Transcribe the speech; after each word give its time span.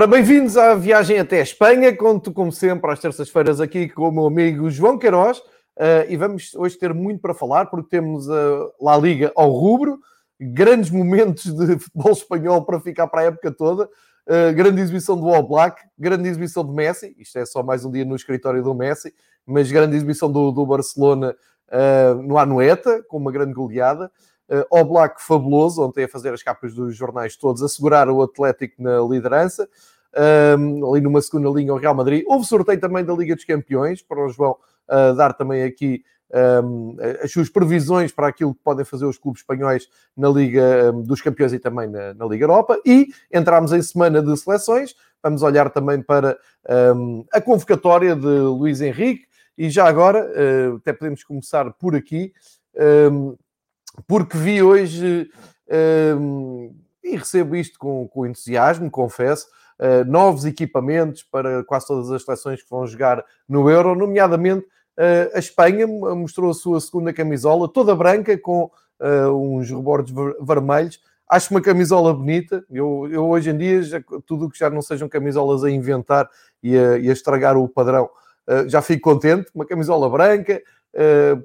Ora, 0.00 0.06
bem-vindos 0.06 0.56
à 0.56 0.74
viagem 0.74 1.18
até 1.18 1.40
a 1.40 1.42
Espanha. 1.42 1.94
Conto, 1.94 2.32
como 2.32 2.50
sempre, 2.50 2.90
às 2.90 2.98
terças-feiras 2.98 3.60
aqui 3.60 3.86
com 3.86 4.08
o 4.08 4.10
meu 4.10 4.24
amigo 4.24 4.70
João 4.70 4.98
Queiroz. 4.98 5.40
Uh, 5.76 6.08
e 6.08 6.16
vamos 6.16 6.54
hoje 6.54 6.78
ter 6.78 6.94
muito 6.94 7.20
para 7.20 7.34
falar, 7.34 7.66
porque 7.66 7.90
temos 7.90 8.26
a 8.30 8.70
La 8.80 8.96
Liga 8.96 9.30
ao 9.36 9.50
rubro, 9.50 10.00
grandes 10.40 10.90
momentos 10.90 11.54
de 11.54 11.76
futebol 11.78 12.12
espanhol 12.12 12.64
para 12.64 12.80
ficar 12.80 13.08
para 13.08 13.20
a 13.20 13.24
época 13.24 13.52
toda, 13.52 13.84
uh, 13.84 14.54
grande 14.54 14.80
exibição 14.80 15.20
do 15.20 15.28
All 15.28 15.46
Black, 15.46 15.82
grande 15.98 16.30
exibição 16.30 16.64
de 16.64 16.72
Messi, 16.72 17.14
isto 17.18 17.38
é 17.38 17.44
só 17.44 17.62
mais 17.62 17.84
um 17.84 17.90
dia 17.90 18.06
no 18.06 18.16
escritório 18.16 18.62
do 18.62 18.74
Messi, 18.74 19.12
mas 19.44 19.70
grande 19.70 19.96
exibição 19.96 20.32
do, 20.32 20.50
do 20.50 20.64
Barcelona 20.64 21.36
uh, 21.68 22.22
no 22.22 22.38
Anoeta, 22.38 23.04
com 23.06 23.18
uma 23.18 23.30
grande 23.30 23.52
goleada. 23.52 24.10
Uh, 24.50 24.66
All 24.68 24.84
Black 24.84 25.22
fabuloso, 25.22 25.80
ontem 25.80 26.02
a 26.02 26.08
fazer 26.08 26.34
as 26.34 26.42
capas 26.42 26.74
dos 26.74 26.96
jornais 26.96 27.36
todos, 27.36 27.62
assegurar 27.62 28.08
o 28.08 28.20
Atlético 28.20 28.82
na 28.82 28.98
liderança. 28.98 29.68
Um, 30.58 30.90
ali 30.90 31.00
numa 31.00 31.22
segunda 31.22 31.48
linha, 31.50 31.72
o 31.72 31.76
Real 31.76 31.94
Madrid. 31.94 32.24
Houve 32.26 32.46
sorteio 32.46 32.80
também 32.80 33.04
da 33.04 33.14
Liga 33.14 33.34
dos 33.34 33.44
Campeões, 33.44 34.02
para 34.02 34.24
o 34.24 34.28
João 34.28 34.56
uh, 34.88 35.14
dar 35.14 35.32
também 35.34 35.62
aqui 35.62 36.02
um, 36.64 36.96
as 37.22 37.30
suas 37.30 37.48
previsões 37.48 38.12
para 38.12 38.28
aquilo 38.28 38.54
que 38.54 38.60
podem 38.62 38.84
fazer 38.84 39.04
os 39.04 39.18
clubes 39.18 39.42
espanhóis 39.42 39.88
na 40.16 40.28
Liga 40.28 40.92
um, 40.92 41.02
dos 41.02 41.20
Campeões 41.20 41.52
e 41.52 41.58
também 41.58 41.88
na, 41.88 42.14
na, 42.14 42.26
Liga 42.26 42.44
Europa. 42.44 42.80
E 42.84 43.08
entramos 43.32 43.72
em 43.72 43.82
semana 43.82 44.22
de 44.22 44.36
seleções. 44.36 44.94
Vamos 45.22 45.42
olhar 45.42 45.70
também 45.70 46.02
para 46.02 46.38
a 47.32 47.40
convocatória 47.40 48.16
de 48.16 48.26
Luís 48.26 48.80
Henrique. 48.80 49.26
E 49.58 49.68
já 49.68 49.86
agora, 49.86 50.24
uh, 50.24 50.76
até 50.76 50.92
podemos 50.92 51.22
começar 51.22 51.70
por 51.74 51.94
aqui 51.94 52.32
porque 54.06 54.36
vi 54.36 54.62
hoje, 54.62 55.30
um, 56.18 56.74
e 57.02 57.16
recebo 57.16 57.56
isto 57.56 57.78
com, 57.78 58.06
com 58.08 58.26
entusiasmo, 58.26 58.90
confesso, 58.90 59.48
uh, 59.80 60.04
novos 60.04 60.44
equipamentos 60.44 61.22
para 61.22 61.64
quase 61.64 61.86
todas 61.86 62.10
as 62.10 62.22
seleções 62.22 62.62
que 62.62 62.70
vão 62.70 62.86
jogar 62.86 63.24
no 63.48 63.68
Euro, 63.70 63.94
nomeadamente 63.94 64.66
uh, 64.98 65.34
a 65.34 65.38
Espanha 65.38 65.86
mostrou 65.86 66.50
a 66.50 66.54
sua 66.54 66.80
segunda 66.80 67.12
camisola, 67.12 67.66
toda 67.68 67.96
branca, 67.96 68.36
com 68.36 68.70
uh, 69.00 69.32
uns 69.32 69.70
rebordos 69.70 70.12
ver 70.12 70.36
vermelhos. 70.40 71.00
Acho 71.28 71.54
uma 71.54 71.60
camisola 71.60 72.12
bonita. 72.12 72.64
Eu, 72.70 73.08
eu 73.10 73.28
hoje 73.28 73.50
em 73.50 73.56
dia, 73.56 73.82
já, 73.82 74.02
tudo 74.26 74.46
o 74.46 74.50
que 74.50 74.58
já 74.58 74.68
não 74.68 74.82
sejam 74.82 75.08
camisolas 75.08 75.64
a 75.64 75.70
inventar 75.70 76.28
e 76.62 76.76
a, 76.76 76.98
e 76.98 77.08
a 77.08 77.12
estragar 77.12 77.56
o 77.56 77.68
padrão, 77.68 78.10
já 78.66 78.82
fico 78.82 79.08
contente. 79.08 79.48
Uma 79.54 79.64
camisola 79.64 80.10
branca, 80.10 80.60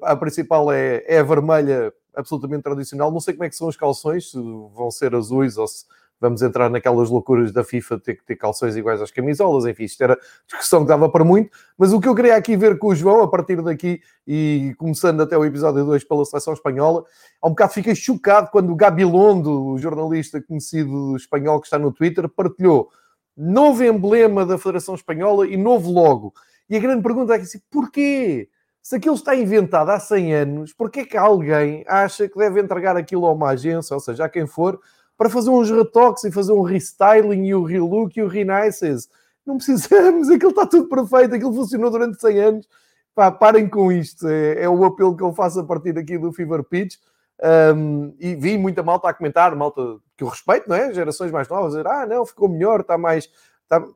a 0.02 0.16
principal 0.16 0.72
é, 0.72 1.04
é 1.06 1.20
a 1.20 1.22
vermelha 1.22 1.92
absolutamente 2.16 2.64
tradicional. 2.64 3.12
Não 3.12 3.20
sei 3.20 3.34
como 3.34 3.44
é 3.44 3.48
que 3.48 3.54
são 3.54 3.68
os 3.68 3.76
calções, 3.76 4.32
se 4.32 4.38
vão 4.74 4.90
ser 4.90 5.14
azuis 5.14 5.56
ou 5.56 5.68
se 5.68 5.84
vamos 6.20 6.42
entrar 6.42 6.70
naquelas 6.70 7.10
loucuras 7.10 7.52
da 7.52 7.62
FIFA 7.62 7.98
ter 8.00 8.14
que 8.14 8.24
ter 8.24 8.36
calções 8.36 8.76
iguais 8.76 9.00
às 9.00 9.10
camisolas, 9.10 9.66
enfim, 9.66 9.84
isto 9.84 10.02
era 10.02 10.18
discussão 10.46 10.82
que 10.82 10.88
dava 10.88 11.08
para 11.08 11.24
muito, 11.24 11.50
mas 11.76 11.92
o 11.92 12.00
que 12.00 12.08
eu 12.08 12.14
queria 12.14 12.36
aqui 12.36 12.56
ver 12.56 12.78
com 12.78 12.88
o 12.88 12.94
João, 12.94 13.22
a 13.22 13.28
partir 13.28 13.60
daqui, 13.62 14.00
e 14.26 14.74
começando 14.78 15.22
até 15.22 15.36
o 15.36 15.44
episódio 15.44 15.84
2 15.84 16.04
pela 16.04 16.24
seleção 16.24 16.54
espanhola, 16.54 17.04
há 17.40 17.46
um 17.46 17.50
bocado 17.50 17.72
fiquei 17.72 17.94
chocado 17.94 18.50
quando 18.50 18.72
o 18.72 18.76
Gabilondo, 18.76 19.66
o 19.66 19.78
jornalista 19.78 20.42
conhecido 20.42 21.16
espanhol 21.16 21.60
que 21.60 21.66
está 21.66 21.78
no 21.78 21.92
Twitter, 21.92 22.28
partilhou 22.28 22.88
novo 23.36 23.84
emblema 23.84 24.46
da 24.46 24.56
Federação 24.56 24.94
Espanhola 24.94 25.46
e 25.46 25.56
novo 25.56 25.90
logo. 25.90 26.32
E 26.70 26.76
a 26.76 26.80
grande 26.80 27.02
pergunta 27.02 27.34
é 27.34 27.38
assim, 27.38 27.60
porquê? 27.70 28.48
se 28.86 28.94
aquilo 28.94 29.16
está 29.16 29.34
inventado 29.34 29.90
há 29.90 29.98
100 29.98 30.32
anos, 30.32 30.72
porquê 30.72 31.00
é 31.00 31.04
que 31.04 31.16
alguém 31.16 31.84
acha 31.88 32.28
que 32.28 32.38
deve 32.38 32.60
entregar 32.60 32.96
aquilo 32.96 33.26
a 33.26 33.32
uma 33.32 33.48
agência, 33.48 33.92
ou 33.92 33.98
seja, 33.98 34.26
a 34.26 34.28
quem 34.28 34.46
for, 34.46 34.78
para 35.16 35.30
fazer 35.30 35.50
uns 35.50 35.70
retoques 35.70 36.24
e 36.24 36.30
fazer 36.30 36.52
um 36.52 36.62
restyling 36.62 37.46
e 37.46 37.54
o 37.54 37.64
relook 37.64 38.18
e 38.18 38.22
o 38.22 38.28
renices? 38.28 39.08
Não 39.44 39.56
precisamos, 39.56 40.28
aquilo 40.30 40.50
está 40.50 40.66
tudo 40.66 40.88
perfeito, 40.88 41.34
aquilo 41.34 41.54
funcionou 41.54 41.90
durante 41.90 42.20
100 42.20 42.38
anos. 42.40 42.68
Pá, 43.14 43.30
parem 43.30 43.68
com 43.68 43.90
isto, 43.90 44.28
é, 44.28 44.64
é, 44.64 44.68
o 44.68 44.84
apelo 44.84 45.16
que 45.16 45.22
eu 45.22 45.32
faço 45.32 45.60
a 45.60 45.64
partir 45.64 45.96
aqui 45.96 46.18
do 46.18 46.32
Fever 46.32 46.62
Pitch. 46.62 46.96
Um, 47.74 48.14
e 48.18 48.34
vi 48.34 48.56
muita 48.56 48.82
malta 48.82 49.08
a 49.08 49.14
comentar, 49.14 49.54
malta 49.54 49.98
que 50.16 50.24
eu 50.24 50.28
respeito, 50.28 50.68
não 50.68 50.76
é? 50.76 50.92
Gerações 50.92 51.30
mais 51.30 51.48
novas, 51.48 51.72
dizer, 51.72 51.86
ah, 51.86 52.06
não, 52.06 52.24
ficou 52.26 52.48
melhor, 52.48 52.80
está 52.80 52.98
mais. 52.98 53.28
Está... 53.62 53.86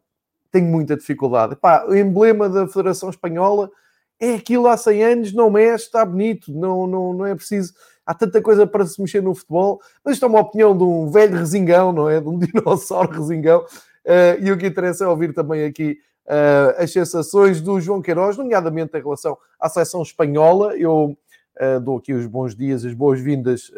Tenho 0.50 0.66
muita 0.66 0.96
dificuldade. 0.96 1.56
Pá, 1.56 1.84
o 1.86 1.94
emblema 1.94 2.48
da 2.48 2.66
Federação 2.66 3.08
Espanhola 3.10 3.70
é 4.18 4.34
aquilo 4.34 4.68
há 4.68 4.76
100 4.76 5.04
anos, 5.04 5.32
não 5.32 5.50
mexe, 5.50 5.86
está 5.86 6.04
bonito, 6.04 6.52
não, 6.52 6.86
não, 6.86 7.12
não 7.14 7.26
é 7.26 7.34
preciso. 7.34 7.72
Há 8.06 8.14
tanta 8.14 8.40
coisa 8.42 8.66
para 8.66 8.86
se 8.86 9.00
mexer 9.00 9.22
no 9.22 9.34
futebol, 9.34 9.80
mas 10.04 10.14
isto 10.14 10.24
é 10.24 10.28
uma 10.28 10.40
opinião 10.40 10.76
de 10.76 10.82
um 10.82 11.10
velho 11.10 11.36
resingão, 11.36 11.92
não 11.92 12.08
é? 12.08 12.20
De 12.20 12.28
um 12.28 12.38
dinossauro 12.38 13.12
resingão. 13.12 13.64
Uh, 14.04 14.40
e 14.40 14.50
o 14.50 14.58
que 14.58 14.66
interessa 14.66 15.04
é 15.04 15.08
ouvir 15.08 15.34
também 15.34 15.64
aqui 15.64 15.98
uh, 16.26 16.82
as 16.82 16.92
sensações 16.92 17.60
do 17.60 17.80
João 17.80 18.00
Queiroz, 18.00 18.36
nomeadamente 18.36 18.96
em 18.96 19.02
relação 19.02 19.36
à 19.58 19.68
seleção 19.68 20.02
espanhola. 20.02 20.76
Eu 20.76 21.16
uh, 21.60 21.80
dou 21.80 21.98
aqui 21.98 22.12
os 22.12 22.26
bons 22.26 22.54
dias, 22.54 22.84
as 22.84 22.94
boas-vindas 22.94 23.70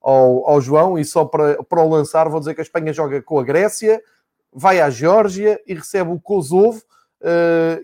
ao, 0.00 0.48
ao, 0.48 0.60
João, 0.60 0.98
e 0.98 1.04
só 1.04 1.24
para, 1.24 1.62
para 1.62 1.82
o 1.82 1.88
lançar, 1.88 2.28
vou 2.28 2.40
dizer 2.40 2.54
que 2.54 2.60
a 2.60 2.62
Espanha 2.62 2.92
joga 2.92 3.20
com 3.20 3.38
a 3.38 3.44
Grécia, 3.44 4.02
vai 4.52 4.80
à 4.80 4.88
Geórgia 4.88 5.60
e 5.66 5.74
recebe 5.74 6.10
o 6.10 6.20
Kosovo. 6.20 6.82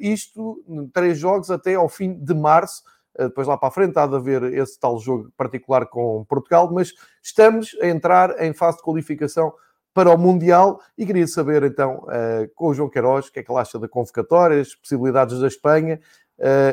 Isto, 0.01 0.63
três 0.93 1.19
jogos 1.19 1.51
até 1.51 1.75
ao 1.75 1.89
fim 1.89 2.15
de 2.15 2.33
março. 2.33 2.83
Uh, 3.19 3.25
depois 3.25 3.47
lá 3.47 3.57
para 3.57 3.69
a 3.69 3.73
frente 3.73 3.99
há 3.99 4.07
de 4.07 4.15
haver 4.15 4.43
esse 4.55 4.79
tal 4.79 4.99
jogo 4.99 5.31
particular 5.37 5.87
com 5.87 6.25
Portugal, 6.25 6.71
mas 6.73 6.93
estamos 7.23 7.77
a 7.81 7.87
entrar 7.87 8.43
em 8.43 8.53
fase 8.53 8.79
de 8.79 8.83
qualificação 8.83 9.53
para 9.93 10.11
o 10.11 10.19
Mundial 10.19 10.81
e 10.99 11.07
queria 11.07 11.27
saber 11.27 11.63
então 11.63 12.05
uh, 12.05 12.49
com 12.55 12.69
o 12.69 12.75
João 12.75 12.89
Queiroz 12.89 13.29
o 13.29 13.33
que 13.33 13.41
é 13.41 13.43
que 13.43 13.51
ele 13.51 13.61
acha 13.61 13.79
da 13.79 13.89
convocatória, 13.89 14.61
as 14.61 14.75
possibilidades 14.75 15.39
da 15.39 15.47
Espanha 15.47 16.01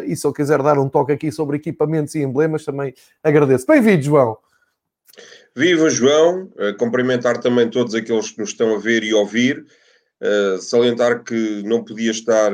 e 0.08 0.16
se 0.16 0.26
ele 0.26 0.34
quiser 0.34 0.60
dar 0.64 0.80
um 0.80 0.90
toque 0.90 1.12
aqui 1.12 1.32
sobre 1.32 1.58
equipamentos 1.58 2.16
e 2.16 2.24
emblemas 2.24 2.66
também 2.66 2.96
agradeço. 3.24 3.68
Bem-vindo, 3.68 4.02
João! 4.02 4.36
Viva 5.56 5.88
João, 5.88 6.50
cumprimentar 6.80 7.38
também 7.38 7.70
todos 7.70 7.94
aqueles 7.94 8.32
que 8.32 8.40
nos 8.40 8.50
estão 8.50 8.74
a 8.74 8.80
ver 8.80 9.04
e 9.04 9.14
ouvir. 9.14 9.64
Salientar 10.60 11.24
que 11.24 11.62
não 11.64 11.84
podia 11.84 12.10
estar 12.10 12.52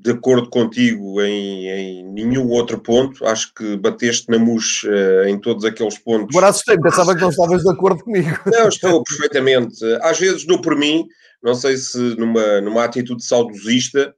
de 0.00 0.12
acordo 0.12 0.48
contigo 0.48 1.20
em, 1.20 1.68
em, 1.68 2.04
nenhum 2.12 2.48
outro 2.50 2.78
ponto. 2.78 3.26
Acho 3.26 3.52
que 3.52 3.76
bateste 3.76 4.30
na 4.30 4.38
mus 4.38 4.84
uh, 4.84 5.26
em 5.26 5.38
todos 5.38 5.64
aqueles 5.64 5.98
pontos. 5.98 6.28
Agora 6.34 6.50
assustei, 6.50 6.78
pensava 6.78 7.14
que 7.14 7.20
não 7.20 7.30
estavas 7.30 7.62
de 7.62 7.70
acordo 7.70 8.04
comigo. 8.04 8.38
Não, 8.46 8.68
estou 8.68 9.02
perfeitamente. 9.02 9.84
Às 10.00 10.18
vezes 10.20 10.46
dou 10.46 10.60
por 10.60 10.76
mim, 10.76 11.04
não 11.42 11.54
sei 11.54 11.76
se 11.76 11.98
numa, 12.16 12.60
numa 12.60 12.84
atitude 12.84 13.24
saudosista, 13.24 14.14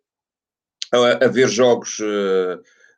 a, 0.92 1.24
a 1.24 1.28
ver 1.28 1.48
jogos 1.48 1.96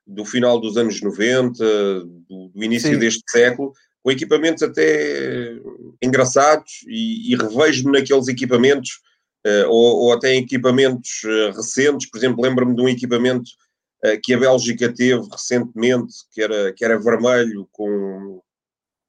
do 0.07 0.25
final 0.25 0.61
dos 0.61 0.77
anos 0.77 1.01
90, 1.01 1.65
do, 1.65 2.49
do 2.49 2.65
início 2.65 2.91
Sim. 2.91 2.99
deste 2.99 3.23
século, 3.31 3.73
com 4.03 4.11
equipamentos 4.11 4.63
até 4.63 5.55
engraçados 6.03 6.85
e, 6.89 7.33
e 7.33 7.37
revejo-me 7.37 7.99
naqueles 7.99 8.27
equipamentos 8.27 9.01
ou, 9.69 10.05
ou, 10.05 10.13
até 10.13 10.35
em 10.35 10.43
equipamentos 10.43 11.23
uh, 11.25 11.57
recentes, 11.57 12.09
por 12.09 12.19
exemplo, 12.19 12.43
lembro-me 12.43 12.75
de 12.75 12.83
um 12.83 12.89
equipamento 12.89 13.51
uh, 14.05 14.21
que 14.23 14.35
a 14.35 14.39
Bélgica 14.39 14.93
teve 14.93 15.27
recentemente, 15.31 16.15
que 16.31 16.43
era, 16.43 16.73
que 16.73 16.85
era 16.85 16.99
vermelho 16.99 17.69
com, 17.73 18.41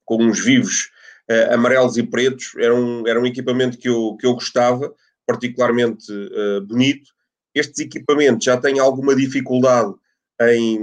com 0.06 0.24
uns 0.24 0.40
vivos 0.40 0.90
amarelos 1.52 1.96
e 1.96 2.04
pretos, 2.04 2.52
era 2.58 2.76
um, 2.76 3.08
era 3.08 3.20
um 3.20 3.26
equipamento 3.26 3.78
que 3.78 3.88
eu, 3.88 4.18
que 4.20 4.28
eu 4.28 4.34
gostava, 4.34 4.94
particularmente 5.26 6.06
bonito. 6.68 7.12
Estes 7.56 7.80
equipamentos 7.80 8.44
já 8.44 8.58
têm 8.58 8.78
alguma 8.78 9.16
dificuldade 9.16 9.94
em, 10.42 10.80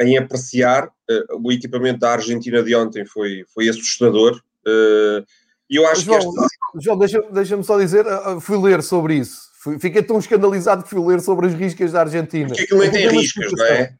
em 0.00 0.18
apreciar. 0.18 0.88
Uh, 1.10 1.48
o 1.48 1.52
equipamento 1.52 2.00
da 2.00 2.12
Argentina 2.12 2.62
de 2.62 2.74
ontem 2.74 3.04
foi, 3.04 3.44
foi 3.52 3.68
assustador. 3.68 4.40
Uh, 4.66 5.24
e 5.68 5.76
eu 5.76 5.86
acho 5.86 6.02
João, 6.02 6.20
que 6.20 6.26
esta... 6.26 6.40
João 6.80 6.98
deixa-me 6.98 7.30
deixa 7.30 7.62
só 7.62 7.78
dizer, 7.78 8.06
uh, 8.06 8.40
fui 8.40 8.58
ler 8.58 8.82
sobre 8.82 9.14
isso. 9.14 9.50
Fiquei 9.78 10.02
tão 10.02 10.18
escandalizado 10.18 10.82
que 10.82 10.90
fui 10.90 11.04
ler 11.04 11.20
sobre 11.20 11.46
as 11.46 11.54
riscas 11.54 11.92
da 11.92 12.00
Argentina. 12.00 12.48
Porque 12.48 12.62
aquilo 12.62 12.80
nem 12.80 12.90
tem 12.90 13.08
riscas, 13.08 13.52
não 13.52 13.64
é? 13.64 13.94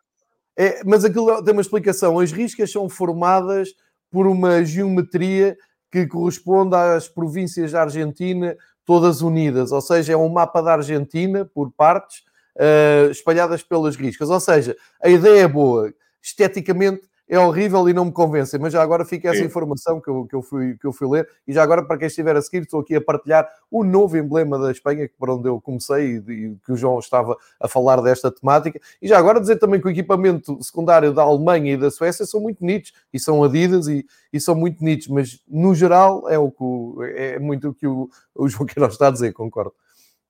é? 0.56 0.82
Mas 0.84 1.04
aquilo 1.04 1.42
tem 1.44 1.52
uma 1.52 1.62
explicação. 1.62 2.18
As 2.18 2.32
riscas 2.32 2.72
são 2.72 2.88
formadas 2.88 3.68
por 4.10 4.26
uma 4.26 4.64
geometria 4.64 5.56
que 5.90 6.06
corresponde 6.06 6.74
às 6.74 7.08
províncias 7.08 7.72
da 7.72 7.82
Argentina 7.82 8.56
todas 8.84 9.20
unidas, 9.22 9.70
ou 9.70 9.80
seja, 9.80 10.14
é 10.14 10.16
um 10.16 10.28
mapa 10.28 10.60
da 10.60 10.72
Argentina 10.72 11.44
por 11.44 11.70
partes 11.70 12.22
uh, 12.56 13.10
espalhadas 13.10 13.62
pelas 13.62 13.94
riscas. 13.94 14.28
Ou 14.28 14.40
seja, 14.40 14.76
a 15.02 15.08
ideia 15.08 15.42
é 15.42 15.48
boa, 15.48 15.92
esteticamente 16.20 17.02
é 17.32 17.38
horrível 17.38 17.88
e 17.88 17.94
não 17.94 18.04
me 18.04 18.12
convencem, 18.12 18.60
mas 18.60 18.74
já 18.74 18.82
agora 18.82 19.06
fica 19.06 19.30
essa 19.30 19.38
Sim. 19.38 19.46
informação 19.46 19.98
que 19.98 20.10
eu, 20.10 20.26
que, 20.26 20.34
eu 20.34 20.42
fui, 20.42 20.76
que 20.76 20.86
eu 20.86 20.92
fui 20.92 21.08
ler. 21.08 21.26
E 21.48 21.52
já 21.54 21.62
agora, 21.62 21.82
para 21.82 21.96
quem 21.96 22.06
estiver 22.06 22.36
a 22.36 22.42
seguir, 22.42 22.64
estou 22.64 22.80
aqui 22.80 22.94
a 22.94 23.00
partilhar 23.00 23.48
o 23.70 23.82
novo 23.82 24.18
emblema 24.18 24.58
da 24.58 24.70
Espanha, 24.70 25.08
por 25.18 25.30
onde 25.30 25.48
eu 25.48 25.58
comecei 25.58 26.16
e, 26.28 26.30
e 26.30 26.56
que 26.62 26.72
o 26.72 26.76
João 26.76 26.98
estava 26.98 27.34
a 27.58 27.66
falar 27.66 28.02
desta 28.02 28.30
temática. 28.30 28.78
E 29.00 29.08
já 29.08 29.16
agora 29.16 29.40
dizer 29.40 29.56
também 29.56 29.80
que 29.80 29.86
o 29.86 29.90
equipamento 29.90 30.62
secundário 30.62 31.14
da 31.14 31.22
Alemanha 31.22 31.72
e 31.72 31.76
da 31.78 31.90
Suécia 31.90 32.26
são 32.26 32.38
muito 32.38 32.58
bonitos 32.58 32.92
e 33.10 33.18
são 33.18 33.42
Adidas 33.42 33.88
e, 33.88 34.04
e 34.30 34.38
são 34.38 34.54
muito 34.54 34.80
bonitos, 34.80 35.08
mas 35.08 35.40
no 35.48 35.74
geral 35.74 36.28
é, 36.28 36.38
o 36.38 36.50
que, 36.50 37.14
é 37.16 37.38
muito 37.38 37.70
o 37.70 37.74
que 37.74 37.86
o, 37.86 38.10
o 38.34 38.46
João 38.46 38.66
Queiroz 38.66 38.92
está 38.92 39.08
a 39.08 39.10
dizer, 39.10 39.32
concordo. 39.32 39.72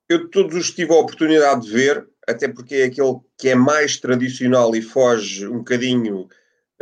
Eu 0.08 0.30
todos 0.30 0.54
os 0.54 0.70
tive 0.70 0.92
a 0.92 1.00
oportunidade 1.00 1.62
de 1.62 1.72
ver, 1.72 2.06
até 2.28 2.46
porque 2.46 2.76
é 2.76 2.84
aquele 2.84 3.18
que 3.36 3.48
é 3.48 3.56
mais 3.56 3.96
tradicional 3.96 4.76
e 4.76 4.80
foge 4.80 5.48
um 5.48 5.58
bocadinho 5.58 6.28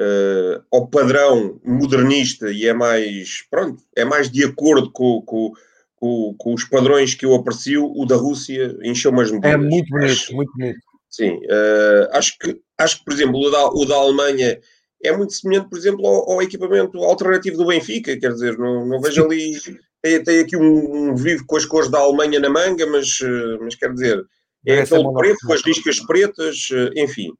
uh, 0.00 0.64
ao 0.72 0.88
padrão 0.88 1.60
modernista 1.64 2.50
e 2.50 2.66
é 2.66 2.72
mais, 2.72 3.44
pronto, 3.50 3.82
é 3.94 4.04
mais 4.04 4.30
de 4.30 4.44
acordo 4.44 4.90
com, 4.90 5.20
com, 5.22 5.52
com, 5.94 6.34
com 6.38 6.54
os 6.54 6.64
padrões 6.64 7.14
que 7.14 7.26
eu 7.26 7.34
aprecio, 7.34 7.92
o 7.94 8.06
da 8.06 8.16
Rússia 8.16 8.76
encheu-me 8.82 9.22
as 9.22 9.30
medidas. 9.30 9.52
É 9.52 9.56
muito 9.56 9.90
bonito, 9.90 10.12
acho, 10.12 10.34
muito 10.34 10.52
bonito. 10.52 10.78
Sim, 11.08 11.36
uh, 11.36 12.08
acho, 12.12 12.38
que, 12.38 12.60
acho 12.78 12.98
que, 12.98 13.04
por 13.04 13.12
exemplo, 13.12 13.40
o 13.40 13.50
da, 13.50 13.66
o 13.66 13.84
da 13.84 13.96
Alemanha 13.96 14.58
é 15.02 15.16
muito 15.16 15.32
semelhante, 15.32 15.68
por 15.68 15.78
exemplo, 15.78 16.06
ao, 16.06 16.32
ao, 16.32 16.42
equipamento 16.42 16.98
alternativo 16.98 17.56
do 17.56 17.66
Benfica, 17.66 18.18
quer 18.18 18.32
dizer, 18.32 18.58
não, 18.58 18.86
não 18.86 19.00
vejo 19.00 19.24
ali. 19.24 19.58
Tem, 20.02 20.22
tem 20.22 20.40
aqui 20.40 20.56
um, 20.56 21.10
um, 21.10 21.14
vivo 21.14 21.44
com 21.46 21.56
as 21.56 21.66
cores 21.66 21.90
da 21.90 21.98
Alemanha 21.98 22.40
na 22.40 22.48
manga, 22.48 22.86
mas, 22.86 23.18
eh, 23.22 23.58
mas 23.60 23.74
quer 23.74 23.92
dizer, 23.92 24.24
é 24.66 24.80
aquele 24.80 25.12
preto 25.12 25.46
com 25.46 25.52
as 25.52 25.62
riscas 25.62 26.00
pretas, 26.00 26.68
enfim. 26.96 27.32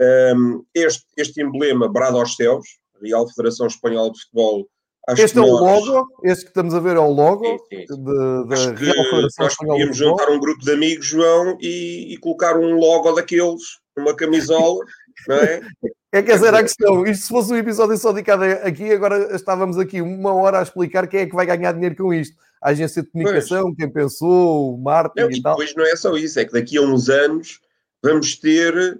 Um, 0.00 0.64
este, 0.74 1.04
este 1.16 1.42
emblema 1.42 1.88
brado 1.88 2.18
aos 2.18 2.36
céus, 2.36 2.66
Real 3.02 3.28
Federação 3.28 3.66
Espanhola 3.66 4.12
de 4.12 4.20
Futebol. 4.20 4.68
este 5.16 5.38
é 5.38 5.40
o 5.40 5.46
logo, 5.46 6.06
este 6.22 6.44
que 6.44 6.50
estamos 6.50 6.74
a 6.74 6.80
ver 6.80 6.96
é 6.96 7.00
o 7.00 7.10
logo 7.10 7.44
sim, 7.44 7.84
sim. 7.86 8.04
da 8.04 8.56
Real 8.74 9.04
Federação 9.10 9.44
nós 9.44 9.52
Espanhola 9.52 9.78
podíamos 9.78 9.96
juntar 9.96 10.30
um 10.30 10.38
grupo 10.38 10.64
de 10.64 10.70
amigos, 10.70 11.06
João, 11.06 11.56
e, 11.60 12.14
e 12.14 12.16
colocar 12.18 12.56
um 12.56 12.76
logo 12.76 13.12
daqueles, 13.12 13.62
numa 13.96 14.14
camisola, 14.14 14.84
não 15.26 15.36
é? 15.36 15.60
É 16.10 16.22
que 16.22 16.32
essa 16.32 16.46
era 16.46 16.60
a 16.60 16.62
questão. 16.62 17.04
Isto 17.04 17.24
se 17.24 17.28
fosse 17.28 17.52
um 17.52 17.56
episódio 17.56 17.96
só 17.98 18.12
dedicado 18.12 18.42
aqui, 18.44 18.90
agora 18.90 19.34
estávamos 19.36 19.76
aqui 19.76 20.00
uma 20.00 20.32
hora 20.34 20.58
a 20.58 20.62
explicar 20.62 21.06
quem 21.06 21.20
é 21.20 21.26
que 21.26 21.34
vai 21.34 21.44
ganhar 21.44 21.72
dinheiro 21.72 21.96
com 21.96 22.14
isto. 22.14 22.34
A 22.62 22.70
agência 22.70 23.02
de 23.02 23.10
comunicação, 23.10 23.64
pois. 23.64 23.76
quem 23.76 23.92
pensou, 23.92 24.74
o 24.74 24.78
marketing 24.78 25.20
não, 25.20 25.30
e, 25.30 25.38
e 25.38 25.42
tal. 25.42 25.52
Depois 25.52 25.74
não 25.76 25.84
é 25.84 25.94
só 25.94 26.16
isso, 26.16 26.40
é 26.40 26.44
que 26.44 26.52
daqui 26.52 26.78
a 26.78 26.80
uns 26.80 27.10
anos 27.10 27.60
vamos 28.02 28.36
ter 28.36 28.98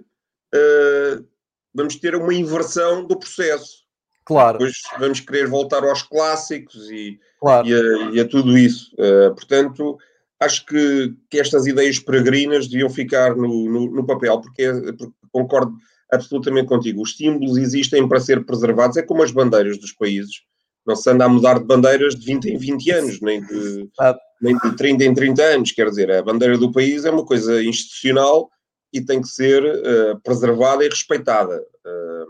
uh, 0.55 1.25
vamos 1.73 1.95
ter 1.95 2.15
uma 2.15 2.33
inversão 2.33 3.05
do 3.05 3.17
processo. 3.17 3.79
Claro. 4.25 4.59
Depois 4.59 4.75
vamos 4.99 5.19
querer 5.19 5.47
voltar 5.47 5.83
aos 5.83 6.03
clássicos 6.03 6.89
e, 6.91 7.19
claro. 7.39 7.67
e, 7.67 7.73
a, 7.73 8.11
e 8.11 8.19
a, 8.19 8.27
tudo 8.27 8.57
isso. 8.57 8.91
Uh, 8.93 9.33
portanto, 9.33 9.97
acho 10.39 10.65
que, 10.65 11.13
que 11.29 11.39
estas 11.39 11.65
ideias 11.65 11.99
peregrinas 11.99 12.67
deviam 12.67 12.89
ficar 12.89 13.35
no, 13.35 13.69
no, 13.69 13.91
no 13.91 14.05
papel, 14.05 14.39
porque, 14.39 14.63
é, 14.63 14.73
porque, 14.73 15.13
concordo 15.31 15.73
absolutamente 16.11 16.67
contigo. 16.67 17.01
Os 17.01 17.15
símbolos 17.15 17.57
existem 17.57 18.07
para 18.07 18.19
ser 18.19 18.45
preservados, 18.45 18.97
é 18.97 19.01
como 19.01 19.23
as 19.23 19.31
bandeiras 19.31 19.77
dos 19.79 19.91
países. 19.91 20.41
Não 20.85 20.95
se 20.95 21.09
anda 21.09 21.25
a 21.25 21.29
mudar 21.29 21.59
de 21.59 21.65
bandeiras 21.65 22.15
de 22.15 22.25
20 22.25 22.45
em 22.45 22.57
20 22.57 22.91
anos, 22.91 23.21
nem 23.21 23.41
de, 23.41 23.89
ah. 23.99 24.17
nem 24.41 24.57
de 24.57 24.75
30 24.75 25.03
em 25.03 25.13
30 25.13 25.43
anos. 25.43 25.71
Quer 25.71 25.89
dizer, 25.89 26.11
a 26.11 26.21
bandeira 26.21 26.57
do 26.57 26.71
país 26.71 27.05
é 27.05 27.11
uma 27.11 27.25
coisa 27.25 27.61
institucional 27.63 28.49
e 28.93 29.01
tem 29.01 29.21
que 29.21 29.27
ser 29.27 29.63
uh, 29.63 30.19
preservada 30.21 30.83
e 30.83 30.89
respeitada. 30.89 31.59
Uh, 31.85 32.25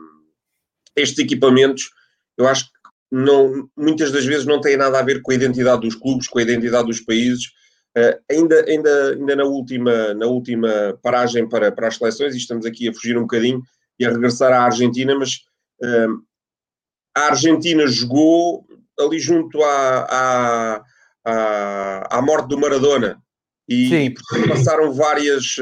estes 0.95 1.19
equipamentos, 1.19 1.89
eu 2.37 2.47
acho 2.47 2.65
que 2.65 2.71
não, 3.11 3.69
muitas 3.77 4.11
das 4.11 4.25
vezes 4.25 4.45
não 4.45 4.61
têm 4.61 4.77
nada 4.77 4.99
a 4.99 5.03
ver 5.03 5.21
com 5.21 5.31
a 5.31 5.35
identidade 5.35 5.81
dos 5.81 5.95
clubes, 5.95 6.27
com 6.27 6.39
a 6.39 6.41
identidade 6.41 6.87
dos 6.87 6.99
países. 6.99 7.45
Uh, 7.97 8.19
ainda, 8.29 8.65
ainda, 8.65 9.13
ainda 9.13 9.35
na, 9.35 9.43
última, 9.43 10.13
na 10.13 10.25
última 10.25 10.97
paragem 11.01 11.47
para, 11.47 11.71
para 11.71 11.87
as 11.87 11.95
seleções, 11.95 12.35
e 12.35 12.37
estamos 12.37 12.65
aqui 12.65 12.89
a 12.89 12.93
fugir 12.93 13.17
um 13.17 13.21
bocadinho 13.21 13.61
e 13.97 14.05
a 14.05 14.11
regressar 14.11 14.51
à 14.53 14.63
Argentina, 14.63 15.13
mas 15.15 15.41
a 17.15 17.21
Argentina 17.27 17.87
jogou 17.87 18.65
ali 18.99 19.19
junto 19.19 19.61
à, 19.63 20.07
à, 20.09 20.83
à, 21.25 22.17
à 22.17 22.21
morte 22.21 22.47
do 22.49 22.57
Maradona. 22.57 23.21
E, 23.67 24.09
portanto, 24.09 24.49
passaram 24.49 24.93
várias, 24.93 25.57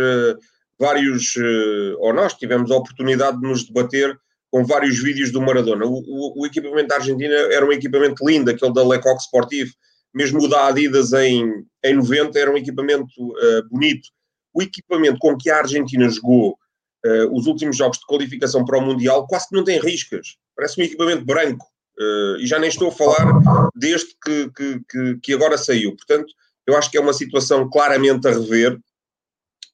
vários, 0.80 1.36
eh, 1.38 1.96
ou 1.98 2.14
nós 2.14 2.34
tivemos 2.34 2.72
a 2.72 2.76
oportunidade 2.76 3.40
de 3.40 3.48
nos 3.48 3.66
debater 3.66 4.18
com 4.52 4.64
vários 4.64 5.02
vídeos 5.02 5.32
do 5.32 5.42
Maradona. 5.42 5.86
O, 5.86 6.00
o, 6.00 6.42
o 6.42 6.46
equipamento 6.46 6.88
da 6.88 6.96
Argentina 6.96 7.34
era 7.34 7.66
um 7.66 7.72
equipamento 7.72 8.26
lindo, 8.28 8.50
aquele 8.50 8.74
da 8.74 8.88
Lecoq 8.88 9.20
Sportivo, 9.22 9.72
mesmo 10.14 10.42
o 10.42 10.48
da 10.48 10.68
Adidas 10.68 11.14
em, 11.14 11.66
em 11.84 11.96
90 11.96 12.40
era 12.40 12.52
um 12.52 12.58
equipamento 12.58 13.06
uh, 13.20 13.70
bonito. 13.70 14.10
O 14.54 14.62
equipamento 14.62 15.18
com 15.20 15.38
que 15.38 15.50
a 15.50 15.58
Argentina 15.58 16.10
jogou 16.10 16.58
uh, 17.06 17.38
os 17.38 17.46
últimos 17.46 17.78
jogos 17.78 18.00
de 18.00 18.06
qualificação 18.06 18.66
para 18.66 18.80
o 18.80 18.82
Mundial 18.82 19.28
quase 19.28 19.50
que 19.50 19.56
não 19.56 19.64
tem 19.64 19.80
riscas. 19.80 20.38
Parece 20.56 20.80
um 20.82 20.84
equipamento 20.84 21.26
branco. 21.26 21.66
Uh, 22.00 22.38
e 22.40 22.48
já 22.48 22.60
nem 22.60 22.70
estou 22.70 22.90
a 22.90 22.92
falar 22.92 23.70
deste 23.76 24.16
que, 24.24 24.52
que, 24.52 24.82
que, 24.90 25.20
que 25.22 25.34
agora 25.34 25.58
saiu. 25.58 25.96
Portanto, 25.96 26.32
eu 26.66 26.78
acho 26.78 26.92
que 26.92 26.98
é 26.98 27.02
uma 27.02 27.14
situação 27.14 27.70
claramente 27.70 28.28
a 28.28 28.32
rever 28.32 28.80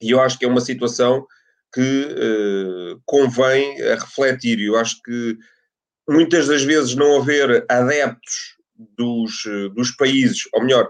e 0.03 0.11
eu 0.11 0.21
acho 0.21 0.37
que 0.37 0.45
é 0.45 0.47
uma 0.47 0.61
situação 0.61 1.25
que 1.73 1.81
uh, 1.81 3.01
convém 3.05 3.81
a 3.81 3.95
refletir. 3.95 4.59
Eu 4.59 4.77
acho 4.77 5.01
que 5.01 5.37
muitas 6.07 6.47
das 6.47 6.63
vezes 6.63 6.95
não 6.95 7.21
haver 7.21 7.65
adeptos 7.69 8.57
dos, 8.75 9.43
dos 9.73 9.91
países, 9.91 10.41
ou 10.53 10.61
melhor, 10.61 10.89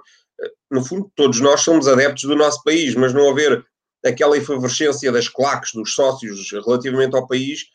no 0.70 0.84
fundo, 0.84 1.12
todos 1.16 1.40
nós 1.40 1.62
somos 1.62 1.88
adeptos 1.88 2.24
do 2.24 2.36
nosso 2.36 2.62
país, 2.64 2.96
mas 2.96 3.14
não 3.14 3.30
haver 3.30 3.64
aquela 4.04 4.38
efervescência 4.38 5.12
das 5.12 5.30
claques 5.30 5.72
dos 5.74 5.94
sócios 5.94 6.52
relativamente 6.52 7.16
ao 7.16 7.28
país 7.28 7.66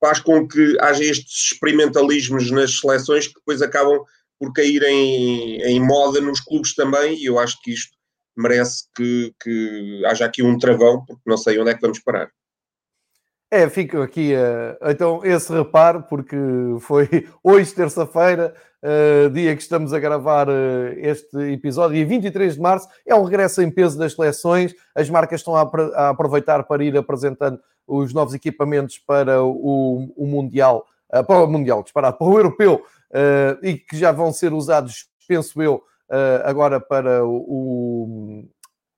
faz 0.00 0.20
com 0.20 0.46
que 0.46 0.76
haja 0.80 1.02
estes 1.02 1.52
experimentalismos 1.52 2.50
nas 2.50 2.78
seleções 2.78 3.26
que 3.26 3.34
depois 3.34 3.62
acabam 3.62 4.00
por 4.38 4.52
cair 4.52 4.82
em, 4.84 5.60
em 5.62 5.80
moda 5.80 6.20
nos 6.20 6.40
clubes 6.40 6.74
também, 6.74 7.16
e 7.18 7.24
eu 7.24 7.38
acho 7.38 7.60
que 7.62 7.72
isto 7.72 7.97
merece 8.40 8.84
que, 8.94 9.34
que 9.42 10.02
haja 10.06 10.24
aqui 10.24 10.42
um 10.42 10.58
travão, 10.58 11.04
porque 11.04 11.22
não 11.26 11.36
sei 11.36 11.58
onde 11.58 11.70
é 11.70 11.74
que 11.74 11.80
vamos 11.80 11.98
parar. 12.00 12.30
É, 13.50 13.66
fico 13.70 14.02
aqui 14.02 14.34
uh, 14.34 14.90
então 14.90 15.24
esse 15.24 15.50
reparo, 15.50 16.02
porque 16.02 16.36
foi 16.80 17.08
hoje, 17.42 17.74
terça-feira, 17.74 18.54
uh, 18.82 19.30
dia 19.30 19.56
que 19.56 19.62
estamos 19.62 19.94
a 19.94 19.98
gravar 19.98 20.50
uh, 20.50 20.92
este 20.96 21.36
episódio, 21.52 21.96
dia 21.96 22.04
23 22.04 22.54
de 22.54 22.60
março, 22.60 22.86
é 23.06 23.14
um 23.14 23.24
regresso 23.24 23.62
em 23.62 23.70
peso 23.70 23.98
das 23.98 24.12
seleções. 24.12 24.74
As 24.94 25.08
marcas 25.08 25.40
estão 25.40 25.56
a, 25.56 25.62
a 25.94 26.08
aproveitar 26.10 26.62
para 26.64 26.84
ir 26.84 26.94
apresentando 26.94 27.58
os 27.86 28.12
novos 28.12 28.34
equipamentos 28.34 28.98
para 28.98 29.42
o, 29.42 30.12
o 30.14 30.26
Mundial, 30.26 30.86
para 31.08 31.42
o 31.42 31.46
Mundial, 31.46 31.82
disparado, 31.82 32.18
para 32.18 32.26
o 32.26 32.36
Europeu, 32.36 32.84
e 33.62 33.78
que 33.78 33.96
já 33.96 34.12
vão 34.12 34.30
ser 34.30 34.52
usados, 34.52 35.06
penso 35.26 35.62
eu, 35.62 35.82
agora 36.44 36.80
para, 36.80 37.24
o, 37.24 38.44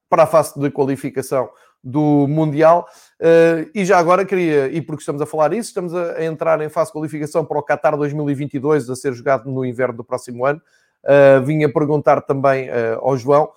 para 0.08 0.24
a 0.24 0.26
fase 0.26 0.58
de 0.58 0.70
qualificação 0.70 1.50
do 1.82 2.26
Mundial. 2.28 2.86
Uh, 3.20 3.70
e 3.74 3.84
já 3.84 3.98
agora 3.98 4.24
queria, 4.24 4.68
e 4.68 4.80
porque 4.82 5.00
estamos 5.00 5.20
a 5.20 5.26
falar 5.26 5.52
isso, 5.52 5.68
estamos 5.68 5.94
a, 5.94 6.22
entrar 6.24 6.60
em 6.60 6.68
fase 6.68 6.90
de 6.90 6.92
qualificação 6.92 7.44
para 7.44 7.58
o 7.58 7.62
Qatar 7.62 7.96
2022, 7.96 8.88
a 8.90 8.96
ser 8.96 9.12
jogado 9.14 9.50
no 9.50 9.64
inverno 9.64 9.96
do 9.96 10.04
próximo 10.04 10.44
ano. 10.44 10.60
Uh, 11.02 11.42
vinha 11.44 11.72
perguntar 11.72 12.20
também 12.20 12.68
ao 13.00 13.16
João 13.16 13.50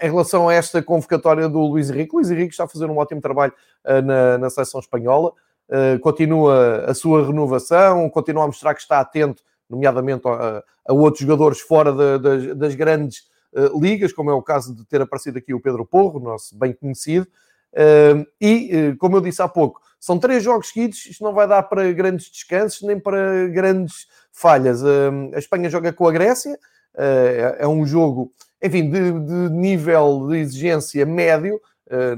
em 0.00 0.08
relação 0.08 0.48
a 0.48 0.54
esta 0.54 0.80
convocatória 0.80 1.48
do 1.48 1.58
Luís 1.58 1.90
Henrique. 1.90 2.14
Luís 2.14 2.30
Henrique 2.30 2.52
está 2.52 2.64
a 2.64 2.68
fazer 2.68 2.86
um 2.86 2.96
ótimo 2.96 3.20
trabalho 3.20 3.52
na, 3.84 4.38
na 4.38 4.48
seleção 4.48 4.80
espanhola. 4.80 5.32
continua 6.00 6.84
a 6.86 6.94
sua 6.94 7.26
renovação, 7.26 8.08
continua 8.08 8.44
a 8.44 8.46
mostrar 8.46 8.72
que 8.72 8.80
está 8.80 9.00
atento 9.00 9.42
nomeadamente 9.70 10.26
a, 10.26 10.62
a 10.86 10.92
outros 10.92 11.20
jogadores 11.20 11.60
fora 11.60 11.92
de, 11.92 12.18
das, 12.18 12.56
das, 12.56 12.74
grandes 12.74 13.28
uh, 13.52 13.80
ligas, 13.80 14.12
como 14.12 14.30
é 14.30 14.34
o 14.34 14.42
caso 14.42 14.74
de 14.74 14.84
ter 14.84 15.00
aparecido 15.00 15.38
aqui 15.38 15.54
o 15.54 15.60
Pedro 15.60 15.86
Porro, 15.86 16.18
nosso 16.18 16.56
bem 16.58 16.72
conhecido. 16.72 17.26
Uh, 17.72 18.26
e, 18.40 18.90
uh, 18.90 18.96
como 18.96 19.16
eu 19.16 19.20
disse 19.20 19.40
há 19.40 19.48
pouco, 19.48 19.80
são 20.00 20.18
três 20.18 20.42
jogos 20.42 20.68
seguidos, 20.68 21.06
isto 21.06 21.22
não 21.22 21.32
vai 21.32 21.46
dar 21.46 21.62
para 21.62 21.90
grandes 21.92 22.30
descansos 22.30 22.82
nem 22.82 22.98
para 22.98 23.46
grandes 23.48 24.06
falhas. 24.32 24.82
a 24.82 25.38
Espanha 25.38 25.68
joga 25.68 25.92
com 25.92 26.08
a 26.08 26.12
Grécia, 26.12 26.58
é, 26.96 27.58
é, 27.60 27.68
um 27.68 27.86
jogo, 27.86 28.32
enfim, 28.62 28.90
de, 28.90 29.12
de 29.12 29.50
nível 29.50 30.26
de 30.28 30.38
exigência 30.38 31.04
médio. 31.04 31.60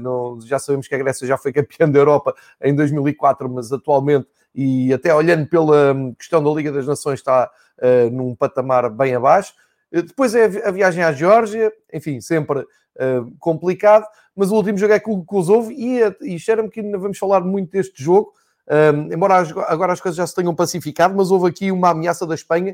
Não, 0.01 0.39
já 0.41 0.59
sabemos 0.59 0.87
que 0.87 0.93
a 0.93 0.97
Grécia 0.97 1.27
já 1.27 1.37
foi 1.37 1.51
campeã 1.51 1.89
da 1.89 1.99
Europa 1.99 2.33
em 2.61 2.73
2004, 2.73 3.49
mas 3.49 3.71
atualmente 3.73 4.27
e 4.53 4.93
até 4.93 5.13
olhando 5.13 5.47
pela 5.47 5.93
hum, 5.93 6.13
questão 6.13 6.43
da 6.43 6.49
Liga 6.51 6.71
das 6.71 6.85
Nações 6.85 7.19
está 7.19 7.49
uh, 7.79 8.09
num 8.11 8.35
patamar 8.35 8.89
bem 8.89 9.15
abaixo. 9.15 9.53
Uh, 9.91 10.03
depois 10.03 10.35
é 10.35 10.45
a 10.65 10.71
viagem 10.71 11.03
à 11.03 11.11
Geórgia, 11.11 11.71
enfim, 11.91 12.21
sempre 12.21 12.59
uh, 12.59 13.31
complicado, 13.39 14.05
mas 14.35 14.51
o 14.51 14.55
último 14.55 14.77
jogo 14.77 14.93
é 14.93 14.99
com 14.99 15.13
o 15.13 15.25
Kosovo 15.25 15.71
e, 15.71 15.99
e 16.21 16.37
cheira-me 16.37 16.69
que 16.69 16.81
ainda 16.81 16.97
vamos 16.97 17.17
falar 17.17 17.41
muito 17.41 17.71
deste 17.71 18.03
jogo, 18.03 18.33
Um, 18.65 19.11
embora 19.13 19.45
agora 19.67 19.91
as 19.91 19.99
coisas 19.99 20.15
já 20.15 20.25
se 20.25 20.33
tenham 20.33 20.55
pacificado, 20.55 21.13
mas 21.13 21.31
houve 21.31 21.49
aqui 21.49 21.69
uma 21.69 21.89
ameaça 21.89 22.25
da 22.25 22.33
Espanha 22.33 22.73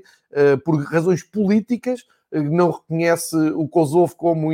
por 0.63 0.75
razões 0.83 1.23
políticas, 1.23 2.05
não 2.31 2.69
reconhece 2.69 3.35
o 3.35 3.67
Kosovo 3.67 4.15
como 4.15 4.51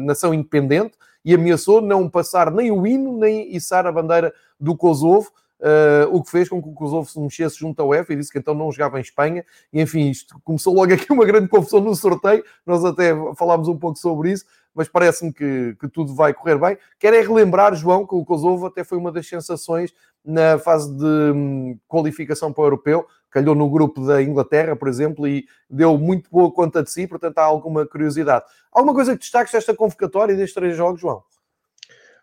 nação 0.00 0.34
independente 0.34 0.98
e 1.24 1.32
ameaçou 1.32 1.80
não 1.80 2.08
passar 2.10 2.50
nem 2.50 2.72
o 2.72 2.84
hino 2.86 3.16
nem 3.16 3.54
içar 3.54 3.86
a 3.86 3.92
bandeira 3.92 4.32
do 4.58 4.76
Kosovo. 4.76 5.30
Uh, 5.60 6.06
o 6.14 6.22
que 6.22 6.30
fez 6.30 6.48
com 6.48 6.62
que 6.62 6.68
o 6.68 6.72
Kosovo 6.72 7.10
se 7.10 7.18
mexesse 7.18 7.58
junto 7.58 7.80
ao 7.80 7.88
UEFA 7.88 8.12
e 8.12 8.16
disse 8.16 8.30
que 8.30 8.38
então 8.38 8.54
não 8.54 8.70
jogava 8.70 8.98
em 8.98 9.02
Espanha. 9.02 9.44
E 9.72 9.80
enfim, 9.80 10.08
isto 10.08 10.40
começou 10.44 10.72
logo 10.72 10.92
aqui 10.94 11.12
uma 11.12 11.24
grande 11.24 11.48
confusão 11.48 11.80
no 11.80 11.94
sorteio. 11.96 12.44
Nós 12.64 12.84
até 12.84 13.12
falámos 13.34 13.66
um 13.66 13.76
pouco 13.76 13.98
sobre 13.98 14.30
isso, 14.30 14.44
mas 14.72 14.88
parece-me 14.88 15.32
que, 15.32 15.76
que 15.80 15.88
tudo 15.88 16.14
vai 16.14 16.32
correr 16.32 16.58
bem. 16.58 16.78
Quero 16.98 17.16
é 17.16 17.20
relembrar, 17.20 17.74
João, 17.74 18.06
que 18.06 18.14
o 18.14 18.24
Kosovo 18.24 18.66
até 18.66 18.84
foi 18.84 18.96
uma 18.98 19.10
das 19.10 19.26
sensações 19.26 19.92
na 20.24 20.58
fase 20.58 20.92
de 20.96 21.04
hum, 21.04 21.78
qualificação 21.88 22.52
para 22.52 22.62
o 22.62 22.66
europeu. 22.66 23.04
Calhou 23.28 23.54
no 23.54 23.68
grupo 23.68 24.06
da 24.06 24.22
Inglaterra, 24.22 24.76
por 24.76 24.86
exemplo, 24.86 25.26
e 25.26 25.44
deu 25.68 25.98
muito 25.98 26.30
boa 26.30 26.52
conta 26.52 26.82
de 26.84 26.90
si, 26.90 27.06
portanto 27.06 27.38
há 27.38 27.42
alguma 27.42 27.84
curiosidade. 27.84 28.44
Alguma 28.70 28.94
coisa 28.94 29.12
que 29.12 29.18
destaques 29.18 29.52
desta 29.52 29.74
convocatória 29.74 30.32
e 30.32 30.36
destes 30.36 30.54
três 30.54 30.76
jogos, 30.76 31.00
João? 31.00 31.22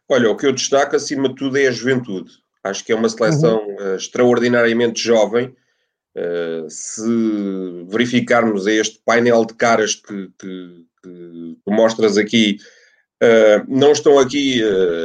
Olha, 0.08 0.32
o 0.32 0.38
que 0.38 0.46
eu 0.46 0.54
destaco 0.54 0.96
acima 0.96 1.28
de 1.28 1.36
tudo 1.36 1.58
é 1.58 1.68
a 1.68 1.72
juventude 1.72 2.45
Acho 2.66 2.84
que 2.84 2.92
é 2.92 2.96
uma 2.96 3.08
seleção 3.08 3.64
uhum. 3.64 3.76
uh, 3.76 3.96
extraordinariamente 3.96 5.00
jovem. 5.00 5.56
Uh, 6.18 6.68
se 6.68 7.86
verificarmos 7.88 8.66
este 8.66 9.00
painel 9.06 9.46
de 9.46 9.54
caras 9.54 9.94
que, 9.94 10.32
que, 10.40 10.86
que 11.04 11.58
mostras 11.68 12.18
aqui, 12.18 12.58
uh, 13.22 13.64
não 13.68 13.92
estão 13.92 14.18
aqui 14.18 14.64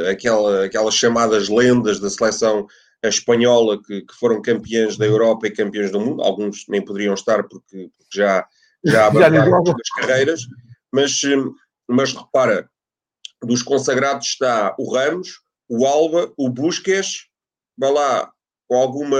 aquela, 0.09 0.65
aquelas 0.65 0.95
chamadas 0.95 1.49
lendas 1.49 1.99
da 1.99 2.09
seleção 2.09 2.65
espanhola 3.03 3.81
que, 3.83 4.01
que, 4.01 4.13
foram 4.15 4.41
campeãs 4.41 4.97
da 4.97 5.05
Europa 5.05 5.45
e 5.45 5.51
campeões 5.51 5.91
do 5.91 5.99
mundo. 5.99 6.23
Alguns 6.23 6.65
nem 6.67 6.83
poderiam 6.83 7.13
estar 7.13 7.43
porque, 7.43 7.91
porque 7.95 8.17
já, 8.17 8.43
já 8.83 9.05
abandonaram 9.07 9.61
as 9.61 9.89
carreiras. 9.89 10.41
Mas, 10.91 11.21
mas 11.87 12.13
repara, 12.13 12.67
dos 13.43 13.61
consagrados 13.61 14.27
está 14.27 14.75
o 14.79 14.93
Ramos, 14.93 15.41
o 15.69 15.85
Alba, 15.85 16.31
o 16.35 16.49
Busquets 16.49 17.30
vai 17.81 17.91
lá, 17.91 18.31
com 18.67 18.75
alguma 18.75 19.17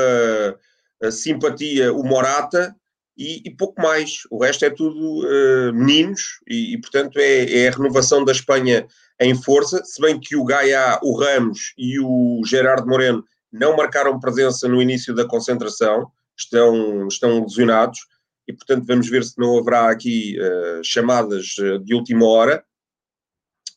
eh, 1.02 1.10
simpatia, 1.12 1.92
o 1.92 2.04
Morata 2.04 2.76
e, 3.18 3.42
e, 3.44 3.50
pouco 3.50 3.82
mais. 3.82 4.20
O 4.30 4.38
resto 4.38 4.64
é 4.64 4.70
tudo 4.70 5.26
uh, 5.26 5.74
meninos 5.74 6.40
e, 6.48 6.76
e 6.76 6.80
portanto, 6.80 7.18
é, 7.18 7.64
é, 7.64 7.68
a 7.68 7.72
renovação 7.72 8.24
da 8.24 8.32
Espanha 8.32 8.88
em 9.20 9.36
força. 9.36 9.84
Se 9.84 10.00
bem 10.00 10.20
que 10.20 10.36
o 10.36 10.46
Gaia, 10.46 11.00
o 11.02 11.20
Ramos 11.20 11.74
e 11.76 12.00
o 12.00 12.42
Gerardo 12.46 12.88
Moreno 12.88 13.26
não 13.52 13.76
marcaram 13.76 14.20
presença 14.20 14.68
no 14.68 14.82
início 14.82 15.14
da 15.14 15.28
concentração, 15.28 16.10
estão, 16.38 17.08
estão 17.08 17.42
lesionados 17.42 18.00
e, 18.48 18.54
portanto, 18.54 18.86
vamos 18.86 19.10
ver 19.10 19.24
se 19.24 19.34
não 19.38 19.58
haverá 19.58 19.90
aqui 19.90 20.38
uh, 20.40 20.84
chamadas 20.84 21.48
de 21.84 21.96
última 21.96 22.28
hora. 22.28 22.64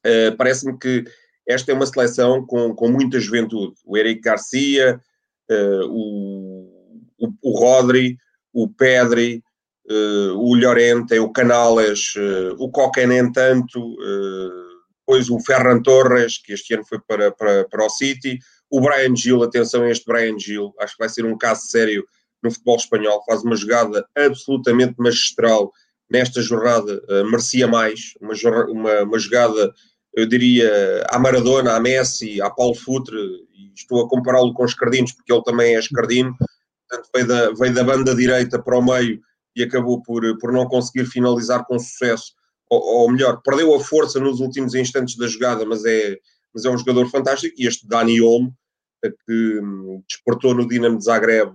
Uh, 0.07 0.37
Parece-me 0.37 0.79
que 0.79 1.05
esta 1.47 1.73
é 1.73 1.75
uma 1.75 1.87
seleção 1.87 2.45
com, 2.45 2.75
com 2.75 2.89
muita 2.89 3.21
juventude. 3.21 3.75
O 3.85 3.97
Eric 3.97 4.21
Garcia, 4.21 5.01
uh, 5.51 5.87
o, 5.89 7.33
o, 7.43 7.59
Rodri, 7.59 8.17
o 8.53 8.69
Pedri, 8.69 9.43
uh, 9.91 10.39
o 10.39 10.55
Llorente, 10.55 11.19
o 11.19 11.31
Canales, 11.31 12.15
uh, 12.17 12.55
o 12.59 12.71
Coque, 12.71 13.07
nem 13.07 13.31
tanto, 13.31 13.97
depois 15.01 15.29
o 15.29 15.39
Ferran 15.41 15.83
Torres, 15.83 16.39
que 16.39 16.55
este 16.55 16.75
ano 16.75 16.85
foi 16.87 16.99
para, 17.07 17.31
para, 17.31 17.69
para 17.69 17.85
o 17.85 17.91
City, 17.91 18.39
o 18.71 18.81
Brian 18.81 19.15
Gil, 19.15 19.43
atenção 19.43 19.83
a 19.83 19.91
este 19.91 20.07
Brian 20.07 20.39
Gil, 20.39 20.73
acho 20.81 20.95
que 20.97 21.03
vai 21.03 21.09
ser 21.11 21.27
um 21.27 21.37
caso 21.37 21.67
sério 21.67 22.05
no 22.43 22.51
futebol 22.51 22.77
espanhol, 22.77 23.23
faz 23.27 23.43
uma 23.43 23.55
jogada 23.55 24.07
absolutamente 24.17 24.95
magistral 24.99 25.71
nesta 26.11 26.41
jornada, 26.41 27.03
merecia 27.31 27.67
mais, 27.67 28.15
uma, 28.21 28.35
uma, 28.67 29.03
uma 29.03 29.19
jogada 29.19 29.73
eu 30.17 30.27
diria, 30.27 31.05
à 31.09 31.19
Maradona, 31.19 31.75
à 31.75 31.81
Messi, 31.81 32.41
à 32.41 32.49
Paulo 32.49 32.75
Futre, 32.75 33.17
e 33.17 33.73
estou 33.75 34.05
a 34.05 34.09
compará-lo 34.09 34.55
com 34.55 34.65
os 34.65 34.71
Escardinos, 34.71 35.13
porque 35.13 35.33
ele 35.33 35.43
também 35.43 35.75
é 35.75 35.79
escardino, 35.79 36.37
portanto 36.89 37.11
veio 37.15 37.27
da, 37.27 37.51
veio 37.53 37.75
da 37.75 37.85
banda 37.85 38.15
direita 38.15 38.63
para 38.63 38.79
o 38.79 38.83
meio 38.83 39.21
e 39.57 39.63
acabou 39.63 40.03
por, 40.03 40.23
por 40.39 40.53
não 40.53 40.67
conseguir 40.67 41.07
finalizar 41.07 41.65
com 41.67 41.79
sucesso, 41.79 42.33
ou, 42.71 42.81
ou 42.81 43.11
melhor, 43.11 43.41
perdeu 43.43 43.75
a 43.75 43.81
força 43.81 44.21
nos 44.21 44.41
últimos 44.41 44.75
instantes 44.75 45.17
da 45.17 45.27
jogada, 45.27 45.65
mas 45.65 45.85
é, 45.85 46.17
mas 46.55 46.65
é 46.65 46.71
um 46.71 46.79
jogador 46.79 47.09
fantástico, 47.11 47.55
e 47.59 47.67
este 47.67 47.87
Dani 47.87 48.21
Olmo, 48.21 48.55
que 49.03 49.59
hum, 49.61 50.03
despertou 50.09 50.55
no 50.55 50.67
Dinamo 50.67 50.97
de 50.97 51.05
Zagreb 51.05 51.53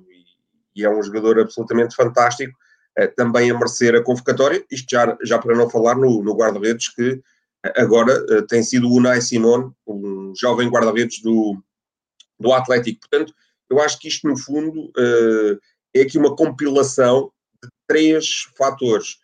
e, 0.76 0.82
e 0.82 0.86
é 0.86 0.90
um 0.90 1.02
jogador 1.02 1.40
absolutamente 1.40 1.96
fantástico, 1.96 2.58
eh, 2.98 3.08
também 3.08 3.50
a 3.50 3.54
merecer 3.54 3.96
a 3.96 4.04
convocatória, 4.04 4.64
isto 4.70 4.88
já, 4.90 5.18
já 5.24 5.40
para 5.40 5.56
não 5.56 5.70
falar 5.70 5.96
no, 5.96 6.22
no 6.22 6.36
guarda-redes 6.36 6.90
que 6.94 7.22
agora 7.76 8.24
uh, 8.24 8.48
tem 8.48 8.64
sido 8.64 8.88
o 8.88 8.94
Unai 8.94 9.22
Simon, 9.22 9.72
um 9.88 10.34
jovem 10.36 10.70
guarda-redes 10.70 11.22
do, 11.22 11.62
do 12.40 12.54
Atlético. 12.54 13.02
Portanto, 13.02 13.34
eu 13.70 13.80
acho 13.82 14.00
que 14.00 14.08
isto, 14.08 14.28
no 14.28 14.38
fundo, 14.38 14.86
uh, 14.86 15.60
é 15.94 16.02
aqui 16.02 16.18
uma 16.18 16.36
compilação 16.36 17.32
de 17.62 17.70
três 17.88 18.48
fatores. 18.58 19.18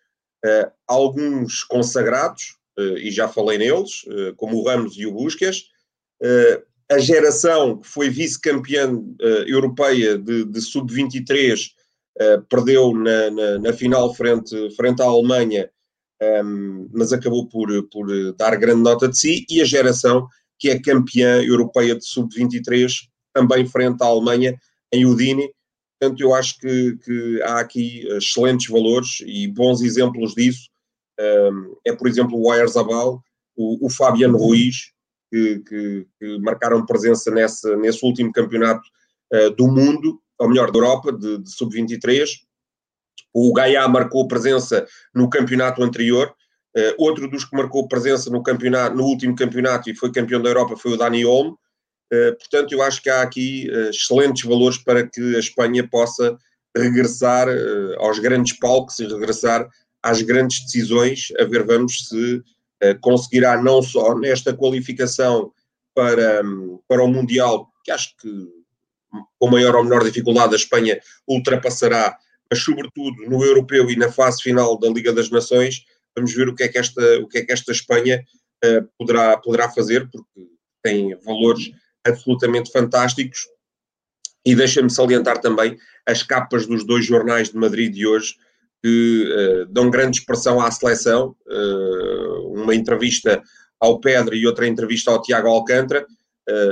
Uh, 0.45 0.71
alguns 0.87 1.63
consagrados, 1.63 2.57
e 2.77 3.09
já 3.09 3.25
falei 3.25 3.57
neles, 3.57 4.03
como 4.35 4.57
o 4.57 4.65
Ramos 4.65 4.97
e 4.97 5.05
o 5.05 5.13
Busquets, 5.13 5.69
a 6.91 6.99
geração 6.99 7.77
que 7.77 7.87
foi 7.87 8.09
vice-campeã 8.09 9.01
europeia 9.47 10.17
de, 10.17 10.43
de 10.43 10.61
sub-23 10.61 11.71
perdeu 12.49 12.93
na, 12.93 13.31
na, 13.31 13.59
na, 13.59 13.71
final 13.71 14.13
frente, 14.13 14.75
frente 14.75 15.01
à 15.01 15.05
Alemanha 15.05 15.71
um, 16.21 16.89
mas 16.93 17.11
acabou 17.11 17.47
por, 17.47 17.67
por 17.89 18.07
dar 18.35 18.55
grande 18.55 18.81
nota 18.81 19.07
de 19.07 19.17
si, 19.17 19.45
e 19.49 19.61
a 19.61 19.65
geração 19.65 20.27
que 20.57 20.69
é 20.69 20.79
campeã 20.79 21.41
europeia 21.43 21.95
de 21.95 22.05
sub-23, 22.05 22.89
também 23.33 23.67
frente 23.67 24.01
à 24.01 24.05
Alemanha, 24.05 24.57
em 24.91 25.05
Udine. 25.05 25.51
Portanto, 25.99 26.21
eu 26.21 26.33
acho 26.33 26.57
que, 26.59 26.97
que 27.03 27.41
há 27.43 27.59
aqui 27.59 28.07
excelentes 28.07 28.69
valores 28.69 29.21
e 29.25 29.47
bons 29.47 29.81
exemplos 29.81 30.33
disso. 30.33 30.69
Um, 31.19 31.75
é, 31.85 31.93
por 31.93 32.07
exemplo, 32.07 32.37
o 32.37 32.49
Oyarzabal, 32.49 33.21
o, 33.55 33.85
o 33.85 33.89
Fabiano 33.89 34.37
Ruiz, 34.37 34.91
que, 35.31 35.59
que, 35.59 36.07
que, 36.19 36.39
marcaram 36.39 36.85
presença 36.85 37.31
nesse, 37.31 37.75
nesse 37.77 38.05
último 38.05 38.31
campeonato 38.31 38.87
uh, 39.33 39.49
do 39.51 39.67
mundo, 39.67 40.21
ou 40.39 40.49
melhor, 40.49 40.71
da 40.71 40.77
Europa, 40.77 41.11
de, 41.11 41.39
de 41.39 41.51
sub-23, 41.51 42.29
o 43.35 43.51
Gaia 43.51 43.85
marcou 43.89 44.25
presença 44.29 44.87
no 45.13 45.29
campeonato 45.29 45.83
anterior. 45.83 46.33
Uh, 46.75 46.95
outro 46.97 47.29
dos 47.29 47.43
que 47.43 47.55
marcou 47.55 47.85
presença 47.85 48.29
no, 48.29 48.41
campeonato, 48.41 48.95
no 48.95 49.03
último 49.03 49.35
campeonato 49.35 49.89
e 49.89 49.95
foi 49.95 50.09
campeão 50.09 50.41
da 50.41 50.49
Europa 50.49 50.77
foi 50.77 50.93
o 50.93 50.97
Dani 50.97 51.25
Olmo. 51.25 51.59
Uh, 52.13 52.33
portanto, 52.37 52.71
eu 52.71 52.81
acho 52.81 53.01
que 53.01 53.09
há 53.09 53.21
aqui 53.21 53.69
uh, 53.69 53.89
excelentes 53.89 54.43
valores 54.45 54.77
para 54.77 55.05
que 55.05 55.35
a 55.35 55.39
Espanha 55.39 55.85
possa 55.85 56.37
regressar 56.77 57.47
aos 57.99 58.19
grandes 58.19 58.59
palcos 58.59 58.99
e 58.99 59.07
regressar 59.07 59.65
às 60.03 60.21
grandes 60.21 60.65
decisões, 60.65 61.31
a 61.39 61.45
ver 61.45 61.63
vamos 61.65 62.09
se 62.09 62.43
conseguirá 62.99 63.61
não 63.61 63.81
só 63.81 64.13
nesta 64.13 64.53
qualificação 64.53 65.53
para, 65.93 66.43
um, 66.43 66.77
para 66.85 67.01
o 67.01 67.07
Mundial, 67.07 67.69
que 67.81 67.91
acho 67.91 68.13
que 68.17 68.29
com 69.39 69.49
maior 69.49 69.73
ou 69.77 69.85
menor 69.85 70.03
dificuldade 70.03 70.53
a 70.53 70.57
Espanha 70.57 70.99
ultrapassará 71.25 72.17
mas 72.49 72.61
sobretudo 72.61 73.15
no 73.27 73.43
europeu 73.43 73.89
e 73.89 73.95
na 73.95 74.11
fase 74.11 74.41
final 74.41 74.77
da 74.79 74.89
Liga 74.89 75.13
das 75.13 75.29
Nações, 75.29 75.85
vamos 76.15 76.33
ver 76.33 76.47
o 76.47 76.55
que 76.55 76.63
é 76.63 76.67
que 76.67 76.77
esta, 76.77 77.19
o 77.19 77.27
que 77.27 77.39
é 77.39 77.45
que 77.45 77.51
esta 77.51 77.71
Espanha 77.71 78.23
uh, 78.63 78.87
poderá, 78.97 79.37
poderá 79.37 79.69
fazer, 79.69 80.09
porque 80.09 80.47
tem 80.83 81.15
valores 81.23 81.71
absolutamente 82.05 82.71
fantásticos. 82.71 83.47
E 84.45 84.53
deixa-me 84.53 84.91
salientar 84.91 85.41
também 85.41 85.75
as 86.05 86.21
capas 86.21 86.67
dos 86.67 86.85
dois 86.85 87.03
jornais 87.03 87.49
de 87.49 87.57
Madrid 87.57 87.91
de 87.91 88.05
hoje, 88.05 88.35
que 88.83 89.27
uh, 89.27 89.65
dão 89.65 89.89
grande 89.89 90.19
expressão 90.19 90.61
à 90.61 90.69
seleção. 90.69 91.35
Uh, 91.47 92.53
uma 92.53 92.75
entrevista 92.75 93.41
ao 93.79 93.99
Pedro 93.99 94.35
e 94.35 94.45
outra 94.45 94.67
entrevista 94.67 95.11
ao 95.11 95.21
Tiago 95.21 95.49
Alcântara. 95.49 96.05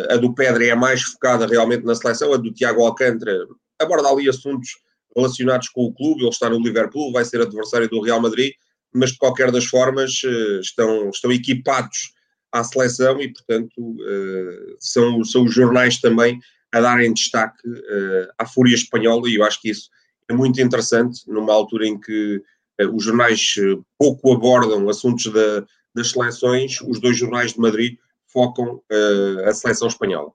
a 0.09 0.15
do 0.15 0.33
Pedro 0.33 0.63
é 0.63 0.71
a 0.71 0.75
mais 0.75 1.01
focada 1.03 1.45
realmente 1.45 1.83
na 1.83 1.93
seleção, 1.93 2.33
a 2.33 2.37
do 2.37 2.53
Tiago 2.53 2.85
Alcântara 2.85 3.45
aborda 3.79 4.07
ali 4.07 4.29
assuntos 4.29 4.77
relacionados 5.15 5.69
com 5.69 5.85
o 5.85 5.93
clube, 5.93 6.21
ele 6.21 6.29
está 6.29 6.49
no 6.49 6.59
Liverpool, 6.59 7.11
vai 7.11 7.23
ser 7.25 7.41
adversário 7.41 7.89
do 7.89 8.01
Real 8.01 8.21
Madrid, 8.21 8.53
mas 8.93 9.11
de 9.11 9.17
qualquer 9.17 9.51
das 9.51 9.65
formas 9.65 10.21
eh, 10.23 10.59
estão, 10.59 11.09
estão 11.09 11.31
equipados 11.31 12.13
à 12.51 12.63
seleção 12.63 13.19
e, 13.19 13.33
portanto, 13.33 13.97
eh, 14.07 14.75
são, 14.79 15.23
são 15.23 15.43
os 15.43 15.53
jornais 15.53 15.99
também 15.99 16.39
a 16.71 16.79
darem 16.79 17.13
destaque 17.13 17.61
eh, 17.67 18.27
à 18.37 18.45
fúria 18.45 18.75
espanhola 18.75 19.27
e 19.27 19.35
eu 19.35 19.43
acho 19.43 19.61
que 19.61 19.69
isso 19.69 19.89
é 20.29 20.33
muito 20.33 20.61
interessante 20.61 21.21
numa 21.27 21.53
altura 21.53 21.87
em 21.87 21.99
que 21.99 22.41
os 22.93 23.03
jornais 23.03 23.55
pouco 23.99 24.33
abordam 24.33 24.89
assuntos 24.89 25.31
da, 25.31 25.63
das 25.93 26.09
seleções, 26.09 26.81
os 26.81 26.99
dois 26.99 27.15
jornais 27.15 27.53
de 27.53 27.59
Madrid 27.59 27.97
focam 28.25 28.81
a 29.45 29.53
seleção 29.53 29.87
espanhola. 29.87 30.31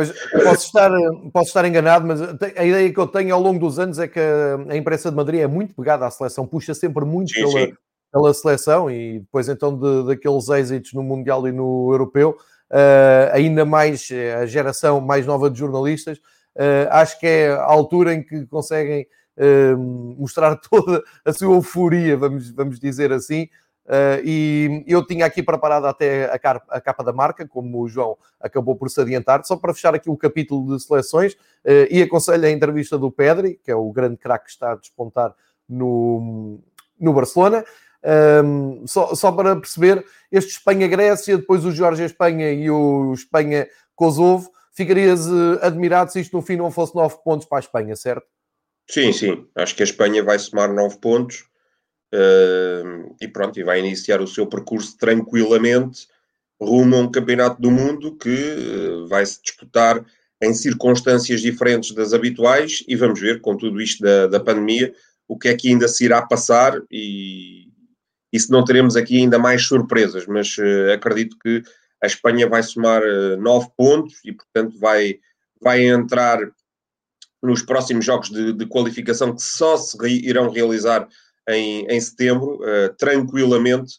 Mas 0.00 0.12
posso 0.42 0.66
estar, 0.66 0.90
posso 1.30 1.48
estar 1.48 1.64
enganado, 1.66 2.06
mas 2.06 2.22
a 2.22 2.64
ideia 2.64 2.90
que 2.90 2.98
eu 2.98 3.06
tenho 3.06 3.34
ao 3.34 3.40
longo 3.42 3.58
dos 3.58 3.78
anos 3.78 3.98
é 3.98 4.08
que 4.08 4.18
a 4.18 4.74
imprensa 4.74 5.10
de 5.10 5.16
Madrid 5.16 5.40
é 5.40 5.46
muito 5.46 5.74
pegada 5.74 6.06
à 6.06 6.10
seleção, 6.10 6.46
puxa 6.46 6.72
sempre 6.72 7.04
muito 7.04 7.30
sim, 7.34 7.42
pela, 7.42 7.66
sim. 7.66 7.74
pela 8.10 8.32
seleção 8.32 8.90
e 8.90 9.18
depois 9.18 9.46
então 9.50 9.76
de, 9.78 10.06
daqueles 10.06 10.48
êxitos 10.48 10.94
no 10.94 11.02
Mundial 11.02 11.46
e 11.46 11.52
no 11.52 11.92
Europeu, 11.92 12.30
uh, 12.70 13.34
ainda 13.34 13.66
mais 13.66 14.08
a 14.40 14.46
geração 14.46 15.02
mais 15.02 15.26
nova 15.26 15.50
de 15.50 15.58
jornalistas, 15.58 16.16
uh, 16.56 16.88
acho 16.92 17.20
que 17.20 17.26
é 17.26 17.50
a 17.50 17.64
altura 17.64 18.14
em 18.14 18.22
que 18.22 18.46
conseguem 18.46 19.06
uh, 19.36 19.76
mostrar 20.18 20.56
toda 20.70 21.02
a 21.26 21.32
sua 21.34 21.54
euforia, 21.54 22.16
vamos, 22.16 22.50
vamos 22.52 22.80
dizer 22.80 23.12
assim, 23.12 23.50
Uh, 23.90 24.22
e 24.24 24.84
eu 24.86 25.04
tinha 25.04 25.26
aqui 25.26 25.42
preparado 25.42 25.84
até 25.84 26.32
a, 26.32 26.38
car- 26.38 26.62
a, 26.68 26.80
capa 26.80 27.02
da 27.02 27.12
marca, 27.12 27.44
como 27.44 27.82
o 27.82 27.88
João 27.88 28.16
acabou 28.38 28.76
por 28.76 28.88
se 28.88 29.00
adiantar, 29.00 29.44
só 29.44 29.56
para 29.56 29.74
fechar 29.74 29.92
aqui 29.96 30.08
o 30.08 30.16
capítulo 30.16 30.76
de 30.76 30.80
seleções, 30.80 31.32
uh, 31.32 31.90
e 31.90 32.00
aconselho 32.00 32.46
a 32.46 32.50
entrevista 32.50 32.96
do 32.96 33.10
Pedri, 33.10 33.58
que 33.64 33.68
é 33.68 33.74
o 33.74 33.90
grande 33.90 34.16
craque 34.16 34.44
que 34.44 34.52
está 34.52 34.70
a 34.72 34.76
despontar 34.76 35.34
no, 35.68 36.60
no 37.00 37.12
Barcelona. 37.12 37.64
Um, 38.44 38.86
só, 38.86 39.12
só, 39.16 39.32
para 39.32 39.56
perceber, 39.56 40.06
este 40.30 40.52
Espanha-Grécia, 40.52 41.36
depois 41.36 41.64
o 41.64 41.72
Geórgia-Espanha 41.72 42.52
e 42.52 42.70
o 42.70 43.12
Espanha-Kosovo, 43.12 44.52
ficarias 44.72 45.26
uh, 45.26 45.58
admirado 45.62 46.12
se 46.12 46.20
isto 46.20 46.36
no 46.36 46.42
fim 46.42 46.54
não 46.54 46.70
fosse 46.70 46.94
9 46.94 47.16
pontos 47.24 47.44
para 47.44 47.58
a 47.58 47.60
Espanha, 47.60 47.96
certo? 47.96 48.24
Sim, 48.88 49.12
sim. 49.12 49.48
Acho 49.56 49.74
que 49.74 49.82
a 49.82 49.84
Espanha 49.84 50.22
vai 50.22 50.38
somar 50.38 50.72
9 50.72 50.98
pontos 50.98 51.49
Uh, 52.12 53.14
e 53.20 53.28
pronto, 53.28 53.58
e 53.60 53.62
vai 53.62 53.78
iniciar 53.78 54.20
o 54.20 54.26
seu 54.26 54.44
percurso 54.44 54.96
tranquilamente 54.98 56.08
rumo 56.60 56.96
a 56.96 56.98
um 56.98 57.10
campeonato 57.10 57.62
do 57.62 57.70
mundo 57.70 58.16
que 58.16 58.28
uh, 58.28 59.06
vai 59.06 59.24
se 59.24 59.40
disputar 59.40 60.04
em 60.42 60.52
circunstâncias 60.52 61.40
diferentes 61.40 61.94
das 61.94 62.12
habituais 62.12 62.82
e 62.88 62.96
vamos 62.96 63.20
ver 63.20 63.40
com 63.40 63.56
tudo 63.56 63.80
isto 63.80 64.02
da, 64.02 64.26
da 64.26 64.40
pandemia 64.40 64.92
o 65.28 65.38
que 65.38 65.48
é 65.48 65.56
que 65.56 65.68
ainda 65.68 65.86
se 65.86 66.04
irá 66.04 66.20
passar 66.20 66.82
e, 66.90 67.68
e 68.32 68.40
se 68.40 68.50
não 68.50 68.64
teremos 68.64 68.96
aqui 68.96 69.18
ainda 69.18 69.38
mais 69.38 69.66
surpresas, 69.66 70.26
mas 70.26 70.58
uh, 70.58 70.92
acredito 70.92 71.36
que 71.38 71.62
a 72.02 72.06
Espanha 72.06 72.48
vai 72.48 72.62
somar 72.62 73.02
nove 73.38 73.68
pontos 73.76 74.16
e 74.24 74.32
portanto 74.32 74.76
vai, 74.80 75.20
vai 75.60 75.86
entrar 75.86 76.40
nos 77.42 77.62
próximos 77.62 78.04
jogos 78.04 78.30
de, 78.30 78.52
de 78.52 78.66
qualificação 78.66 79.34
que 79.34 79.42
só 79.42 79.76
se 79.76 79.96
irão 80.26 80.50
realizar 80.50 81.06
em, 81.56 81.86
em 81.86 82.00
setembro, 82.00 82.56
uh, 82.56 82.94
tranquilamente, 82.96 83.98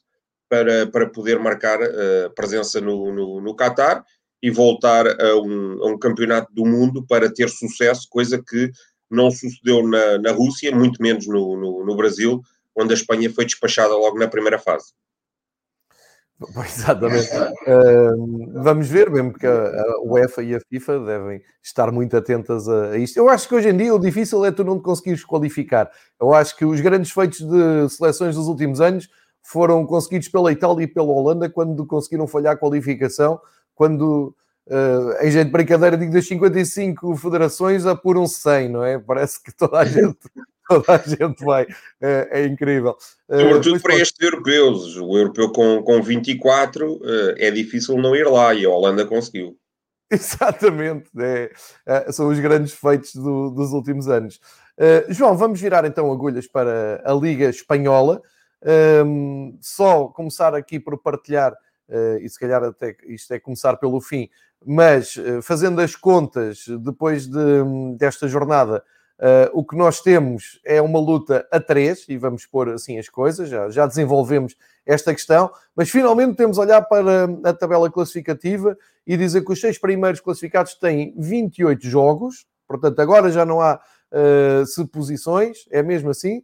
para, 0.50 0.86
para 0.88 1.10
poder 1.10 1.40
marcar 1.40 1.80
uh, 1.82 2.34
presença 2.36 2.82
no, 2.82 3.14
no, 3.14 3.42
no 3.42 3.56
Qatar 3.56 4.04
e 4.44 4.50
voltar 4.50 5.08
a 5.08 5.36
um, 5.38 5.84
a 5.84 5.88
um 5.88 5.98
campeonato 5.98 6.54
do 6.54 6.66
mundo 6.66 7.06
para 7.08 7.32
ter 7.32 7.50
sucesso, 7.50 8.08
coisa 8.10 8.42
que 8.42 8.72
não 9.10 9.30
sucedeu 9.30 9.88
na, 9.88 10.18
na 10.18 10.32
Rússia, 10.32 10.76
muito 10.76 11.02
menos 11.02 11.28
no, 11.28 11.56
no, 11.58 11.86
no 11.86 11.96
Brasil, 11.96 12.42
onde 12.76 12.94
a 12.94 12.98
Espanha 12.98 13.32
foi 13.34 13.46
despachada 13.46 13.96
logo 13.96 14.18
na 14.18 14.28
primeira 14.28 14.58
fase. 14.58 14.94
Exatamente. 16.66 17.30
Uh, 17.68 18.62
vamos 18.62 18.88
ver, 18.88 19.10
mesmo 19.10 19.34
que 19.34 19.46
a, 19.46 19.84
UEFA 20.04 20.44
e 20.44 20.56
a 20.56 20.60
FIFA 20.60 21.00
devem 21.00 21.42
estar 21.62 21.92
muito 21.92 22.18
atentas 22.18 22.68
a, 22.68 22.92
a, 22.92 22.98
isto. 22.98 23.18
Eu 23.18 23.30
acho 23.30 23.48
que 23.48 23.56
hoje 23.56 23.70
em 23.70 23.78
dia 23.78 23.94
o 23.94 24.00
difícil 24.00 24.44
é 24.46 24.52
tu 24.52 24.64
não 24.64 24.78
te 24.78 24.84
conseguires 24.84 25.24
qualificar. 25.24 25.90
Eu 26.20 26.34
acho 26.34 26.56
que 26.56 26.66
os 26.66 26.82
grandes 26.82 27.12
feitos 27.12 27.40
de 27.40 27.90
seleções 27.90 28.36
dos 28.36 28.48
últimos 28.48 28.82
anos 28.82 29.10
foram 29.44 29.86
conseguidos 29.86 30.30
pela 30.30 30.52
Itália 30.52 30.84
e 30.84 30.88
pela 30.88 31.12
Holanda 31.12 31.50
quando 31.50 31.86
conseguiram 31.86 32.28
falhar 32.28 32.54
a 32.54 32.58
qualificação, 32.58 33.40
quando 33.76 34.36
Uh, 34.68 35.26
em 35.26 35.32
jeito 35.32 35.48
de 35.48 35.52
brincadeira, 35.52 35.98
digo 35.98 36.14
das 36.14 36.28
55 36.28 37.18
federações 37.18 37.86
apuram 37.86 38.28
100, 38.28 38.70
não 38.70 38.86
é? 38.86 38.98
Parece 39.00 39.42
que 39.42 39.52
toda 39.52 39.80
a 39.80 39.84
gente 39.86 40.20
toda 40.72 40.94
a 40.96 40.98
gente 40.98 41.44
vai. 41.44 41.68
É, 42.00 42.42
é 42.42 42.46
incrível. 42.46 42.96
Eh, 43.30 43.38
Sobretudo 43.38 43.78
uh, 43.78 43.82
para 43.82 43.96
estes 43.96 44.22
europeus. 44.22 44.96
O 44.98 45.18
europeu 45.18 45.52
com, 45.52 45.84
com 45.84 46.02
24 46.02 46.94
uh, 46.94 47.00
eh, 47.04 47.48
é 47.48 47.52
difícil 47.52 47.98
não 47.98 48.16
ir 48.16 48.28
lá 48.28 48.54
e 48.54 48.66
a 48.66 48.70
Holanda 48.70 49.06
conseguiu. 49.06 49.58
Exatamente. 50.10 51.10
É, 51.20 51.52
é, 51.86 52.12
são 52.12 52.30
os 52.30 52.40
grandes 52.40 52.74
feitos 52.74 53.14
do, 53.16 53.50
dos 53.50 53.74
últimos 53.74 54.08
anos. 54.08 54.40
Uh, 54.78 55.12
João, 55.14 55.36
vamos 55.36 55.60
virar 55.60 55.86
então 55.86 56.12
agulhas 56.12 56.48
para 56.48 57.02
a 57.06 57.14
Liga 57.14 57.50
Espanhola. 57.50 58.22
Um, 58.64 59.50
ehm, 59.50 59.58
só 59.60 60.08
começar 60.08 60.54
aqui 60.54 60.80
por 60.80 60.96
partilhar, 61.02 61.52
e 62.22 62.30
se 62.30 62.40
calhar 62.40 62.64
até 62.64 62.96
isto 63.08 63.34
é 63.34 63.40
começar 63.40 63.76
pelo 63.78 64.00
fim, 64.00 64.30
mas 64.64 65.18
fazendo 65.42 65.82
as 65.82 65.94
contas 65.94 66.66
depois 66.80 67.28
de, 67.28 67.38
desta 67.98 68.30
jornada 68.30 68.82
Uh, 69.22 69.52
o 69.54 69.64
que 69.64 69.76
nós 69.76 70.02
temos 70.02 70.60
é 70.66 70.82
uma 70.82 71.00
luta 71.00 71.48
a 71.52 71.60
três, 71.60 72.06
e 72.10 72.18
vamos 72.18 72.48
pôr 72.48 72.70
assim 72.70 72.98
as 72.98 73.08
coisas, 73.08 73.48
já, 73.48 73.70
já 73.70 73.86
desenvolvemos 73.86 74.56
esta 74.84 75.14
questão, 75.14 75.52
mas 75.76 75.92
finalmente 75.92 76.38
temos 76.38 76.58
a 76.58 76.62
olhar 76.64 76.82
para 76.82 77.26
a 77.44 77.54
tabela 77.54 77.92
classificativa 77.92 78.76
e 79.06 79.16
dizer 79.16 79.46
que 79.46 79.52
os 79.52 79.62
seis 79.62 79.78
primeiros 79.78 80.20
classificados 80.20 80.74
têm 80.74 81.14
28 81.16 81.88
jogos, 81.88 82.48
portanto 82.68 83.00
agora 83.00 83.30
já 83.30 83.46
não 83.46 83.62
há 83.62 83.80
uh, 84.12 84.66
suposições, 84.66 85.68
é 85.70 85.84
mesmo 85.84 86.10
assim, 86.10 86.44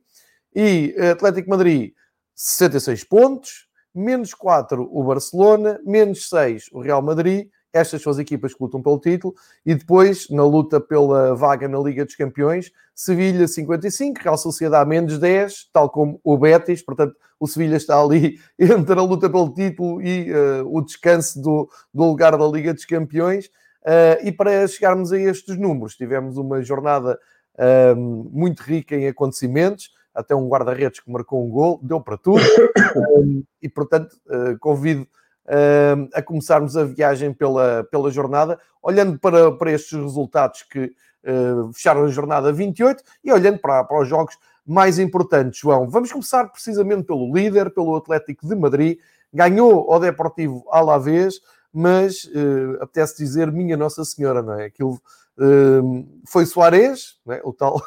e 0.55 0.95
Atlético 1.11 1.49
Madrid 1.49 1.93
66 2.35 3.03
pontos, 3.05 3.67
menos 3.93 4.35
4 4.35 4.87
o 4.91 5.03
Barcelona, 5.03 5.79
menos 5.83 6.29
6 6.29 6.69
o 6.71 6.79
Real 6.79 7.01
Madrid, 7.01 7.49
estas 7.77 8.01
são 8.01 8.11
as 8.11 8.19
equipas 8.19 8.53
que 8.53 8.61
lutam 8.61 8.81
pelo 8.81 8.99
título. 8.99 9.33
E 9.65 9.73
depois, 9.75 10.29
na 10.29 10.43
luta 10.43 10.79
pela 10.79 11.35
vaga 11.35 11.67
na 11.67 11.79
Liga 11.79 12.03
dos 12.05 12.15
Campeões, 12.15 12.71
Sevilha 12.93 13.47
55, 13.47 14.19
Real 14.21 14.37
Sociedade 14.37 14.89
menos 14.89 15.17
10, 15.19 15.69
tal 15.71 15.89
como 15.89 16.19
o 16.23 16.37
Betis. 16.37 16.81
Portanto, 16.81 17.15
o 17.39 17.47
Sevilha 17.47 17.77
está 17.77 18.01
ali 18.01 18.39
entre 18.59 18.99
a 18.99 19.03
luta 19.03 19.29
pelo 19.29 19.53
título 19.53 20.01
e 20.01 20.31
uh, 20.31 20.75
o 20.75 20.81
descanso 20.81 21.41
do, 21.41 21.69
do 21.93 22.03
lugar 22.03 22.37
da 22.37 22.47
Liga 22.47 22.73
dos 22.73 22.85
Campeões. 22.85 23.47
Uh, 23.83 24.19
e 24.23 24.31
para 24.31 24.67
chegarmos 24.67 25.13
a 25.13 25.19
estes 25.19 25.57
números, 25.57 25.95
tivemos 25.95 26.37
uma 26.37 26.61
jornada 26.61 27.17
uh, 27.55 27.95
muito 27.95 28.61
rica 28.61 28.95
em 28.95 29.07
acontecimentos 29.07 29.95
até 30.17 30.35
um 30.35 30.49
guarda-redes 30.49 30.99
que 30.99 31.11
marcou 31.11 31.45
um 31.45 31.49
gol, 31.49 31.79
deu 31.83 32.01
para 32.01 32.17
tudo. 32.17 32.41
e, 33.61 33.69
portanto, 33.69 34.17
uh, 34.25 34.57
convido 34.59 35.07
uh, 35.47 36.09
a 36.13 36.21
começarmos 36.21 36.75
a 36.75 36.83
viagem 36.83 37.33
pela, 37.33 37.83
pela 37.85 38.11
jornada, 38.11 38.59
olhando 38.81 39.17
para, 39.19 39.51
para 39.51 39.71
estes 39.71 39.93
resultados 39.93 40.63
que 40.63 40.85
uh, 41.23 41.71
fecharam 41.73 42.03
a 42.03 42.09
jornada 42.09 42.51
28 42.51 43.03
e 43.23 43.31
olhando 43.31 43.59
para, 43.59 43.83
para 43.83 44.01
os 44.01 44.07
jogos 44.07 44.37
mais 44.65 44.99
importantes, 44.99 45.59
João. 45.59 45.89
Vamos 45.89 46.11
começar 46.11 46.45
precisamente 46.47 47.03
pelo 47.03 47.33
líder, 47.33 47.73
pelo 47.73 47.95
Atlético 47.95 48.47
de 48.47 48.55
Madrid. 48.55 48.99
Ganhou 49.33 49.89
o 49.89 49.99
Deportivo 49.99 50.65
Alavés, 50.69 51.39
mas 51.73 52.25
uh, 52.25 52.81
apetece 52.81 53.17
dizer 53.17 53.51
minha 53.51 53.77
Nossa 53.77 54.03
Senhora, 54.03 54.41
não 54.41 54.53
é? 54.53 54.65
Aquilo 54.65 55.01
uh, 55.37 56.21
foi 56.25 56.45
Soares, 56.45 57.15
é? 57.29 57.41
o 57.43 57.53
tal 57.53 57.81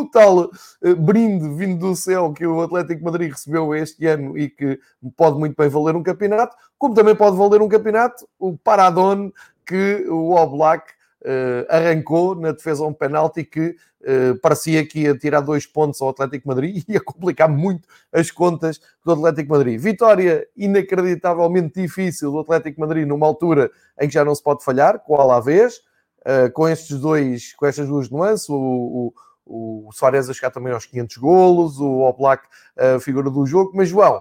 o 0.00 0.10
tal 0.10 0.44
uh, 0.44 0.96
brinde 0.96 1.48
vindo 1.56 1.88
do 1.88 1.96
céu 1.96 2.32
que 2.32 2.46
o 2.46 2.60
Atlético 2.60 3.04
Madrid 3.04 3.30
recebeu 3.30 3.74
este 3.74 4.06
ano 4.06 4.36
e 4.38 4.48
que 4.48 4.78
pode 5.16 5.38
muito 5.38 5.56
bem 5.56 5.68
valer 5.68 5.96
um 5.96 6.02
campeonato, 6.02 6.56
como 6.78 6.94
também 6.94 7.14
pode 7.14 7.36
valer 7.36 7.62
um 7.62 7.68
campeonato 7.68 8.26
o 8.38 8.56
Paradone 8.56 9.32
que 9.64 10.06
o 10.08 10.32
Oblak 10.32 10.92
uh, 11.22 11.66
arrancou 11.68 12.34
na 12.34 12.52
defesa 12.52 12.84
a 12.84 12.86
um 12.86 12.92
penalti 12.92 13.44
que 13.44 13.76
uh, 14.02 14.38
parecia 14.40 14.86
que 14.86 15.00
ia 15.00 15.16
tirar 15.16 15.40
dois 15.40 15.66
pontos 15.66 16.00
ao 16.00 16.10
Atlético 16.10 16.48
Madrid 16.48 16.84
e 16.88 16.92
ia 16.92 17.00
complicar 17.00 17.48
muito 17.48 17.86
as 18.12 18.30
contas 18.30 18.80
do 19.04 19.12
Atlético 19.12 19.52
Madrid. 19.52 19.80
Vitória 19.80 20.46
inacreditavelmente 20.56 21.80
difícil 21.80 22.30
do 22.30 22.40
Atlético 22.40 22.80
Madrid 22.80 23.06
numa 23.06 23.26
altura 23.26 23.70
em 24.00 24.06
que 24.06 24.14
já 24.14 24.24
não 24.24 24.34
se 24.34 24.42
pode 24.42 24.64
falhar, 24.64 25.00
com 25.00 25.14
o 25.14 25.20
Alavés, 25.20 25.78
uh, 26.20 26.50
com 26.52 26.68
estes 26.68 26.98
dois, 26.98 27.52
com 27.54 27.66
estas 27.66 27.88
duas 27.88 28.08
nuances, 28.08 28.48
o, 28.48 28.56
o 28.56 29.14
o 29.46 29.90
Soares 29.92 30.28
a 30.28 30.34
chegar 30.34 30.50
também 30.50 30.72
aos 30.72 30.86
500 30.86 31.16
golos, 31.18 31.78
o 31.78 32.00
Oblak 32.00 32.46
a 32.76 32.98
figura 32.98 33.30
do 33.30 33.46
jogo, 33.46 33.72
mas 33.74 33.88
João, 33.88 34.20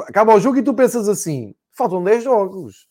acaba 0.00 0.34
o 0.34 0.40
jogo 0.40 0.58
e 0.58 0.62
tu 0.62 0.74
pensas 0.74 1.08
assim, 1.08 1.54
faltam 1.72 2.04
10 2.04 2.24
jogos, 2.24 2.86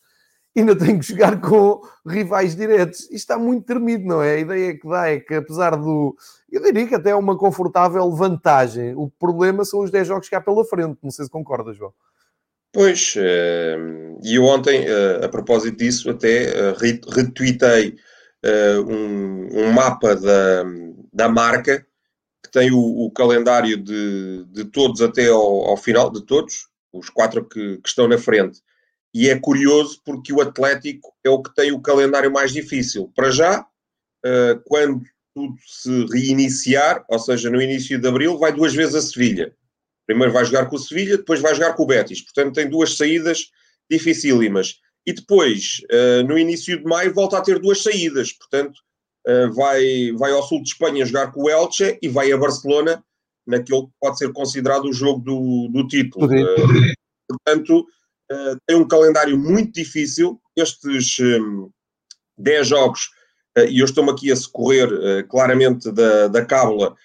ainda 0.57 0.75
tenho 0.75 0.99
que 0.99 1.07
jogar 1.07 1.39
com 1.39 1.81
rivais 2.05 2.55
diretos, 2.55 3.01
isto 3.01 3.13
está 3.13 3.37
muito 3.37 3.65
termido, 3.65 4.05
não 4.05 4.21
é? 4.21 4.35
A 4.35 4.39
ideia 4.39 4.77
que 4.77 4.87
dá 4.87 5.09
é 5.09 5.19
que 5.19 5.35
apesar 5.35 5.75
do, 5.75 6.15
eu 6.51 6.61
diria 6.61 6.87
que 6.87 6.95
até 6.95 7.11
é 7.11 7.15
uma 7.15 7.37
confortável 7.37 8.09
vantagem, 8.11 8.95
o 8.95 9.09
problema 9.09 9.63
são 9.63 9.81
os 9.81 9.91
10 9.91 10.07
jogos 10.07 10.27
que 10.27 10.35
há 10.35 10.41
pela 10.41 10.65
frente, 10.65 10.97
não 11.01 11.11
sei 11.11 11.25
se 11.25 11.31
concordas, 11.31 11.77
João. 11.77 11.93
Pois, 12.73 13.15
eh, 13.17 13.77
e 14.23 14.35
eu 14.35 14.45
ontem, 14.45 14.85
eh, 14.85 15.25
a 15.25 15.27
propósito 15.27 15.77
disso, 15.77 16.09
até 16.09 16.69
eh, 16.69 16.73
retuitei 17.13 17.97
um, 18.87 19.71
mapa 19.71 20.15
da, 20.15 20.63
da 21.11 21.27
marca, 21.27 21.85
que 22.43 22.51
tem 22.51 22.71
o, 22.71 23.05
o 23.05 23.11
calendário 23.11 23.77
de, 23.77 24.45
de 24.45 24.65
todos 24.65 25.01
até 25.01 25.27
ao, 25.27 25.65
ao, 25.69 25.77
final, 25.77 26.09
de 26.11 26.25
todos, 26.25 26.67
os 26.91 27.09
quatro 27.09 27.47
que, 27.47 27.77
que, 27.77 27.87
estão 27.87 28.07
na 28.07 28.17
frente, 28.17 28.61
e 29.13 29.29
é 29.29 29.37
curioso 29.37 30.01
porque 30.05 30.31
o 30.31 30.41
Atlético 30.41 31.13
é 31.23 31.29
o 31.29 31.41
que 31.41 31.53
tem 31.53 31.71
o 31.71 31.81
calendário 31.81 32.31
mais 32.31 32.51
difícil. 32.51 33.11
Para 33.13 33.29
já, 33.29 33.61
uh, 33.61 34.61
quando 34.65 35.03
tudo 35.35 35.55
se 35.65 36.05
reiniciar, 36.05 37.03
ou 37.09 37.19
seja, 37.19 37.49
no 37.49 37.61
início 37.61 37.99
de 37.99 38.07
abril, 38.07 38.37
vai 38.37 38.53
duas 38.53 38.73
vezes 38.73 38.95
a 38.95 39.01
Sevilha. 39.01 39.53
Primeiro 40.05 40.33
vai 40.33 40.45
jogar 40.45 40.65
com 40.67 40.75
o 40.75 40.79
Sevilha, 40.79 41.17
depois 41.17 41.41
vai 41.41 41.53
jogar 41.53 41.73
com 41.73 41.83
o 41.83 41.85
Betis. 41.85 42.21
Portanto, 42.21 42.55
tem 42.55 42.69
duas 42.69 42.95
saídas 42.95 43.51
dificílimas. 43.89 44.79
E 45.05 45.13
depois, 45.13 45.81
uh, 45.91 46.23
no 46.27 46.37
início 46.37 46.77
de 46.77 46.83
maio, 46.83 47.13
volta 47.13 47.37
a 47.37 47.41
ter 47.41 47.59
duas 47.59 47.83
saídas. 47.83 48.31
Portanto, 48.31 48.79
uh, 49.27 49.53
vai, 49.53 50.11
vai 50.17 50.31
ao 50.31 50.43
sul 50.43 50.61
de 50.61 50.69
Espanha 50.69 51.05
jogar 51.05 51.31
com 51.31 51.43
o 51.43 51.49
Elche 51.49 51.97
e 52.01 52.07
vai 52.07 52.31
a 52.31 52.37
Barcelona, 52.37 53.03
naquele 53.45 53.83
que 53.83 53.91
pode 53.99 54.17
ser 54.17 54.31
considerado 54.31 54.85
o 54.85 54.93
jogo 54.93 55.19
do, 55.19 55.69
do 55.71 55.87
título. 55.87 56.25
Uh, 56.25 56.93
portanto, 57.27 57.85
tem 58.65 58.77
um 58.77 58.87
calendário 58.87 59.37
muito 59.37 59.73
difícil. 59.73 60.39
Estes 60.55 61.19
um, 61.19 61.69
10 62.37 62.67
jogos, 62.67 63.09
e 63.67 63.79
eu 63.79 63.85
estou-me 63.85 64.09
aqui 64.09 64.31
a 64.31 64.35
socorrer 64.37 65.27
claramente 65.27 65.91
da, 65.91 66.29
da 66.29 66.45
cábula, 66.45 66.95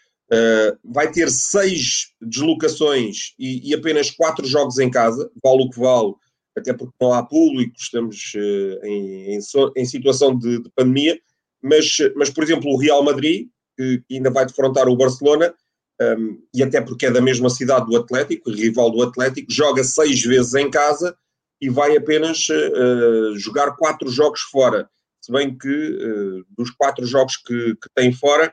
vai 0.84 1.10
ter 1.10 1.28
seis 1.28 2.12
deslocações 2.20 3.34
e, 3.36 3.70
e 3.70 3.74
apenas 3.74 4.08
quatro 4.08 4.46
jogos 4.46 4.78
em 4.78 4.88
casa, 4.88 5.28
vale 5.42 5.64
o 5.64 5.70
que 5.70 5.80
vale 5.80 6.14
até 6.56 6.72
porque 6.72 6.94
não 7.00 7.12
há 7.12 7.22
público, 7.22 7.74
estamos 7.78 8.32
uh, 8.34 8.86
em, 8.86 9.36
em, 9.36 9.38
em, 9.76 9.84
situação 9.84 10.36
de, 10.36 10.62
de, 10.62 10.70
pandemia, 10.70 11.20
mas, 11.66 11.96
mas, 12.14 12.30
por 12.30 12.44
exemplo, 12.44 12.70
o 12.70 12.78
Real 12.78 13.02
Madrid, 13.02 13.48
que, 13.76 14.02
ainda 14.10 14.30
vai 14.30 14.46
defrontar 14.46 14.88
o 14.88 14.96
Barcelona, 14.96 15.52
um, 16.00 16.42
e 16.54 16.62
até 16.62 16.80
porque 16.80 17.06
é 17.06 17.10
da 17.10 17.20
mesma 17.20 17.48
cidade 17.48 17.86
do 17.86 17.96
Atlético, 17.96 18.50
rival 18.50 18.90
do 18.90 19.02
Atlético, 19.02 19.50
joga 19.50 19.82
seis 19.82 20.22
vezes 20.22 20.54
em 20.54 20.70
casa 20.70 21.16
e 21.60 21.70
vai 21.70 21.96
apenas 21.96 22.46
uh, 22.48 23.36
jogar 23.38 23.76
quatro 23.76 24.08
jogos 24.10 24.40
fora. 24.42 24.88
Se 25.20 25.32
bem 25.32 25.56
que 25.56 25.68
uh, 25.68 26.44
dos 26.56 26.70
quatro 26.70 27.04
jogos 27.06 27.36
que, 27.38 27.74
que 27.76 27.88
tem 27.94 28.12
fora, 28.12 28.52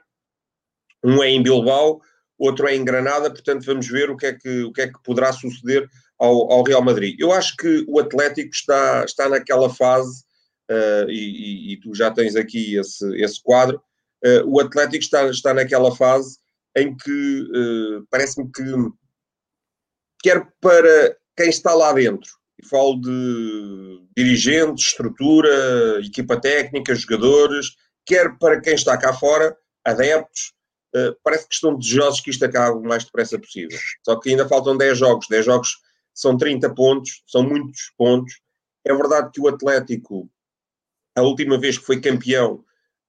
um 1.04 1.22
é 1.22 1.30
em 1.30 1.44
Bilbao, 1.44 2.02
outro 2.38 2.68
é 2.68 2.76
em 2.76 2.86
Granada, 2.86 3.30
portanto 3.30 3.66
vamos 3.66 3.88
ver 3.88 4.10
o 4.10 4.18
que 4.18 4.26
é 4.26 4.34
que, 4.34 4.64
o 4.64 4.72
que, 4.72 4.82
é 4.82 4.88
que 4.88 5.04
poderá 5.04 5.32
suceder 5.34 5.88
ao, 6.18 6.52
ao, 6.52 6.64
Real 6.64 6.82
Madrid. 6.82 7.20
Eu 7.20 7.34
acho 7.34 7.56
que 7.58 7.84
o 7.88 8.00
Atlético 8.00 8.54
está, 8.54 9.04
está 9.04 9.28
naquela 9.28 9.70
fase, 9.70 10.24
uh, 10.70 11.10
e, 11.10 11.74
e, 11.74 11.80
tu 11.80 11.94
já 11.94 12.12
tens 12.12 12.36
aqui 12.36 12.76
esse, 12.76 13.06
esse 13.22 13.42
quadro, 13.42 13.82
uh, 14.26 14.46
o 14.46 14.60
Atlético 14.60 15.04
está, 15.04 15.26
está 15.30 15.54
naquela 15.54 15.96
fase 15.96 16.38
em 16.76 16.96
que 16.96 17.42
uh, 17.42 18.08
parece-me 18.10 18.52
que 18.52 18.64
quer 20.22 20.48
para 20.62 21.18
quem 21.36 21.50
está 21.50 21.74
lá 21.74 21.92
dentro, 21.94 22.30
e 22.62 22.66
falo 22.68 23.00
de 23.00 24.06
dirigentes, 24.16 24.88
estrutura, 24.88 26.00
equipa 26.00 26.40
técnica, 26.40 26.96
jogadores, 26.96 27.68
quer 28.06 28.38
para 28.38 28.62
quem 28.62 28.76
está 28.76 28.98
cá 28.98 29.14
fora, 29.14 29.56
adeptos, 29.84 30.54
parece 31.24 31.48
que 31.48 31.56
estão 31.56 31.76
desejosos 31.76 32.22
que 32.22 32.30
isto 32.30 32.46
acabe 32.46 32.78
o 32.78 32.84
mais 32.84 33.04
depressa 33.04 33.40
possível. 33.40 33.78
Só 34.06 34.16
que 34.20 34.30
ainda 34.30 34.48
faltam 34.48 34.78
10 34.78 34.96
jogos, 34.98 35.26
10 35.28 35.44
jogos 35.44 35.70
são 36.14 36.38
30 36.38 36.74
pontos, 36.74 37.24
são 37.28 37.44
muitos 37.44 37.92
pontos. 37.98 38.40
É 38.86 38.94
verdade 38.94 39.32
que 39.34 39.42
o 39.42 39.48
Atlético, 39.48 40.30
a 41.16 41.22
última 41.22 41.58
vez 41.58 41.78
que 41.78 41.86
foi 41.86 42.02
campeão, 42.02 42.64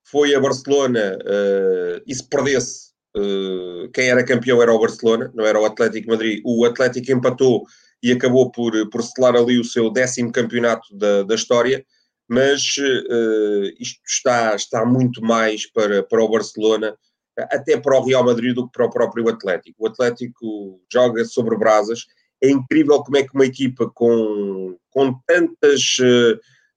foi 0.05 0.35
a 0.35 0.40
Barcelona 0.40 1.19
uh, 1.23 2.03
e 2.07 2.14
se 2.14 2.29
perdesse, 2.29 2.90
uh, 3.17 3.88
quem 3.93 4.09
era 4.09 4.25
campeão 4.25 4.62
era 4.62 4.73
o 4.73 4.79
Barcelona, 4.79 5.31
não 5.35 5.45
era 5.45 5.59
o 5.59 5.64
Atlético 5.64 6.11
Madrid. 6.11 6.43
O 6.45 6.64
Atlético 6.64 7.11
empatou 7.11 7.64
e 8.03 8.12
acabou 8.12 8.51
por, 8.51 8.73
por 8.90 9.03
selar 9.03 9.35
ali 9.35 9.59
o 9.59 9.64
seu 9.64 9.90
décimo 9.90 10.31
campeonato 10.31 10.95
da, 10.95 11.23
da 11.23 11.35
história, 11.35 11.85
mas 12.29 12.77
uh, 12.79 13.75
isto 13.81 14.01
está, 14.07 14.55
está 14.55 14.85
muito 14.85 15.23
mais 15.23 15.71
para, 15.71 16.03
para 16.03 16.23
o 16.23 16.29
Barcelona, 16.29 16.95
até 17.37 17.79
para 17.79 17.99
o 17.99 18.05
Real 18.05 18.25
Madrid 18.25 18.55
do 18.55 18.67
que 18.67 18.73
para 18.73 18.87
o 18.87 18.90
próprio 18.90 19.29
Atlético. 19.29 19.85
O 19.85 19.88
Atlético 19.88 20.81
joga 20.93 21.25
sobre 21.25 21.57
brasas 21.57 22.05
é 22.43 22.51
incrível 22.51 23.03
como 23.03 23.17
é 23.17 23.23
que 23.23 23.35
uma 23.35 23.47
equipa 23.47 23.90
com, 23.95 24.77
com 24.90 25.19
tantas 25.27 25.97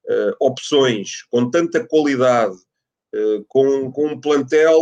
uh, 0.10 0.30
uh, 0.30 0.36
opções, 0.40 1.24
com 1.30 1.50
tanta 1.50 1.86
qualidade, 1.86 2.56
uh, 3.16 3.44
com, 3.48 3.92
com 3.92 4.08
um 4.08 4.20
plantel 4.20 4.80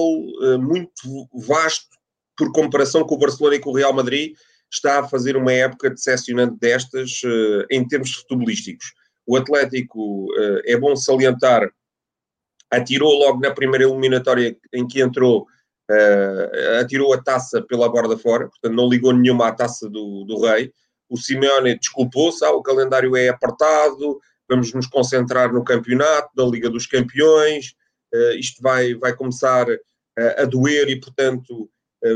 muito 0.59 1.27
vasto 1.33 1.87
por 2.37 2.51
comparação 2.51 3.03
com 3.03 3.15
o 3.15 3.19
Barcelona 3.19 3.55
e 3.55 3.59
com 3.59 3.69
o 3.69 3.75
Real 3.75 3.93
Madrid, 3.93 4.33
está 4.71 4.99
a 4.99 5.07
fazer 5.07 5.37
uma 5.37 5.53
época 5.53 5.89
decepcionante 5.89 6.57
destas 6.59 7.21
em 7.71 7.87
termos 7.87 8.13
futebolísticos. 8.13 8.93
O 9.25 9.37
Atlético, 9.37 10.27
é 10.65 10.75
bom 10.75 10.95
salientar, 10.95 11.71
atirou 12.69 13.13
logo 13.13 13.39
na 13.39 13.51
primeira 13.51 13.85
eliminatória 13.85 14.57
em 14.73 14.85
que 14.85 15.01
entrou 15.01 15.47
uh, 15.89 16.79
atirou 16.81 17.13
a 17.13 17.21
taça 17.21 17.61
pela 17.61 17.89
borda 17.89 18.17
fora, 18.17 18.47
portanto 18.47 18.73
não 18.73 18.89
ligou 18.89 19.13
nenhuma 19.13 19.47
à 19.47 19.51
taça 19.51 19.89
do, 19.89 20.23
do 20.25 20.41
rei. 20.41 20.71
O 21.09 21.17
Simeone 21.17 21.77
desculpou-se, 21.77 22.43
ah, 22.43 22.51
o 22.51 22.63
calendário 22.63 23.15
é 23.15 23.29
apertado, 23.29 24.19
vamos 24.49 24.73
nos 24.73 24.87
concentrar 24.87 25.53
no 25.53 25.63
campeonato, 25.63 26.29
da 26.35 26.45
Liga 26.45 26.69
dos 26.69 26.85
Campeões, 26.85 27.73
uh, 28.13 28.37
isto 28.37 28.61
vai, 28.61 28.93
vai 28.95 29.15
começar 29.15 29.67
uh, 29.69 29.79
a 30.37 30.45
doer 30.45 30.89
e, 30.89 30.99
portanto, 30.99 31.69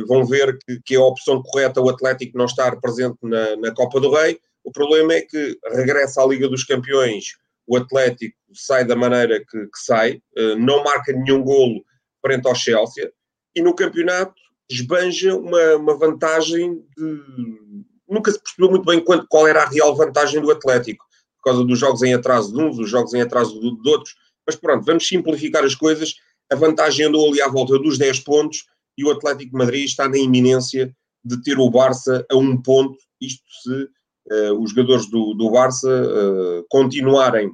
vão 0.08 0.24
ver 0.24 0.56
que, 0.60 0.80
que, 0.86 0.96
é 0.96 1.00
a 1.00 1.04
opção 1.04 1.42
correta 1.42 1.82
o 1.82 1.90
Atlético 1.90 2.38
não 2.38 2.46
estar 2.46 2.80
presente 2.80 3.18
na, 3.24 3.56
na 3.56 3.74
Copa 3.74 4.00
do 4.00 4.14
Rei. 4.14 4.40
O 4.64 4.72
problema 4.72 5.14
é 5.14 5.22
que 5.22 5.58
regressa 5.72 6.22
à 6.22 6.28
Liga 6.28 6.48
dos 6.48 6.64
Campeões, 6.64 7.34
o 7.66 7.76
Atlético 7.76 8.36
sai 8.54 8.86
da 8.86 8.96
maneira 8.96 9.40
que, 9.40 9.58
que 9.66 9.80
sai, 9.80 10.22
não 10.60 10.84
marca 10.84 11.12
nenhum 11.12 11.42
golo 11.42 11.84
frente 12.22 12.48
ao 12.48 12.54
Chelsea, 12.54 13.12
e 13.56 13.64
no 13.64 13.74
campeonato 13.74 14.36
esbanja 14.70 15.36
uma, 15.36 15.76
uma 15.76 15.98
vantagem 15.98 16.86
de. 16.96 17.80
Nunca 18.08 18.32
se 18.32 18.42
percebeu 18.42 18.70
muito 18.72 18.86
bem 18.86 19.04
qual 19.30 19.48
era 19.48 19.64
a 19.64 19.70
real 19.70 19.96
vantagem 19.96 20.42
do 20.42 20.52
Atlético, 20.52 21.06
por 21.42 21.52
causa 21.52 21.66
dos 21.66 21.80
jogos 21.80 22.02
em 22.04 22.14
atraso 22.14 22.54
de 22.54 22.62
uns, 22.62 22.78
dos 22.78 22.90
jogos 22.90 23.14
em 23.14 23.22
atraso 23.22 23.60
de, 23.60 23.82
de 23.82 23.90
outros. 23.90 24.16
Mas 24.46 24.56
pronto, 24.56 24.86
vamos 24.86 25.08
simplificar 25.08 25.64
as 25.64 25.76
coisas. 25.76 26.16
A 26.52 26.56
vantagem 26.56 27.06
andou 27.06 27.28
ali 27.28 27.42
à 27.42 27.48
volta 27.48 27.78
dos 27.80 27.98
10 27.98 28.20
pontos 28.22 28.66
e 28.98 29.06
o 29.06 29.12
Atlético 29.12 29.52
de 29.52 29.58
Madrid 29.58 29.86
está 29.86 30.10
na 30.10 30.18
iminência 30.18 30.94
de 31.24 31.42
ter 31.42 31.58
o 31.60 31.70
Barça 31.70 32.26
a 32.30 32.36
um 32.36 32.62
ponto, 32.62 32.98
isto 33.22 33.44
se 33.64 33.84
uh, 34.32 34.62
os 34.62 34.72
jogadores 34.72 35.10
do, 35.10 35.34
do 35.34 35.52
Barça 35.52 35.90
uh, 35.90 36.66
continuarem 36.70 37.52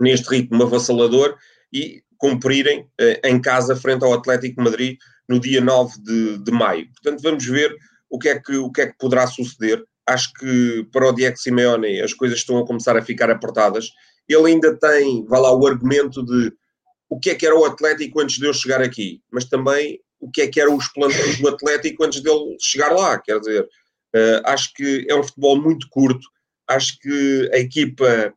neste 0.00 0.28
ritmo 0.28 0.62
avassalador 0.62 1.36
e 1.72 2.02
cumprirem 2.16 2.86
eh, 3.00 3.20
em 3.24 3.40
casa 3.40 3.74
frente 3.74 4.04
ao 4.04 4.12
Atlético 4.12 4.56
de 4.56 4.70
Madrid 4.70 4.98
no 5.28 5.40
dia 5.40 5.60
9 5.60 6.02
de, 6.02 6.38
de 6.38 6.50
maio. 6.50 6.86
Portanto, 6.92 7.22
vamos 7.22 7.46
ver 7.46 7.74
o 8.10 8.18
que, 8.18 8.28
é 8.28 8.38
que, 8.38 8.56
o 8.56 8.70
que 8.70 8.82
é 8.82 8.86
que 8.88 8.98
poderá 8.98 9.26
suceder. 9.26 9.82
Acho 10.10 10.32
que 10.34 10.86
para 10.92 11.08
o 11.08 11.12
Diego 11.12 11.36
Simeone 11.36 12.00
as 12.00 12.12
coisas 12.12 12.38
estão 12.38 12.58
a 12.58 12.66
começar 12.66 12.96
a 12.96 13.02
ficar 13.02 13.30
apertadas. 13.30 13.90
Ele 14.28 14.52
ainda 14.52 14.76
tem, 14.76 15.24
vá 15.26 15.38
lá, 15.38 15.54
o 15.54 15.66
argumento 15.66 16.24
de 16.24 16.52
o 17.08 17.18
que 17.18 17.30
é 17.30 17.34
que 17.34 17.46
era 17.46 17.56
o 17.56 17.64
Atlético 17.64 18.20
antes 18.20 18.38
de 18.38 18.46
eu 18.46 18.52
chegar 18.52 18.80
aqui, 18.80 19.20
mas 19.32 19.44
também 19.44 20.00
o 20.20 20.30
que 20.30 20.42
é 20.42 20.48
que 20.48 20.60
eram 20.60 20.76
os 20.76 20.88
planos 20.88 21.38
do 21.38 21.48
Atlético 21.48 22.04
antes 22.04 22.20
dele 22.20 22.56
chegar 22.60 22.92
lá. 22.92 23.18
Quer 23.18 23.38
dizer, 23.38 23.62
uh, 23.62 24.42
acho 24.44 24.72
que 24.74 25.06
é 25.08 25.14
um 25.14 25.22
futebol 25.22 25.60
muito 25.60 25.88
curto. 25.88 26.26
Acho 26.68 26.98
que 26.98 27.50
a 27.52 27.58
equipa 27.58 28.34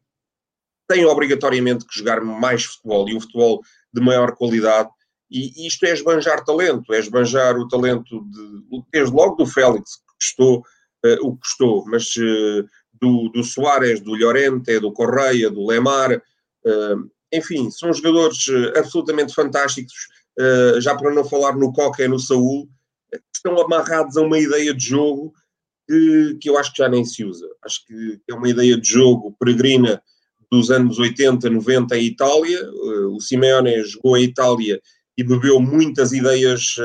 têm 0.87 1.05
obrigatoriamente 1.05 1.85
que 1.85 1.97
jogar 1.97 2.21
mais 2.21 2.65
futebol 2.65 3.09
e 3.09 3.15
um 3.15 3.21
futebol 3.21 3.61
de 3.93 4.01
maior 4.01 4.35
qualidade. 4.35 4.89
E 5.29 5.67
isto 5.67 5.85
é 5.85 5.91
esbanjar 5.91 6.45
talento, 6.45 6.93
é 6.93 6.99
esbanjar 6.99 7.57
o 7.57 7.67
talento 7.67 8.23
de, 8.29 8.83
desde 8.91 9.13
logo 9.13 9.35
do 9.35 9.45
Félix, 9.45 9.95
que 9.95 10.15
custou 10.19 10.63
uh, 11.05 11.27
o 11.27 11.35
que 11.35 11.41
custou, 11.41 11.85
mas 11.85 12.15
uh, 12.15 12.65
do, 12.93 13.29
do 13.29 13.43
Soares, 13.43 13.99
do 13.99 14.15
Llorente, 14.15 14.79
do 14.79 14.91
Correia, 14.91 15.49
do 15.49 15.65
Lemar, 15.65 16.15
uh, 16.15 17.11
enfim, 17.31 17.69
são 17.71 17.93
jogadores 17.93 18.45
absolutamente 18.77 19.33
fantásticos, 19.33 20.07
já 20.79 20.95
para 20.95 21.11
não 21.11 21.23
falar 21.23 21.55
no 21.55 21.73
Coca 21.73 22.03
e 22.03 22.07
no 22.07 22.19
Saúl, 22.19 22.69
que 23.11 23.19
estão 23.33 23.59
amarrados 23.59 24.17
a 24.17 24.21
uma 24.21 24.37
ideia 24.37 24.71
de 24.71 24.85
jogo 24.85 25.33
que, 25.87 26.37
que 26.39 26.47
eu 26.47 26.59
acho 26.59 26.71
que 26.71 26.83
já 26.83 26.87
nem 26.87 27.03
se 27.03 27.25
usa. 27.25 27.47
Acho 27.63 27.83
que 27.87 28.21
é 28.29 28.35
uma 28.35 28.47
ideia 28.47 28.79
de 28.79 28.87
jogo 28.87 29.35
peregrina 29.39 29.99
dos 30.51 30.69
anos 30.69 30.99
80, 30.99 31.49
90 31.49 31.97
em 31.97 32.05
Itália. 32.05 32.71
O 33.09 33.19
Simeone 33.19 33.83
jogou 33.83 34.15
em 34.15 34.25
Itália 34.25 34.79
e 35.17 35.23
bebeu 35.23 35.59
muitas 35.59 36.11
ideias 36.11 36.75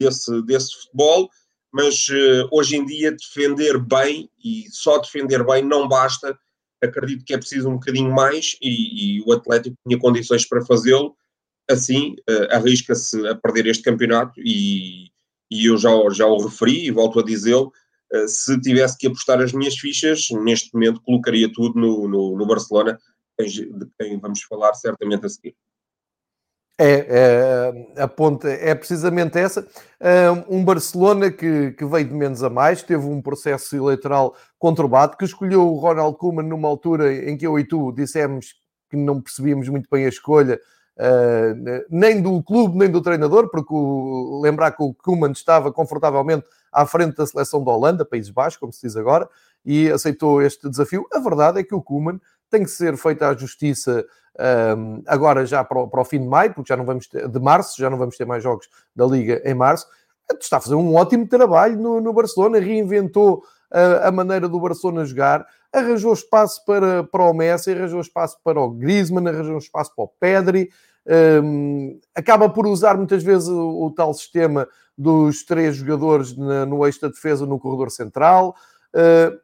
desse, 0.00 0.42
desse 0.42 0.74
futebol, 0.80 1.30
mas 1.74 2.06
eh, 2.08 2.46
hoje 2.52 2.76
em 2.76 2.86
dia 2.86 3.10
defender 3.10 3.76
bem 3.78 4.30
e 4.44 4.66
só 4.70 4.96
defender 4.98 5.44
bem 5.44 5.64
não 5.64 5.88
basta. 5.88 6.38
Acredito 6.80 7.24
que 7.24 7.34
é 7.34 7.36
preciso 7.36 7.68
um 7.68 7.74
bocadinho 7.74 8.14
mais 8.14 8.56
e, 8.62 9.16
e 9.18 9.22
o 9.22 9.32
Atlético 9.32 9.76
tinha 9.84 9.98
condições 9.98 10.46
para 10.46 10.64
fazê-lo. 10.64 11.16
Assim, 11.68 12.14
arrisca-se 12.50 13.26
a 13.26 13.34
perder 13.34 13.66
este 13.66 13.82
campeonato 13.82 14.38
e, 14.38 15.06
e 15.50 15.66
eu 15.66 15.76
já, 15.76 15.90
já 16.12 16.26
o 16.26 16.46
referi 16.46 16.86
e 16.86 16.90
volto 16.92 17.18
a 17.18 17.24
dizê-lo. 17.24 17.72
se 18.28 18.60
tivesse 18.60 18.96
que 18.98 19.08
apostar 19.08 19.40
as 19.40 19.52
minhas 19.52 19.76
fichas, 19.76 20.28
neste 20.30 20.72
momento 20.74 21.00
colocaria 21.00 21.50
tudo 21.50 21.80
no, 21.80 22.06
no, 22.06 22.36
no 22.36 22.46
Barcelona, 22.46 22.98
de 23.40 23.88
quem 23.98 24.20
vamos 24.20 24.42
falar 24.42 24.74
certamente 24.74 25.26
a 25.26 25.28
seguir. 25.28 25.56
É, 26.76 27.72
é, 27.96 28.02
a 28.02 28.08
ponta 28.08 28.48
é 28.48 28.74
precisamente 28.74 29.38
essa. 29.38 29.66
Um 30.48 30.64
Barcelona 30.64 31.30
que, 31.30 31.70
que 31.72 31.84
veio 31.84 32.08
de 32.08 32.14
menos 32.14 32.42
a 32.42 32.50
mais, 32.50 32.82
teve 32.82 33.06
um 33.06 33.22
processo 33.22 33.76
eleitoral 33.76 34.34
conturbado, 34.58 35.16
que 35.16 35.24
escolheu 35.24 35.68
o 35.68 35.78
Ronald 35.78 36.16
Koeman 36.16 36.42
numa 36.42 36.68
altura 36.68 37.30
em 37.30 37.36
que 37.36 37.46
eu 37.46 37.58
e 37.58 37.64
tu 37.64 37.92
dissemos 37.92 38.54
que 38.90 38.96
não 38.96 39.20
percebíamos 39.20 39.68
muito 39.68 39.88
bem 39.90 40.04
a 40.04 40.08
escolha, 40.08 40.60
uh, 40.98 41.84
nem 41.90 42.20
do 42.20 42.42
clube, 42.42 42.78
nem 42.78 42.90
do 42.90 43.00
treinador, 43.00 43.50
porque 43.50 43.72
o, 43.72 44.40
lembrar 44.42 44.72
que 44.72 44.82
o 44.82 44.94
Koeman 44.94 45.32
estava 45.32 45.72
confortavelmente 45.72 46.46
à 46.72 46.86
frente 46.86 47.16
da 47.16 47.26
seleção 47.26 47.62
da 47.64 47.72
Holanda, 47.72 48.04
Países 48.04 48.30
Baixos, 48.30 48.58
como 48.58 48.72
se 48.72 48.82
diz 48.82 48.96
agora, 48.96 49.28
e 49.64 49.90
aceitou 49.90 50.42
este 50.42 50.68
desafio. 50.68 51.06
A 51.12 51.18
verdade 51.18 51.60
é 51.60 51.64
que 51.64 51.74
o 51.74 51.82
Koeman 51.82 52.20
tem 52.54 52.62
que 52.62 52.70
ser 52.70 52.96
feita 52.96 53.28
a 53.28 53.34
justiça 53.34 54.06
um, 54.78 55.02
agora 55.06 55.44
já 55.44 55.64
para 55.64 55.80
o, 55.80 55.88
para 55.88 56.00
o, 56.00 56.04
fim 56.04 56.20
de 56.20 56.26
maio, 56.26 56.54
porque 56.54 56.68
já 56.68 56.76
não 56.76 56.84
vamos 56.84 57.08
ter, 57.08 57.28
de 57.28 57.40
março, 57.40 57.80
já 57.80 57.90
não 57.90 57.98
vamos 57.98 58.16
ter 58.16 58.24
mais 58.24 58.42
jogos 58.42 58.68
da 58.94 59.04
Liga 59.06 59.42
em 59.44 59.54
março. 59.54 59.86
Está 60.40 60.58
a 60.58 60.60
fazer 60.60 60.76
um 60.76 60.94
ótimo 60.94 61.26
trabalho 61.26 61.76
no, 61.76 62.00
no 62.00 62.12
Barcelona, 62.12 62.60
reinventou 62.60 63.42
a, 63.70 64.08
a 64.08 64.12
maneira 64.12 64.48
do 64.48 64.60
Barcelona 64.60 65.04
jogar, 65.04 65.44
arranjou 65.72 66.12
espaço 66.12 66.64
para, 66.64 67.02
para 67.02 67.24
o 67.24 67.34
Messi, 67.34 67.72
arranjou 67.72 68.00
espaço 68.00 68.38
para 68.44 68.60
o 68.60 68.70
Griezmann, 68.70 69.28
arranjou 69.28 69.58
espaço 69.58 69.92
para 69.94 70.04
o 70.04 70.08
Pedri, 70.08 70.70
um, 71.42 71.98
acaba 72.14 72.48
por 72.48 72.66
usar 72.66 72.96
muitas 72.96 73.22
vezes 73.22 73.48
o, 73.48 73.84
o, 73.84 73.90
tal 73.90 74.14
sistema 74.14 74.66
dos 74.96 75.44
três 75.44 75.76
jogadores 75.76 76.36
na, 76.36 76.64
no 76.64 76.86
eixo 76.86 77.00
da 77.00 77.08
defesa 77.08 77.44
no 77.44 77.58
corredor 77.58 77.90
central. 77.90 78.54
Uh, 78.94 79.43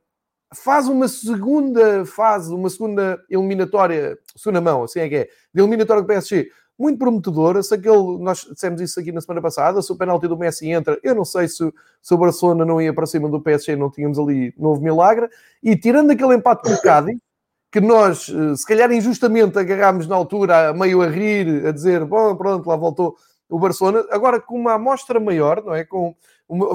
faz 0.55 0.89
uma 0.89 1.07
segunda 1.09 2.05
fase, 2.05 2.53
uma 2.53 2.69
segunda 2.69 3.23
eliminatória, 3.29 4.19
segunda 4.37 4.61
mão, 4.61 4.85
assim 4.85 5.01
é 5.01 5.09
que 5.09 5.17
é, 5.17 5.29
de 5.55 5.61
eliminatória 5.61 6.03
do 6.03 6.07
PSG, 6.07 6.51
muito 6.79 6.99
prometedora. 6.99 7.63
Se 7.63 7.75
aquele, 7.75 8.19
nós 8.19 8.47
dissemos 8.51 8.81
isso 8.81 8.99
aqui 8.99 9.13
na 9.13 9.21
semana 9.21 9.43
passada, 9.43 9.83
se 9.83 9.93
o 9.93 9.97
penalti 9.97 10.27
do 10.27 10.39
Messi 10.39 10.71
entra, 10.71 10.99
eu 11.03 11.15
não 11.15 11.25
sei 11.25 11.47
se, 11.47 11.73
se 12.01 12.15
o 12.15 12.17
Barcelona 12.17 12.65
não 12.65 12.81
ia 12.81 12.93
para 12.93 13.07
cima 13.07 13.29
do 13.29 13.41
PSG, 13.41 13.77
não 13.77 13.91
tínhamos 13.91 14.19
ali 14.19 14.55
novo 14.57 14.83
milagre. 14.83 15.29
E 15.63 15.77
tirando 15.77 16.11
aquele 16.11 16.35
empate 16.35 16.63
com 16.63 16.75
o 16.75 16.81
Cádiz, 16.81 17.21
que 17.71 17.81
nós, 17.81 18.29
eh, 18.29 18.57
se 18.57 18.67
calhar 18.67 18.91
injustamente, 18.91 19.59
agarrámos 19.59 20.09
na 20.09 20.17
altura, 20.17 20.73
meio 20.73 21.03
a 21.03 21.07
rir, 21.07 21.67
a 21.67 21.71
dizer, 21.71 22.05
bom, 22.05 22.35
pronto, 22.35 22.69
lá 22.69 22.77
voltou 22.77 23.15
o 23.49 23.59
Barcelona. 23.59 24.05
Agora, 24.11 24.41
com 24.41 24.57
uma 24.59 24.75
amostra 24.75 25.21
maior, 25.21 25.63
não 25.63 25.75
é? 25.75 25.85
Com, 25.85 26.17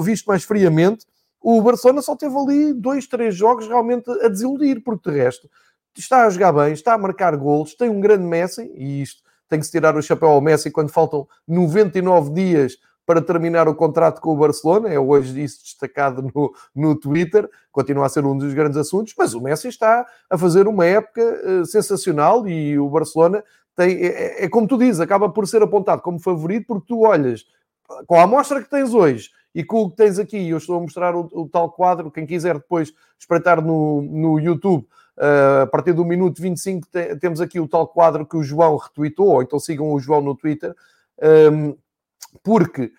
visto 0.00 0.26
mais 0.26 0.44
friamente, 0.44 1.04
o 1.48 1.62
Barcelona 1.62 2.02
só 2.02 2.16
teve 2.16 2.36
ali 2.36 2.72
dois, 2.72 3.06
três 3.06 3.32
jogos 3.32 3.68
realmente 3.68 4.10
a 4.10 4.28
desiludir, 4.28 4.82
porque 4.82 5.08
de 5.08 5.16
resto 5.16 5.48
está 5.96 6.26
a 6.26 6.30
jogar 6.30 6.50
bem, 6.50 6.72
está 6.72 6.94
a 6.94 6.98
marcar 6.98 7.36
golos, 7.36 7.76
tem 7.76 7.88
um 7.88 8.00
grande 8.00 8.24
Messi, 8.24 8.68
e 8.74 9.00
isto 9.00 9.22
tem 9.48 9.60
que 9.60 9.64
se 9.64 9.70
tirar 9.70 9.96
o 9.96 10.02
chapéu 10.02 10.30
ao 10.30 10.40
Messi 10.40 10.72
quando 10.72 10.90
faltam 10.90 11.24
99 11.46 12.32
dias 12.32 12.76
para 13.06 13.22
terminar 13.22 13.68
o 13.68 13.76
contrato 13.76 14.20
com 14.20 14.32
o 14.32 14.36
Barcelona, 14.36 14.88
é 14.88 14.98
hoje 14.98 15.40
isso 15.40 15.62
destacado 15.62 16.20
no, 16.34 16.52
no 16.74 16.98
Twitter, 16.98 17.48
continua 17.70 18.06
a 18.06 18.08
ser 18.08 18.26
um 18.26 18.36
dos 18.36 18.52
grandes 18.52 18.76
assuntos, 18.76 19.14
mas 19.16 19.32
o 19.32 19.40
Messi 19.40 19.68
está 19.68 20.04
a 20.28 20.36
fazer 20.36 20.66
uma 20.66 20.84
época 20.84 21.22
uh, 21.22 21.64
sensacional 21.64 22.48
e 22.48 22.76
o 22.76 22.90
Barcelona 22.90 23.44
tem, 23.76 23.94
é, 23.98 24.06
é, 24.06 24.44
é, 24.46 24.48
como 24.48 24.66
tu 24.66 24.76
dizes, 24.76 24.98
acaba 24.98 25.28
por 25.28 25.46
ser 25.46 25.62
apontado 25.62 26.02
como 26.02 26.18
favorito, 26.18 26.66
porque 26.66 26.88
tu 26.88 27.02
olhas 27.02 27.44
com 28.08 28.18
a 28.18 28.24
amostra 28.24 28.60
que 28.60 28.68
tens 28.68 28.92
hoje 28.92 29.30
e 29.56 29.64
com 29.64 29.84
o 29.84 29.90
que 29.90 29.96
tens 29.96 30.18
aqui, 30.18 30.50
eu 30.50 30.58
estou 30.58 30.76
a 30.76 30.80
mostrar 30.82 31.16
o, 31.16 31.30
o 31.32 31.48
tal 31.48 31.72
quadro, 31.72 32.10
quem 32.10 32.26
quiser 32.26 32.56
depois 32.56 32.92
espreitar 33.18 33.64
no, 33.64 34.02
no 34.02 34.38
YouTube, 34.38 34.86
uh, 35.16 35.62
a 35.62 35.66
partir 35.66 35.94
do 35.94 36.04
minuto 36.04 36.42
25 36.42 36.86
te, 36.88 37.16
temos 37.16 37.40
aqui 37.40 37.58
o 37.58 37.66
tal 37.66 37.88
quadro 37.88 38.26
que 38.26 38.36
o 38.36 38.42
João 38.42 38.76
retweetou, 38.76 39.28
ou 39.28 39.42
então 39.42 39.58
sigam 39.58 39.90
o 39.90 39.98
João 39.98 40.20
no 40.20 40.36
Twitter, 40.36 40.74
um, 41.50 41.74
porque 42.44 42.92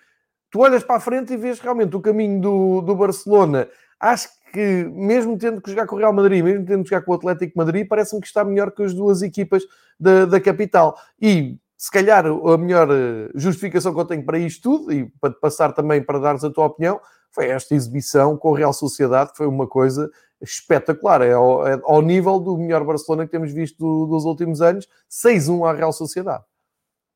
tu 0.50 0.58
olhas 0.58 0.82
para 0.82 0.96
a 0.96 1.00
frente 1.00 1.32
e 1.32 1.36
vês 1.36 1.60
realmente 1.60 1.94
o 1.94 2.00
caminho 2.00 2.40
do, 2.40 2.80
do 2.80 2.96
Barcelona. 2.96 3.68
Acho 4.00 4.28
que, 4.52 4.82
mesmo 4.92 5.38
tendo 5.38 5.62
que 5.62 5.70
jogar 5.70 5.86
com 5.86 5.94
o 5.94 5.98
Real 6.00 6.12
Madrid, 6.12 6.42
mesmo 6.42 6.66
tendo 6.66 6.82
que 6.82 6.90
jogar 6.90 7.02
com 7.02 7.12
o 7.12 7.14
Atlético 7.14 7.56
Madrid, 7.56 7.86
parece-me 7.86 8.20
que 8.20 8.26
está 8.26 8.42
melhor 8.42 8.72
que 8.72 8.82
as 8.82 8.92
duas 8.92 9.22
equipas 9.22 9.62
da, 9.98 10.24
da 10.24 10.40
capital. 10.40 10.98
E 11.22 11.56
se 11.78 11.92
calhar 11.92 12.26
a 12.26 12.58
melhor 12.58 12.90
eh, 12.90 13.30
justificação 13.36 13.94
que 13.94 14.00
eu 14.00 14.04
tenho 14.04 14.24
para 14.24 14.36
isto 14.36 14.62
tudo, 14.62 14.92
e 14.92 15.08
para 15.20 15.30
passar 15.30 15.72
também 15.72 16.02
para 16.02 16.18
dares 16.18 16.42
a 16.42 16.50
tua 16.50 16.66
opinião, 16.66 17.00
foi 17.30 17.46
esta 17.46 17.72
exibição 17.72 18.36
com 18.36 18.52
a 18.52 18.58
Real 18.58 18.72
Sociedade, 18.72 19.30
que 19.30 19.36
foi 19.36 19.46
uma 19.46 19.68
coisa 19.68 20.10
espetacular. 20.42 21.22
É 21.22 21.34
ao, 21.34 21.66
é 21.68 21.80
ao 21.84 22.02
nível 22.02 22.40
do 22.40 22.58
melhor 22.58 22.82
Barcelona 22.84 23.26
que 23.26 23.30
temos 23.30 23.52
visto 23.52 23.78
do, 23.78 24.06
dos 24.06 24.24
últimos 24.24 24.60
anos, 24.60 24.88
6-1 25.08 25.70
à 25.70 25.72
Real 25.72 25.92
Sociedade. 25.92 26.42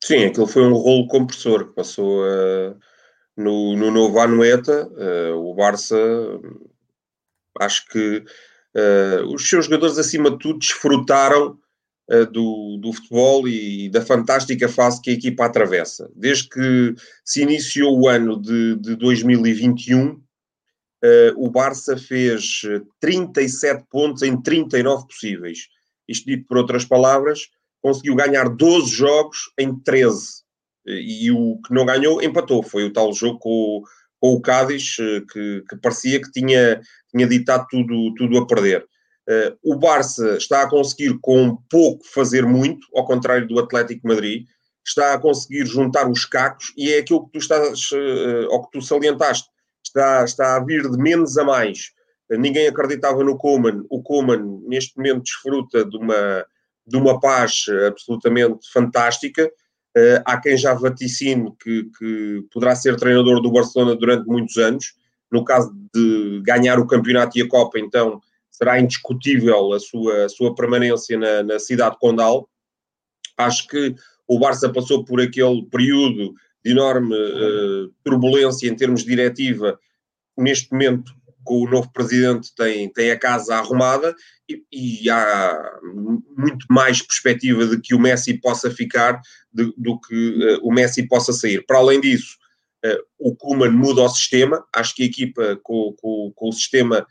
Sim, 0.05 0.27
aquilo 0.27 0.47
foi 0.47 0.63
um 0.63 0.75
rolo 0.75 1.09
compressor 1.09 1.67
que 1.67 1.75
passou 1.75 2.23
uh, 2.23 2.77
no, 3.37 3.77
no 3.77 3.91
novo 3.91 4.21
Anoeta. 4.21 4.89
Uh, 4.93 5.37
o 5.39 5.55
Barça, 5.55 5.97
acho 7.61 7.89
que 7.89 8.19
uh, 8.77 9.35
os 9.35 9.49
seus 9.49 9.65
jogadores, 9.65 9.99
acima 9.99 10.31
de 10.31 10.39
tudo, 10.39 10.61
desfrutaram 10.61 11.59
do, 12.31 12.79
do 12.79 12.93
futebol 12.93 13.49
e 13.49 13.89
da 13.89 14.03
fantástica 14.03 14.69
fase 14.69 15.01
que 15.01 15.11
a 15.11 15.15
equipa 15.15 15.47
atravessa. 15.47 16.11
Desde 16.15 16.49
que 16.49 16.95
se 17.25 17.43
iniciou 17.43 17.99
o 17.99 18.09
ano 18.09 18.41
de, 18.41 18.77
de 18.77 18.97
2021, 18.97 20.09
uh, 20.09 20.23
eh, 21.03 21.33
o 21.37 21.51
Barça 21.51 21.97
fez 21.97 22.63
37 23.01 23.85
pontos 23.91 24.23
em 24.23 24.41
39 24.41 25.07
possíveis. 25.07 25.69
Isto 26.09 26.27
dito 26.27 26.47
por 26.47 26.59
outras 26.59 26.85
palavras, 26.85 27.49
conseguiu 27.81 28.15
ganhar 28.15 28.49
12 28.49 28.91
jogos 28.91 29.53
em 29.59 29.75
13. 29.75 30.43
E 30.87 31.31
o 31.31 31.61
que 31.63 31.73
não 31.73 31.87
ganhou 31.87 32.23
empatou. 32.23 32.63
Foi 32.63 32.85
o 32.85 32.93
tal 32.93 33.13
jogo 33.13 33.39
com, 33.39 33.83
com 34.21 34.35
o 34.35 34.41
Cádiz, 34.41 34.97
eh, 35.01 35.23
que, 35.33 35.65
que, 35.69 35.77
parecia 35.77 36.21
que 36.21 36.31
tinha, 36.31 36.81
tinha 37.11 37.27
ditado 37.27 37.67
tudo, 37.71 38.15
tudo 38.15 38.39
a 38.39 38.47
perder. 38.47 38.87
Uh, 39.29 39.57
o 39.63 39.77
Barça 39.77 40.37
está 40.37 40.63
a 40.63 40.69
conseguir 40.69 41.17
com 41.21 41.57
pouco 41.71 42.05
fazer 42.13 42.45
muito, 42.45 42.85
ao 42.95 43.07
contrário 43.07 43.47
do 43.47 43.59
Atlético 43.61 44.09
Madrid, 44.09 44.47
está 44.85 45.15
a 45.15 45.19
conseguir 45.19 45.65
juntar 45.65 46.11
os 46.11 46.25
cacos 46.25 46.73
e 46.77 46.93
é 46.93 46.99
aquilo 46.99 47.27
que 47.27 47.33
tu 47.33 47.39
estás, 47.39 47.93
uh, 47.93 48.49
ou 48.51 48.65
que 48.65 48.73
tu 48.73 48.85
salientaste, 48.85 49.49
está, 49.85 50.25
está 50.25 50.57
a 50.57 50.65
vir 50.65 50.91
de 50.91 50.99
menos 50.99 51.39
a 51.39 51.45
mais. 51.45 51.93
Uh, 52.33 52.37
ninguém 52.37 52.67
acreditava 52.67 53.23
no 53.23 53.39
Koeman, 53.39 53.85
o 53.89 54.03
Koeman 54.03 54.61
neste 54.67 54.97
momento 54.97 55.23
desfruta 55.23 55.85
de 55.85 55.97
uma, 55.97 56.45
de 56.85 56.97
uma 56.97 57.21
paz 57.21 57.67
absolutamente 57.87 58.69
fantástica. 58.73 59.49
há 60.25 60.41
quem 60.41 60.57
já 60.57 60.75
vaticine 60.75 61.53
que, 61.63 61.85
que 61.97 62.45
poderá 62.53 62.75
ser 62.75 62.97
treinador 62.97 63.41
do 63.41 63.53
Barcelona 63.53 63.95
durante 63.95 64.27
muitos 64.27 64.57
anos. 64.57 64.95
No 65.31 65.45
caso 65.45 65.73
de 65.95 66.43
ganhar 66.45 66.81
o 66.81 66.87
campeonato 66.87 67.39
e 67.39 67.43
a 67.43 67.49
Copa, 67.49 67.79
então 67.79 68.21
será 68.53 68.79
indiscutível 68.79 69.73
a 69.73 69.81
sua, 69.81 70.27
a 70.27 70.29
sua 70.29 70.55
permanência 70.55 71.19
na, 71.19 71.43
na 71.43 71.59
cidade 71.59 71.97
condal. 71.99 72.49
Acho 73.37 73.67
que 73.67 73.95
o 74.29 74.39
Barça 74.39 74.71
passou 74.71 75.05
por 75.05 75.21
aquele 75.21 75.65
período 75.71 76.35
de 76.65 76.71
enorme 76.71 77.15
uh, 77.15 77.93
turbulência 78.05 78.69
em 78.69 78.77
termos 78.77 79.03
de 79.03 79.09
diretiva. 79.09 79.79
Neste 80.37 80.71
momento, 80.71 81.13
com 81.45 81.63
o 81.63 81.69
novo 81.69 81.91
presidente, 81.93 82.55
tem, 82.55 82.89
tem 82.93 83.11
a 83.11 83.19
casa 83.19 83.57
arrumada 83.57 84.15
e, 84.49 84.63
e 84.71 85.11
há 85.11 85.81
muito 86.37 86.67
mais 86.71 87.03
perspectiva 87.03 87.67
de 87.67 87.81
que 87.81 87.95
o 87.95 87.99
Messi 87.99 88.35
possa 88.35 88.71
ficar 88.71 89.21
de, 89.53 89.73
do 89.77 89.99
que 89.99 90.15
uh, 90.15 90.61
o 90.63 90.73
Messi 90.73 91.09
possa 91.09 91.33
sair. 91.33 91.65
Para 91.67 91.79
além 91.79 92.01
disso, 92.01 92.37
uh, 92.85 93.03
o 93.19 93.35
Kuman 93.35 93.71
muda 93.71 94.03
o 94.03 94.09
sistema. 94.09 94.65
Acho 94.75 94.95
que 94.95 95.03
a 95.03 95.07
equipa 95.07 95.59
com, 95.63 95.95
com, 96.01 96.33
com 96.35 96.49
o 96.49 96.53
sistema 96.53 97.07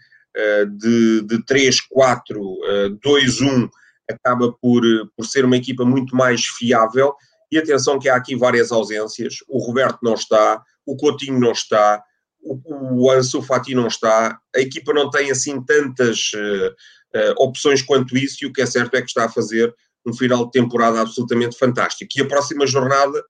de, 0.78 1.22
de 1.24 1.46
3, 1.46 1.82
4, 1.82 2.58
2, 3.02 3.41
1, 3.41 3.70
acaba 4.10 4.52
por, 4.62 4.84
por 5.15 5.26
ser 5.26 5.46
uma 5.46 5.58
equipa 5.58 5.86
muito 5.86 6.15
mais 6.15 6.46
fiável. 6.46 7.13
E 7.52 7.58
atenção 7.58 8.00
que 8.00 8.08
há 8.08 8.15
aqui 8.15 8.36
várias 8.36 8.72
ausências. 8.72 9.36
O 9.48 9.60
Roberto 9.60 10.00
não 10.02 10.13
está, 10.13 10.63
o 10.86 10.96
Coutinho 10.96 11.39
não 11.39 11.52
está, 11.52 12.02
o, 12.41 13.06
o 13.06 13.12
Ansu 13.12 13.41
Fati 13.41 13.76
não 13.76 13.88
está. 13.88 14.39
A 14.56 14.60
equipa 14.60 14.94
não 14.94 15.10
tem 15.10 15.32
assim 15.32 15.63
tantas 15.63 16.32
uh, 16.34 17.34
opções 17.38 17.82
quanto 17.82 18.17
isso 18.17 18.38
e 18.41 18.48
o 18.48 18.54
que 18.54 18.62
é 18.62 18.65
certo 18.65 18.96
é 18.96 19.02
que 19.02 19.08
está 19.08 19.26
a 19.26 19.30
fazer 19.30 19.74
um 20.06 20.13
final 20.13 20.46
de 20.46 20.52
temporada 20.52 21.02
absolutamente 21.02 21.58
fantástico. 21.58 22.12
E 22.15 22.22
a 22.22 22.28
próxima 22.28 22.65
jornada, 22.65 23.24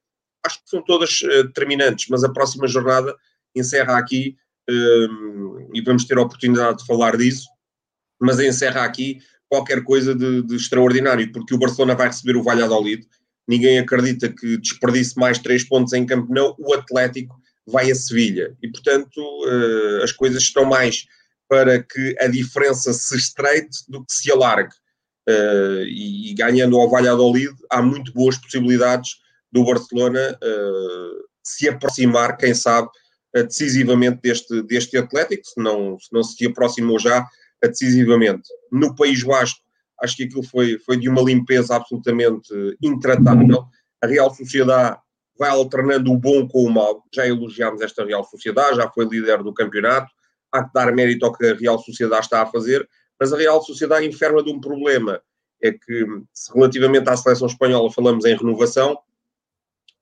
acho 0.46 0.64
que 0.64 0.70
são 0.70 0.84
todas 0.84 1.22
uh, 1.22 1.44
determinantes, 1.46 2.06
mas 2.10 2.24
a 2.24 2.32
próxima 2.32 2.68
jornada 2.68 3.16
encerra 3.56 3.98
aqui 3.98 4.36
e 5.74 5.82
vamos 5.82 6.06
ter 6.06 6.18
a 6.18 6.22
oportunidade 6.22 6.80
de 6.80 6.86
falar 6.86 7.18
disso, 7.18 7.48
mas 8.20 8.40
encerra 8.40 8.84
aqui 8.84 9.20
qualquer 9.50 9.84
coisa 9.84 10.16
de, 10.16 10.42
de 10.44 10.56
extraordinário, 10.56 11.32
porque 11.32 11.54
o 11.54 11.58
Barcelona 11.58 11.96
vai 11.96 12.08
receber 12.08 12.38
o 12.38 12.44
Valladolid, 12.44 13.06
ninguém 13.48 13.80
acredita 13.80 14.30
que 14.30 14.58
desperdice 14.58 15.18
mais 15.18 15.40
três 15.40 15.64
pontos 15.64 15.94
em 15.94 16.06
Campo 16.06 16.34
não, 16.34 16.56
o 16.58 16.74
Atlético 16.74 17.36
vai 17.68 17.92
a 17.92 17.96
Sevilha, 17.96 18.56
e 18.62 18.70
portanto 18.70 19.18
uh, 19.18 20.04
as 20.04 20.12
coisas 20.12 20.44
estão 20.44 20.66
mais 20.66 21.06
para 21.50 21.84
que 21.84 22.16
a 22.22 22.28
diferença 22.28 22.94
se 22.94 23.16
estreite 23.18 23.80
do 23.90 24.06
que 24.06 24.14
se 24.14 24.32
alargue. 24.32 24.74
Uh, 25.30 25.84
e, 25.86 26.34
ganhando 26.34 26.78
ao 26.78 26.90
Valladolid, 26.90 27.54
há 27.70 27.82
muito 27.82 28.12
boas 28.14 28.38
possibilidades 28.38 29.18
do 29.52 29.66
Barcelona 29.66 30.38
uh, 30.42 31.28
se 31.44 31.68
aproximar, 31.68 32.38
quem 32.38 32.54
sabe, 32.54 32.88
decisivamente 33.34 34.20
deste, 34.22 34.62
deste 34.64 34.98
Atlético, 34.98 35.46
se 35.46 35.62
não, 35.62 35.98
se 36.00 36.12
não 36.12 36.24
se 36.24 36.46
aproximou 36.46 37.00
já 37.00 37.26
decisivamente. 37.62 38.50
No 38.72 38.96
País 38.96 39.22
Vasco, 39.24 39.60
acho 40.02 40.18
que 40.18 40.24
aquilo 40.24 40.44
foi, 40.44 40.80
foi 40.80 40.98
de 40.98 41.08
uma 41.08 41.22
limpeza 41.22 41.76
absolutamente 41.76 42.54
intratável. 42.82 43.66
A 44.02 44.08
Real 44.08 44.34
Sociedade 44.34 44.98
vai 45.38 45.50
alternando 45.50 46.12
o 46.12 46.18
bom 46.18 46.48
com 46.48 46.64
o 46.64 46.72
mau. 46.72 47.04
Já 47.14 47.28
elogiámos 47.28 47.82
esta 47.82 48.04
Real 48.04 48.24
Sociedade, 48.24 48.78
já 48.78 48.90
foi 48.90 49.06
líder 49.06 49.44
do 49.44 49.54
campeonato. 49.54 50.12
Há 50.52 50.64
que 50.64 50.74
dar 50.74 50.94
mérito 50.94 51.26
ao 51.26 51.32
que 51.32 51.46
a 51.46 51.56
Real 51.56 51.80
Sociedade 51.80 52.26
está 52.26 52.42
a 52.42 52.46
fazer, 52.46 52.88
mas 53.20 53.32
a 53.32 53.38
Real 53.38 53.62
Sociedade 53.64 54.06
enferma 54.06 54.44
de 54.44 54.52
um 54.52 54.60
problema. 54.60 55.22
É 55.64 55.72
que, 55.72 56.06
relativamente 56.54 57.08
à 57.08 57.16
seleção 57.16 57.48
espanhola 57.48 57.92
falamos 57.92 58.26
em 58.26 58.36
renovação 58.36 58.98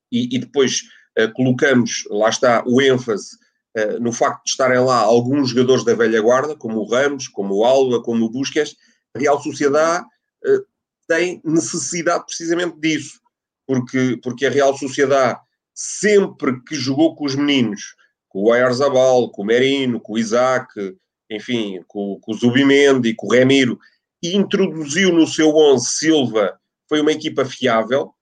e, 0.09 0.33
e 0.33 0.39
depois 0.39 0.83
colocamos, 1.27 2.03
lá 2.09 2.29
está, 2.29 2.63
o 2.65 2.81
ênfase 2.81 3.35
uh, 3.77 3.99
no 3.99 4.11
facto 4.11 4.43
de 4.43 4.51
estarem 4.51 4.79
lá 4.79 4.97
alguns 4.97 5.49
jogadores 5.49 5.83
da 5.83 5.93
velha 5.93 6.21
guarda, 6.21 6.55
como 6.55 6.79
o 6.79 6.89
Ramos, 6.89 7.27
como 7.27 7.55
o 7.55 7.65
Alba, 7.65 8.01
como 8.01 8.25
o 8.25 8.29
Busquets, 8.29 8.75
a 9.15 9.19
Real 9.19 9.41
Sociedade 9.41 10.05
uh, 10.45 10.65
tem 11.07 11.41
necessidade 11.43 12.25
precisamente 12.25 12.79
disso. 12.79 13.19
Porque, 13.67 14.19
porque 14.23 14.45
a 14.45 14.49
Real 14.49 14.75
Sociedade, 14.77 15.39
sempre 15.73 16.61
que 16.63 16.75
jogou 16.75 17.15
com 17.15 17.25
os 17.25 17.35
meninos, 17.35 17.95
com 18.27 18.43
o 18.43 18.51
Ayarzabal, 18.53 19.29
com 19.31 19.41
o 19.41 19.45
Merino, 19.45 19.99
com 19.99 20.13
o 20.13 20.17
Isaac, 20.17 20.95
enfim, 21.29 21.83
com, 21.87 22.19
com 22.19 22.31
o 22.31 22.35
Zubimendi, 22.35 23.13
com 23.13 23.27
o 23.27 23.31
Remiro, 23.31 23.79
introduziu 24.23 25.13
no 25.13 25.27
seu 25.27 25.55
11 25.55 25.85
Silva, 25.85 26.59
foi 26.87 27.01
uma 27.01 27.11
equipa 27.11 27.45
fiável, 27.45 28.13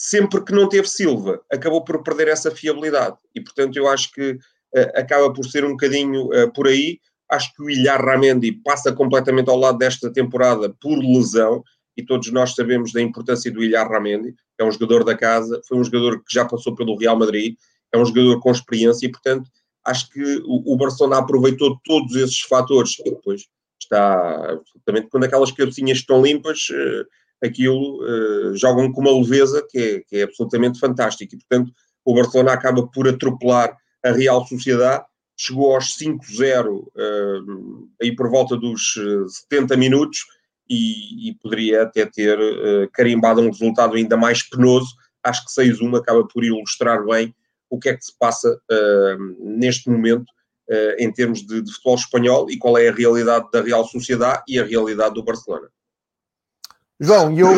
sempre 0.00 0.44
que 0.44 0.52
não 0.52 0.68
teve 0.68 0.86
Silva, 0.86 1.40
acabou 1.50 1.82
por 1.82 2.04
perder 2.04 2.28
essa 2.28 2.52
fiabilidade. 2.52 3.16
E, 3.34 3.40
portanto, 3.40 3.76
eu 3.76 3.88
acho 3.88 4.12
que 4.12 4.30
uh, 4.30 4.38
acaba 4.94 5.32
por 5.32 5.44
ser 5.44 5.64
um 5.64 5.70
bocadinho 5.70 6.26
uh, 6.26 6.52
por 6.52 6.68
aí. 6.68 7.00
Acho 7.28 7.52
que 7.52 7.64
o 7.64 7.68
Ilhar 7.68 8.00
Ramendi 8.00 8.52
passa 8.52 8.92
completamente 8.92 9.50
ao 9.50 9.56
lado 9.56 9.76
desta 9.76 10.08
temporada 10.12 10.72
por 10.80 10.96
lesão, 11.00 11.64
e 11.96 12.04
todos 12.04 12.30
nós 12.30 12.54
sabemos 12.54 12.92
da 12.92 13.02
importância 13.02 13.50
do 13.50 13.60
Ilhar 13.60 13.90
Ramendi, 13.90 14.36
é 14.56 14.64
um 14.64 14.70
jogador 14.70 15.02
da 15.02 15.16
casa, 15.16 15.60
foi 15.66 15.76
um 15.76 15.82
jogador 15.82 16.22
que 16.22 16.32
já 16.32 16.44
passou 16.44 16.76
pelo 16.76 16.96
Real 16.96 17.18
Madrid, 17.18 17.56
é 17.92 17.98
um 17.98 18.04
jogador 18.04 18.38
com 18.38 18.52
experiência 18.52 19.04
e, 19.04 19.10
portanto, 19.10 19.50
acho 19.84 20.08
que 20.10 20.22
o, 20.44 20.74
o 20.74 20.76
Barcelona 20.76 21.18
aproveitou 21.18 21.76
todos 21.82 22.14
esses 22.14 22.40
fatores 22.42 22.96
e 23.00 23.10
depois 23.10 23.46
está 23.82 24.52
absolutamente 24.52 25.08
quando 25.10 25.24
aquelas 25.24 25.50
cabecinhas 25.50 25.98
estão 25.98 26.22
limpas, 26.22 26.68
uh, 26.70 27.04
aquilo 27.42 28.02
uh, 28.02 28.56
jogam 28.56 28.92
com 28.92 29.00
uma 29.00 29.16
leveza 29.16 29.64
que 29.68 29.78
é, 29.78 30.00
que 30.00 30.16
é 30.16 30.22
absolutamente 30.22 30.78
fantástica 30.78 31.34
e, 31.34 31.38
portanto, 31.38 31.72
o 32.04 32.14
Barcelona 32.14 32.52
acaba 32.52 32.86
por 32.86 33.08
atropelar 33.08 33.76
a 34.04 34.12
Real 34.12 34.46
Sociedade, 34.46 35.04
chegou 35.36 35.74
aos 35.74 35.96
5-0 35.98 36.68
uh, 36.68 36.90
eh, 36.96 38.04
aí 38.04 38.16
por 38.16 38.30
volta 38.30 38.56
dos 38.56 38.94
70 39.50 39.76
minutos 39.76 40.20
e, 40.68 41.28
e 41.28 41.34
poderia 41.34 41.82
até 41.82 42.06
ter 42.06 42.38
uh, 42.38 42.88
carimbado 42.92 43.40
um 43.40 43.50
resultado 43.50 43.94
ainda 43.94 44.16
mais 44.16 44.42
penoso. 44.42 44.94
Acho 45.22 45.44
que 45.44 45.60
6-1 45.60 45.98
acaba 45.98 46.26
por 46.26 46.44
ilustrar 46.44 47.04
bem 47.04 47.34
o 47.70 47.78
que 47.78 47.90
é 47.90 47.96
que 47.96 48.04
se 48.04 48.16
passa 48.18 48.58
neste 49.38 49.90
momento 49.90 50.24
em 50.98 51.12
termos 51.12 51.46
de, 51.46 51.60
de, 51.60 51.70
futebol 51.72 51.96
espanhol 51.96 52.50
e 52.50 52.56
qual 52.56 52.78
é 52.78 52.88
a 52.88 52.94
realidade 52.94 53.46
da 53.52 53.60
Real 53.60 53.84
Sociedade 53.84 54.42
e 54.48 54.58
a 54.58 54.64
realidade 54.64 55.14
do 55.14 55.22
Barcelona. 55.22 55.68
João, 57.00 57.36
eu 57.36 57.48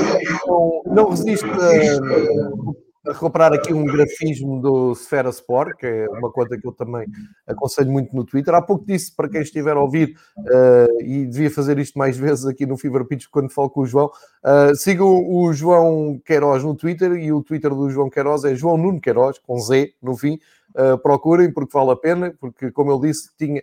não, 0.46 0.82
não 0.86 1.10
resisto 1.10 1.46
a 1.46 2.90
a 3.06 3.12
recuperar 3.12 3.52
aqui 3.52 3.72
um 3.72 3.84
grafismo 3.84 4.60
do 4.60 4.94
Sfera 4.94 5.30
Sport, 5.30 5.76
que 5.78 5.86
é 5.86 6.08
uma 6.10 6.30
conta 6.30 6.58
que 6.58 6.66
eu 6.66 6.72
também 6.72 7.06
aconselho 7.46 7.90
muito 7.90 8.14
no 8.14 8.24
Twitter. 8.24 8.54
Há 8.54 8.60
pouco 8.60 8.84
disse 8.86 9.14
para 9.14 9.28
quem 9.28 9.40
estiver 9.40 9.74
a 9.74 9.80
ouvir, 9.80 10.16
uh, 10.38 11.02
e 11.02 11.24
devia 11.26 11.50
fazer 11.50 11.78
isto 11.78 11.98
mais 11.98 12.16
vezes 12.16 12.46
aqui 12.46 12.66
no 12.66 12.76
Fever 12.76 13.04
Pitch 13.06 13.26
quando 13.30 13.50
falo 13.50 13.70
com 13.70 13.80
o 13.80 13.86
João, 13.86 14.10
uh, 14.44 14.74
sigam 14.76 15.08
o 15.08 15.52
João 15.52 16.20
Queiroz 16.24 16.62
no 16.62 16.74
Twitter 16.74 17.12
e 17.12 17.32
o 17.32 17.42
Twitter 17.42 17.74
do 17.74 17.88
João 17.88 18.10
Queiroz 18.10 18.44
é 18.44 18.54
João 18.54 18.76
Nuno 18.76 19.00
Queiroz, 19.00 19.38
com 19.38 19.58
Z 19.58 19.94
no 20.02 20.16
fim. 20.16 20.38
Uh, 20.70 20.96
procurem 20.98 21.52
porque 21.52 21.72
vale 21.72 21.90
a 21.90 21.96
pena, 21.96 22.34
porque 22.38 22.70
como 22.70 22.92
ele 22.92 23.08
disse, 23.08 23.30
tinha, 23.36 23.60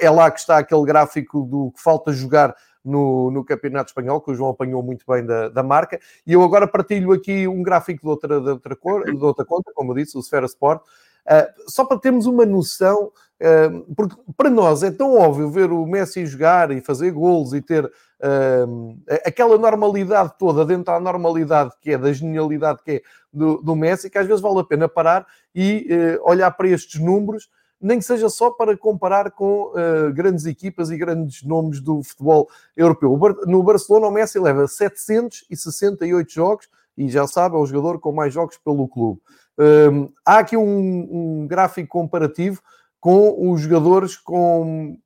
é 0.00 0.10
lá 0.10 0.30
que 0.30 0.40
está 0.40 0.58
aquele 0.58 0.84
gráfico 0.84 1.44
do 1.44 1.70
que 1.72 1.80
falta 1.80 2.10
jogar 2.12 2.54
no, 2.88 3.30
no 3.30 3.44
Campeonato 3.44 3.90
Espanhol, 3.90 4.20
que 4.20 4.30
o 4.30 4.34
João 4.34 4.50
apanhou 4.50 4.82
muito 4.82 5.04
bem 5.06 5.24
da, 5.24 5.48
da 5.48 5.62
marca. 5.62 6.00
E 6.26 6.32
eu 6.32 6.42
agora 6.42 6.66
partilho 6.66 7.12
aqui 7.12 7.46
um 7.46 7.62
gráfico 7.62 8.02
de 8.02 8.08
outra, 8.08 8.40
de 8.40 8.50
outra, 8.50 8.74
cor, 8.74 9.04
de 9.04 9.24
outra 9.24 9.44
conta, 9.44 9.70
como 9.74 9.92
eu 9.92 9.96
disse, 9.96 10.16
o 10.16 10.22
Sfera 10.22 10.46
Sport, 10.46 10.80
uh, 10.80 11.70
só 11.70 11.84
para 11.84 11.98
termos 11.98 12.26
uma 12.26 12.46
noção, 12.46 13.12
uh, 13.40 13.94
porque 13.94 14.16
para 14.36 14.48
nós 14.48 14.82
é 14.82 14.90
tão 14.90 15.16
óbvio 15.16 15.50
ver 15.50 15.70
o 15.70 15.86
Messi 15.86 16.24
jogar 16.24 16.70
e 16.70 16.80
fazer 16.80 17.10
gols 17.10 17.52
e 17.52 17.60
ter 17.60 17.84
uh, 17.84 18.98
aquela 19.24 19.58
normalidade 19.58 20.32
toda 20.38 20.64
dentro 20.64 20.84
da 20.84 20.98
normalidade 20.98 21.72
que 21.80 21.92
é, 21.92 21.98
da 21.98 22.12
genialidade 22.12 22.82
que 22.82 22.90
é 22.90 23.02
do, 23.30 23.58
do 23.58 23.76
Messi, 23.76 24.08
que 24.08 24.16
às 24.16 24.26
vezes 24.26 24.40
vale 24.40 24.60
a 24.60 24.64
pena 24.64 24.88
parar 24.88 25.26
e 25.54 25.86
olhar 26.22 26.50
para 26.52 26.68
estes 26.68 26.98
números 26.98 27.50
nem 27.80 27.98
que 27.98 28.04
seja 28.04 28.28
só 28.28 28.50
para 28.50 28.76
comparar 28.76 29.30
com 29.30 29.72
uh, 29.72 30.12
grandes 30.12 30.46
equipas 30.46 30.90
e 30.90 30.96
grandes 30.96 31.42
nomes 31.42 31.80
do 31.80 32.02
futebol 32.02 32.48
europeu. 32.76 33.18
No 33.46 33.62
Barcelona, 33.62 34.08
o 34.08 34.10
Messi 34.10 34.38
leva 34.38 34.66
768 34.66 36.32
jogos 36.32 36.68
e 36.96 37.08
já 37.08 37.26
sabe, 37.28 37.54
é 37.54 37.58
o 37.58 37.66
jogador 37.66 38.00
com 38.00 38.10
mais 38.10 38.34
jogos 38.34 38.58
pelo 38.58 38.88
clube. 38.88 39.20
Um, 39.56 40.12
há 40.26 40.38
aqui 40.38 40.56
um, 40.56 41.42
um 41.42 41.46
gráfico 41.46 41.88
comparativo 41.88 42.60
com 43.00 43.52
os 43.52 43.60
jogadores 43.60 44.16
com 44.16 44.98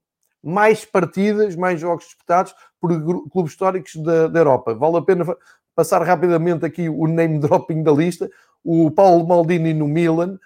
mais 0.42 0.84
partidas, 0.84 1.54
mais 1.54 1.78
jogos 1.78 2.06
disputados 2.06 2.54
por 2.80 2.90
clubes 3.30 3.52
históricos 3.52 3.94
da, 3.96 4.26
da, 4.26 4.40
Europa. 4.40 4.74
Vale 4.74 4.96
a 4.96 5.02
pena 5.02 5.36
passar 5.74 6.02
rapidamente 6.02 6.64
aqui 6.64 6.88
o 6.88 7.06
name 7.06 7.38
dropping 7.38 7.82
da 7.82 7.92
lista. 7.92 8.30
O 8.64 8.90
Paulo 8.90 9.26
Maldini 9.26 9.74
no 9.74 9.86
Milan, 9.86 10.38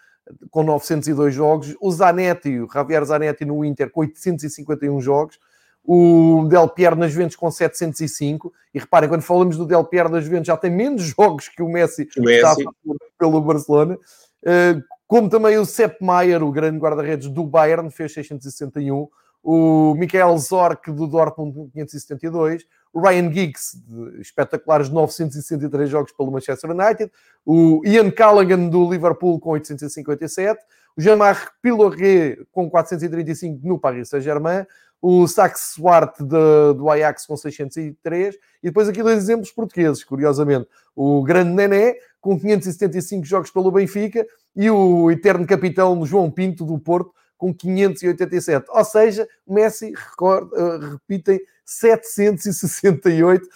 com 0.50 0.62
902 0.62 1.34
jogos, 1.34 1.76
o 1.80 1.90
Zanetti, 1.90 2.60
o 2.60 2.68
Javier 2.72 3.04
Zanetti 3.04 3.44
no 3.44 3.64
Inter 3.64 3.90
com 3.90 4.00
851 4.00 5.00
jogos, 5.00 5.38
o 5.84 6.46
Del 6.48 6.68
Piero 6.68 6.96
nas 6.96 7.12
Juventus 7.12 7.36
com 7.36 7.50
705, 7.50 8.52
e 8.74 8.78
reparem, 8.78 9.08
quando 9.08 9.22
falamos 9.22 9.56
do 9.56 9.64
Del 9.64 9.84
Piero 9.84 10.08
nas 10.08 10.24
Juventus 10.24 10.48
já 10.48 10.56
tem 10.56 10.70
menos 10.70 11.02
jogos 11.16 11.48
que 11.48 11.62
o 11.62 11.68
Messi, 11.68 12.08
o 12.18 12.22
Messi. 12.22 12.44
está 12.44 12.70
pelo 13.18 13.40
Barcelona, 13.40 13.96
eh, 14.44 14.80
como 15.06 15.28
também 15.28 15.56
o 15.56 15.64
Sepp 15.64 16.02
Maier, 16.02 16.42
o 16.42 16.50
grande 16.50 16.78
guarda-redes 16.78 17.28
do 17.28 17.44
Bayern, 17.44 17.90
fez 17.90 18.12
661, 18.12 19.08
o 19.48 19.94
Michael 19.94 20.36
Zorc 20.38 20.90
do 20.90 21.06
Dortmund 21.06 21.70
572, 21.72 22.66
o 22.92 23.00
Ryan 23.00 23.32
Giggs, 23.32 23.80
de 23.86 24.20
espetaculares 24.20 24.88
963 24.88 25.88
jogos 25.88 26.10
pelo 26.10 26.32
Manchester 26.32 26.72
United, 26.72 27.12
o 27.44 27.80
Ian 27.84 28.10
Callaghan 28.10 28.66
do 28.66 28.90
Liverpool 28.90 29.38
com 29.38 29.50
857, 29.50 30.60
o 30.96 31.00
Jean-Marc 31.00 31.52
Piloré 31.62 32.38
com 32.50 32.68
435 32.68 33.60
no 33.62 33.78
Paris 33.78 34.08
Saint-Germain, 34.08 34.66
o 35.00 35.28
Sax 35.28 35.74
Swart 35.76 36.18
do 36.18 36.90
Ajax 36.90 37.24
com 37.24 37.36
603, 37.36 38.34
e 38.34 38.38
depois 38.64 38.88
aqui 38.88 39.00
dois 39.00 39.16
exemplos 39.16 39.52
portugueses, 39.52 40.02
curiosamente. 40.02 40.66
O 40.96 41.22
grande 41.22 41.50
Nené, 41.52 41.94
com 42.20 42.36
575 42.36 43.24
jogos 43.24 43.52
pelo 43.52 43.70
Benfica, 43.70 44.26
e 44.56 44.68
o 44.68 45.08
eterno 45.08 45.46
capitão 45.46 46.04
João 46.04 46.32
Pinto 46.32 46.64
do 46.64 46.80
Porto, 46.80 47.12
com 47.36 47.52
587. 47.52 48.66
Ou 48.68 48.84
seja, 48.84 49.28
Messi, 49.46 49.92
record, 49.94 50.50
uh, 50.52 50.92
repitem, 50.92 51.40
768 51.64 53.44
uh, 53.44 53.48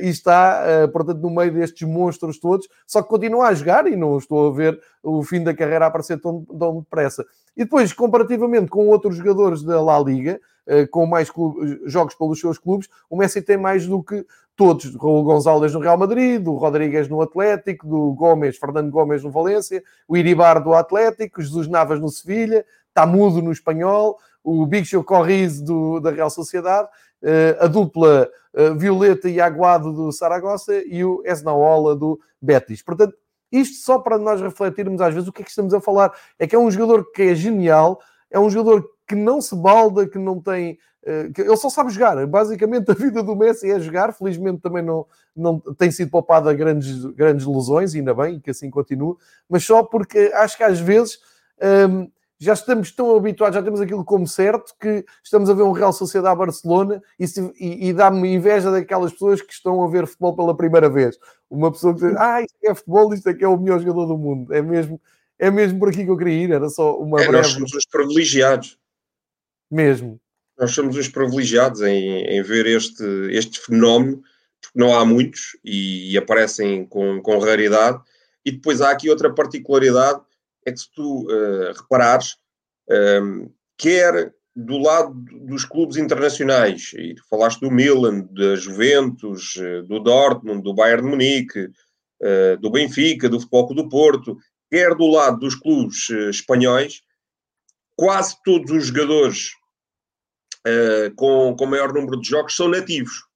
e 0.00 0.08
está, 0.08 0.62
uh, 0.84 0.88
portanto, 0.90 1.20
no 1.20 1.30
meio 1.30 1.52
destes 1.52 1.86
monstros 1.86 2.38
todos, 2.38 2.66
só 2.86 3.02
que 3.02 3.08
continua 3.08 3.48
a 3.48 3.54
jogar 3.54 3.86
e 3.86 3.94
não 3.94 4.16
estou 4.16 4.48
a 4.48 4.54
ver 4.54 4.80
o 5.02 5.22
fim 5.22 5.42
da 5.42 5.54
carreira 5.54 5.86
aparecer 5.86 6.20
tão, 6.20 6.44
tão 6.44 6.80
depressa. 6.80 7.24
E 7.56 7.64
depois, 7.64 7.92
comparativamente 7.92 8.68
com 8.68 8.86
outros 8.88 9.16
jogadores 9.16 9.62
da 9.62 9.82
La 9.82 9.98
Liga, 9.98 10.40
com 10.90 11.06
mais 11.06 11.30
clubes, 11.30 11.78
jogos 11.86 12.14
pelos 12.14 12.38
seus 12.38 12.58
clubes, 12.58 12.88
o 13.08 13.16
Messi 13.16 13.40
tem 13.40 13.56
mais 13.56 13.86
do 13.86 14.02
que 14.02 14.24
todos, 14.58 14.92
Raul 14.96 15.22
Gonzalez 15.22 15.72
no 15.72 15.78
Real 15.78 15.96
Madrid, 15.96 16.42
do 16.42 16.54
Rodrigues 16.54 17.08
no 17.08 17.22
Atlético, 17.22 17.86
do 17.86 18.12
Gomes, 18.12 18.58
Fernando 18.58 18.90
Gomes 18.90 19.22
no 19.22 19.30
Valência, 19.30 19.82
o 20.06 20.16
Iribar 20.16 20.62
do 20.62 20.74
Atlético, 20.74 21.40
Jesus 21.40 21.68
Navas 21.68 22.00
no 22.00 22.08
Sevilha, 22.08 22.66
está 22.98 23.06
mudo 23.06 23.40
no 23.40 23.52
espanhol, 23.52 24.18
o 24.42 24.66
Big 24.66 24.84
Show 24.84 25.04
Corriz 25.04 25.60
do, 25.60 26.00
da 26.00 26.10
Real 26.10 26.28
Sociedade, 26.28 26.88
uh, 27.22 27.64
a 27.64 27.66
dupla 27.68 28.28
uh, 28.52 28.74
Violeta 28.74 29.28
e 29.28 29.40
Aguado 29.40 29.92
do 29.92 30.10
Saragossa 30.10 30.74
e 30.84 31.04
o 31.04 31.22
Esnaola 31.24 31.94
do 31.94 32.18
Betis. 32.42 32.82
Portanto, 32.82 33.14
isto 33.52 33.84
só 33.84 34.00
para 34.00 34.18
nós 34.18 34.40
refletirmos 34.40 35.00
às 35.00 35.14
vezes 35.14 35.28
o 35.28 35.32
que 35.32 35.42
é 35.42 35.44
que 35.44 35.50
estamos 35.50 35.72
a 35.72 35.80
falar. 35.80 36.12
É 36.38 36.46
que 36.46 36.56
é 36.56 36.58
um 36.58 36.70
jogador 36.70 37.10
que 37.12 37.22
é 37.22 37.34
genial, 37.36 38.00
é 38.30 38.38
um 38.38 38.50
jogador 38.50 38.84
que 39.06 39.14
não 39.14 39.40
se 39.40 39.54
balda, 39.54 40.08
que 40.08 40.18
não 40.18 40.40
tem. 40.40 40.76
Uh, 41.06 41.32
que 41.32 41.42
ele 41.42 41.56
só 41.56 41.70
sabe 41.70 41.90
jogar. 41.90 42.26
Basicamente, 42.26 42.90
a 42.90 42.94
vida 42.94 43.22
do 43.22 43.36
Messi 43.36 43.70
é 43.70 43.78
jogar. 43.78 44.12
Felizmente, 44.12 44.60
também 44.60 44.82
não, 44.82 45.06
não 45.36 45.60
tem 45.60 45.92
sido 45.92 46.10
poupada 46.10 46.52
grandes, 46.52 47.04
grandes 47.14 47.46
lesões, 47.46 47.94
ainda 47.94 48.12
bem 48.12 48.40
que 48.40 48.50
assim 48.50 48.68
continua, 48.68 49.16
mas 49.48 49.64
só 49.64 49.84
porque 49.84 50.32
acho 50.34 50.56
que 50.56 50.64
às 50.64 50.80
vezes. 50.80 51.20
Um, 51.60 52.02
ehm, 52.02 52.08
já 52.38 52.52
estamos 52.52 52.92
tão 52.92 53.16
habituados, 53.16 53.56
já 53.56 53.62
temos 53.62 53.80
aquilo 53.80 54.04
como 54.04 54.26
certo, 54.26 54.72
que 54.80 55.04
estamos 55.24 55.50
a 55.50 55.54
ver 55.54 55.62
um 55.62 55.72
Real 55.72 55.92
Sociedade 55.92 56.38
Barcelona 56.38 57.02
e, 57.18 57.24
e, 57.58 57.88
e 57.88 57.92
dá-me 57.92 58.32
inveja 58.32 58.70
daquelas 58.70 59.12
pessoas 59.12 59.42
que 59.42 59.52
estão 59.52 59.82
a 59.82 59.88
ver 59.88 60.06
futebol 60.06 60.36
pela 60.36 60.56
primeira 60.56 60.88
vez. 60.88 61.18
Uma 61.50 61.72
pessoa 61.72 61.94
que 61.94 62.06
diz, 62.06 62.16
ah, 62.16 62.40
isto 62.40 62.56
é 62.62 62.74
futebol, 62.74 63.12
isto 63.12 63.28
é 63.28 63.34
que 63.34 63.44
é 63.44 63.48
o 63.48 63.58
melhor 63.58 63.80
jogador 63.80 64.06
do 64.06 64.16
mundo. 64.16 64.54
É 64.54 64.62
mesmo, 64.62 65.00
é 65.36 65.50
mesmo 65.50 65.80
por 65.80 65.88
aqui 65.88 66.04
que 66.04 66.10
eu 66.10 66.16
queria 66.16 66.44
ir, 66.44 66.52
era 66.52 66.68
só 66.68 66.96
uma 66.96 67.20
é, 67.20 67.26
breve... 67.26 67.38
Nós 67.38 67.48
somos 67.48 67.74
os 67.74 67.86
privilegiados. 67.86 68.78
Mesmo. 69.68 70.20
Nós 70.56 70.70
somos 70.70 70.96
os 70.96 71.08
privilegiados 71.08 71.80
em, 71.82 72.22
em 72.22 72.42
ver 72.42 72.66
este, 72.66 73.04
este 73.32 73.60
fenómeno, 73.60 74.22
porque 74.60 74.78
não 74.78 74.94
há 74.94 75.04
muitos 75.04 75.56
e, 75.64 76.12
e 76.12 76.18
aparecem 76.18 76.84
com, 76.86 77.20
com 77.20 77.38
raridade. 77.38 78.00
E 78.44 78.52
depois 78.52 78.80
há 78.80 78.90
aqui 78.90 79.10
outra 79.10 79.32
particularidade 79.32 80.20
é 80.68 80.72
que 80.72 80.78
se 80.78 80.90
tu 80.92 81.26
uh, 81.26 81.72
reparares, 81.72 82.36
um, 82.88 82.94
ehm, 82.94 83.50
quer 83.76 84.34
do 84.58 84.76
lado 84.78 85.14
dos 85.46 85.64
clubes 85.64 85.96
internacionais, 85.96 86.92
e 86.94 87.14
tu 87.14 87.22
falaste 87.28 87.60
do 87.60 87.70
Milan, 87.70 88.26
da 88.32 88.56
Juventus, 88.56 89.56
eh, 89.56 89.82
do 89.82 90.00
Dortmund, 90.00 90.62
do 90.62 90.74
Bayern 90.74 91.02
de 91.02 91.08
Munique, 91.08 91.60
uh, 91.66 92.56
do 92.60 92.68
Benfica, 92.68 93.28
do 93.28 93.38
Futebol 93.38 93.72
do 93.72 93.88
Porto, 93.88 94.36
quer 94.68 94.96
do 94.96 95.06
lado 95.06 95.38
dos 95.38 95.54
clubes 95.54 96.08
uh, 96.08 96.28
espanhóis, 96.28 97.02
quase 97.96 98.36
todos 98.44 98.68
os 98.72 98.86
jogadores 98.86 99.52
uh, 100.66 101.14
com, 101.14 101.54
com 101.56 101.66
maior 101.66 101.92
número 101.92 102.20
de 102.20 102.28
jogos 102.28 102.56
são 102.56 102.66
nativos. 102.68 103.28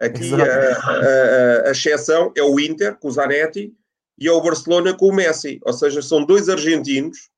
Aqui 0.00 0.30
a, 0.34 1.66
a, 1.66 1.68
a, 1.68 1.70
exceção 1.72 2.32
é 2.36 2.42
o 2.42 2.60
Inter, 2.60 2.96
com 2.96 3.08
o 3.08 3.12
Zanetti, 3.12 3.72
e 4.18 4.28
ao 4.28 4.42
Barcelona 4.42 4.94
com 4.94 5.08
o 5.08 5.14
Messi. 5.14 5.58
Ou 5.64 5.72
seja, 5.72 6.02
são 6.02 6.24
dois 6.24 6.48
argentinos 6.48 7.28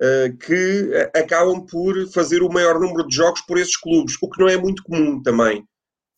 uh, 0.00 0.36
que 0.38 0.90
acabam 1.14 1.64
por 1.66 1.94
fazer 2.12 2.42
o 2.42 2.52
maior 2.52 2.78
número 2.78 3.06
de 3.06 3.14
jogos 3.14 3.40
por 3.42 3.58
esses 3.58 3.76
clubes, 3.76 4.16
o 4.20 4.28
que 4.28 4.40
não 4.40 4.48
é 4.48 4.56
muito 4.56 4.82
comum 4.82 5.22
também, 5.22 5.64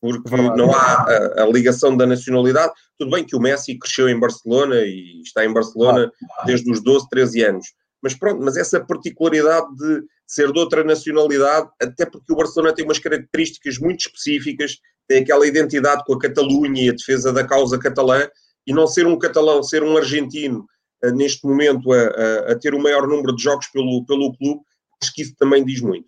porque 0.01 0.37
não 0.37 0.75
há 0.75 1.05
a, 1.39 1.43
a, 1.43 1.47
ligação 1.47 1.97
da 1.97 2.07
nacionalidade. 2.07 2.73
Tudo 2.99 3.13
bem 3.13 3.25
que 3.25 3.37
o 3.37 3.41
Messi 3.41 3.79
cresceu 3.79 4.09
em 4.09 4.19
Barcelona 4.19 4.77
e 4.81 5.23
está 5.23 5.45
em 5.45 5.53
Barcelona 5.53 6.11
desde 6.45 6.71
os 6.71 6.83
12, 6.83 7.09
13 7.09 7.43
anos. 7.45 7.67
Mas 8.03 8.15
pronto, 8.15 8.43
mas 8.43 8.57
essa 8.57 8.85
particularidade 8.85 9.69
de 9.77 10.03
ser 10.27 10.51
de 10.51 10.59
outra 10.59 10.83
nacionalidade, 10.83 11.69
até 11.81 12.05
porque 12.05 12.33
o 12.33 12.37
Barcelona 12.37 12.75
tem 12.75 12.85
umas 12.85 12.99
características 12.99 13.79
muito 13.79 14.01
específicas, 14.01 14.79
tem 15.07 15.23
aquela 15.23 15.47
identidade 15.47 16.03
com 16.05 16.15
a 16.15 16.19
Catalunha 16.19 16.83
e 16.83 16.89
a 16.89 16.95
defesa 16.95 17.33
da 17.33 17.47
causa 17.47 17.79
catalã, 17.79 18.27
e 18.67 18.73
não 18.73 18.87
ser 18.87 19.07
um 19.07 19.19
catalão, 19.19 19.63
ser 19.63 19.83
um 19.83 19.97
argentino 19.97 20.67
uh, 21.05 21.11
neste 21.11 21.47
momento 21.47 21.93
a, 21.93 21.99
a, 21.99 22.53
a, 22.53 22.59
ter 22.59 22.75
o 22.75 22.83
maior 22.83 23.07
número 23.07 23.35
de 23.35 23.43
jogos 23.43 23.67
pelo, 23.69 24.05
pelo 24.07 24.37
clube, 24.37 24.61
acho 25.03 25.13
que 25.15 25.23
isso 25.23 25.35
também 25.39 25.65
diz 25.65 25.81
muito. 25.81 26.07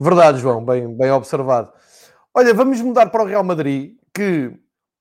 Verdade, 0.00 0.40
João, 0.40 0.64
bem, 0.64 0.96
bem 0.96 1.10
observado. 1.10 1.72
Olha, 2.34 2.54
vamos 2.54 2.80
mudar 2.80 3.10
para 3.10 3.22
o 3.22 3.26
Real 3.26 3.44
Madrid, 3.44 3.96
que 4.14 4.52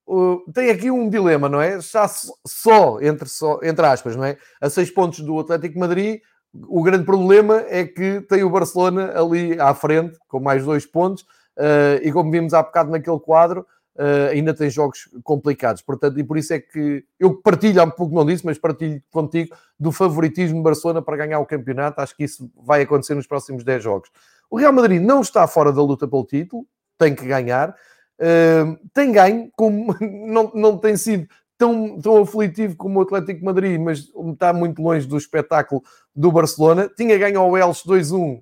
uh, 0.08 0.44
tem 0.54 0.70
aqui 0.70 0.92
um 0.92 1.10
dilema, 1.10 1.48
não 1.48 1.62
é? 1.62 1.78
Está 1.78 2.08
só 2.46 3.00
entre, 3.02 3.28
só, 3.30 3.60
entre 3.64 3.86
aspas, 3.86 4.16
não 4.16 4.26
é? 4.26 4.38
A 4.60 4.70
seis 4.70 4.92
pontos 4.92 5.22
do 5.22 5.40
Atlético 5.40 5.80
Madrid, 5.80 6.22
o 6.54 6.84
grande 6.84 7.06
problema 7.06 7.64
é 7.68 7.86
que 7.86 8.22
tem 8.22 8.44
o 8.44 8.50
Barcelona 8.50 9.14
ali 9.18 9.60
à 9.60 9.74
frente, 9.74 10.20
com 10.28 10.40
mais 10.40 10.64
dois 10.66 10.86
pontos, 10.86 11.24
uh, 11.58 12.04
e 12.04 12.12
como 12.12 12.30
vimos 12.30 12.54
há 12.54 12.62
bocado 12.62 12.92
naquele 12.92 13.20
quadro, 13.20 13.66
uh, 13.96 14.32
ainda 14.32 14.54
tem 14.54 14.70
jogos 14.70 15.10
complicados. 15.24 15.82
Portanto, 15.82 16.20
e 16.20 16.24
por 16.24 16.38
isso 16.38 16.54
é 16.54 16.60
que 16.60 17.04
eu 17.20 17.36
partilho, 17.36 17.82
há 17.82 17.84
um 17.84 17.92
pouco 17.92 18.14
não 18.16 18.26
disse, 18.26 18.46
mas 18.46 18.58
partilho 18.58 19.02
contigo 19.12 19.56
do 19.80 19.92
favoritismo 19.92 20.58
de 20.58 20.64
Barcelona 20.64 21.02
para 21.02 21.18
ganhar 21.18 21.40
o 21.40 21.46
campeonato. 21.46 22.02
Acho 22.02 22.16
que 22.16 22.24
isso 22.24 22.52
vai 22.56 22.82
acontecer 22.82 23.16
nos 23.16 23.28
próximos 23.28 23.64
10 23.64 23.84
jogos. 23.84 24.10
O 24.50 24.58
Real 24.58 24.74
Madrid 24.74 25.02
não 25.02 25.22
está 25.22 25.48
fora 25.48 25.72
da 25.72 25.82
luta 25.82 26.08
pelo 26.08 26.26
título, 26.26 26.66
tem 26.98 27.16
que 27.16 27.26
ganhar. 27.26 27.76
Uh, 28.20 28.78
tem 28.94 29.12
ganho, 29.12 29.50
como 29.56 29.96
não, 30.02 30.52
não 30.54 30.78
tem 30.78 30.96
sido 30.96 31.28
tão, 31.58 32.00
tão 32.00 32.22
aflitivo 32.22 32.76
como 32.76 33.00
o 33.00 33.04
Atlético 33.04 33.46
Madrid, 33.46 33.80
mas 33.80 34.10
está 34.32 34.52
muito 34.52 34.82
longe 34.82 35.08
do 35.08 35.18
espetáculo 35.18 35.84
do 36.16 36.32
Barcelona. 36.32 36.90
Tinha 36.96 37.18
ganho 37.18 37.40
ao 37.40 37.58
Elche 37.58 37.88
2-1, 37.88 38.42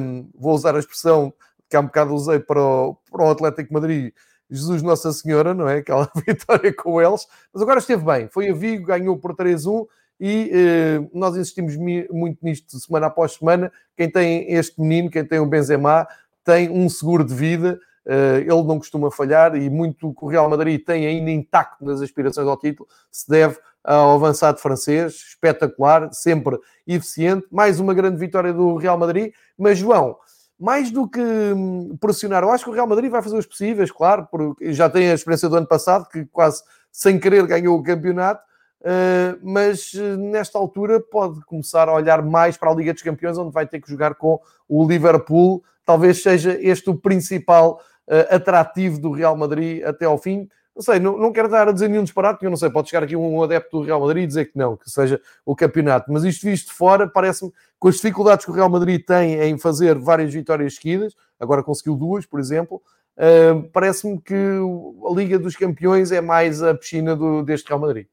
um, 0.00 0.30
vou 0.34 0.54
usar 0.54 0.76
a 0.76 0.78
expressão 0.78 1.32
que 1.68 1.76
há 1.76 1.80
um 1.80 1.86
bocado 1.86 2.14
usei 2.14 2.38
para 2.38 2.62
o, 2.62 2.96
para 3.10 3.24
o 3.24 3.30
Atlético 3.30 3.74
Madrid, 3.74 4.12
Jesus 4.50 4.82
Nossa 4.82 5.12
Senhora, 5.12 5.52
não 5.52 5.68
é? 5.68 5.78
Aquela 5.78 6.10
vitória 6.26 6.72
com 6.74 7.00
eles, 7.00 7.26
mas 7.52 7.62
agora 7.62 7.78
esteve 7.78 8.04
bem. 8.04 8.28
Foi 8.28 8.48
a 8.48 8.54
Vigo, 8.54 8.86
ganhou 8.86 9.16
por 9.18 9.34
3-1 9.34 9.86
e 10.20 10.50
eh, 10.52 11.08
nós 11.12 11.36
insistimos 11.36 11.76
muito 11.76 12.38
nisto 12.42 12.78
semana 12.78 13.06
após 13.06 13.34
semana. 13.34 13.70
Quem 13.96 14.10
tem 14.10 14.52
este 14.52 14.80
menino, 14.80 15.10
quem 15.10 15.24
tem 15.24 15.38
o 15.38 15.46
Benzema, 15.46 16.08
tem 16.44 16.70
um 16.70 16.88
seguro 16.88 17.24
de 17.24 17.34
vida. 17.34 17.78
Uh, 18.06 18.40
ele 18.40 18.62
não 18.62 18.78
costuma 18.78 19.10
falhar 19.10 19.54
e 19.54 19.68
muito 19.68 20.14
que 20.14 20.24
o 20.24 20.28
Real 20.28 20.48
Madrid 20.48 20.82
tem 20.82 21.06
ainda 21.06 21.30
intacto 21.30 21.84
nas 21.84 22.00
aspirações 22.00 22.48
ao 22.48 22.56
título 22.56 22.88
se 23.12 23.28
deve 23.28 23.58
ao 23.84 24.14
avançado 24.14 24.58
francês, 24.58 25.14
espetacular, 25.28 26.10
sempre 26.12 26.58
eficiente. 26.86 27.46
Mais 27.50 27.78
uma 27.78 27.92
grande 27.92 28.16
vitória 28.16 28.52
do 28.52 28.76
Real 28.76 28.96
Madrid. 28.96 29.32
Mas, 29.58 29.78
João, 29.78 30.16
mais 30.58 30.90
do 30.90 31.08
que 31.08 31.20
hum, 31.20 31.96
pressionar, 32.00 32.42
eu 32.42 32.50
acho 32.50 32.64
que 32.64 32.70
o 32.70 32.72
Real 32.72 32.86
Madrid 32.86 33.10
vai 33.10 33.22
fazer 33.22 33.36
os 33.36 33.46
possíveis, 33.46 33.90
claro, 33.92 34.26
porque 34.30 34.72
já 34.72 34.90
tem 34.90 35.10
a 35.10 35.14
experiência 35.14 35.48
do 35.48 35.56
ano 35.56 35.66
passado, 35.66 36.08
que 36.08 36.24
quase 36.26 36.62
sem 36.90 37.18
querer 37.18 37.46
ganhou 37.46 37.78
o 37.78 37.82
campeonato, 37.82 38.42
uh, 38.80 39.38
mas 39.42 39.92
uh, 39.94 40.16
nesta 40.16 40.58
altura 40.58 40.98
pode 40.98 41.40
começar 41.44 41.88
a 41.88 41.94
olhar 41.94 42.22
mais 42.22 42.56
para 42.56 42.70
a 42.70 42.74
Liga 42.74 42.92
dos 42.92 43.02
Campeões, 43.02 43.38
onde 43.38 43.52
vai 43.52 43.66
ter 43.66 43.80
que 43.80 43.88
jogar 43.88 44.16
com 44.16 44.40
o 44.68 44.86
Liverpool. 44.86 45.62
Talvez 45.84 46.22
seja 46.22 46.58
este 46.60 46.90
o 46.90 46.96
principal 46.96 47.80
uh, 48.08 48.34
atrativo 48.34 48.98
do 49.00 49.12
Real 49.12 49.36
Madrid 49.36 49.84
até 49.84 50.06
ao 50.06 50.18
fim. 50.18 50.48
Não 50.78 50.82
sei, 50.84 51.00
não, 51.00 51.18
não 51.18 51.32
quero 51.32 51.48
dar 51.48 51.66
a 51.66 51.72
dizer 51.72 51.88
nenhum 51.88 52.04
disparate, 52.04 52.44
eu 52.44 52.50
não 52.50 52.56
sei, 52.56 52.70
pode 52.70 52.88
chegar 52.88 53.02
aqui 53.02 53.16
um 53.16 53.42
adepto 53.42 53.80
do 53.80 53.84
Real 53.84 54.00
Madrid 54.00 54.22
e 54.22 54.26
dizer 54.28 54.44
que 54.44 54.56
não, 54.56 54.76
que 54.76 54.88
seja 54.88 55.20
o 55.44 55.56
campeonato. 55.56 56.12
Mas 56.12 56.22
isto 56.22 56.46
visto 56.46 56.68
de 56.68 56.72
fora, 56.72 57.08
parece-me, 57.08 57.52
com 57.80 57.88
as 57.88 57.96
dificuldades 57.96 58.44
que 58.44 58.52
o 58.52 58.54
Real 58.54 58.70
Madrid 58.70 59.04
tem 59.04 59.40
em 59.40 59.58
fazer 59.58 59.98
várias 59.98 60.32
vitórias 60.32 60.76
seguidas, 60.76 61.16
agora 61.40 61.64
conseguiu 61.64 61.96
duas, 61.96 62.26
por 62.26 62.38
exemplo, 62.38 62.80
uh, 63.16 63.60
parece-me 63.72 64.20
que 64.20 64.34
a 64.34 65.12
Liga 65.16 65.36
dos 65.36 65.56
Campeões 65.56 66.12
é 66.12 66.20
mais 66.20 66.62
a 66.62 66.72
piscina 66.72 67.16
do, 67.16 67.42
deste 67.42 67.66
Real 67.66 67.80
Madrid. 67.80 68.06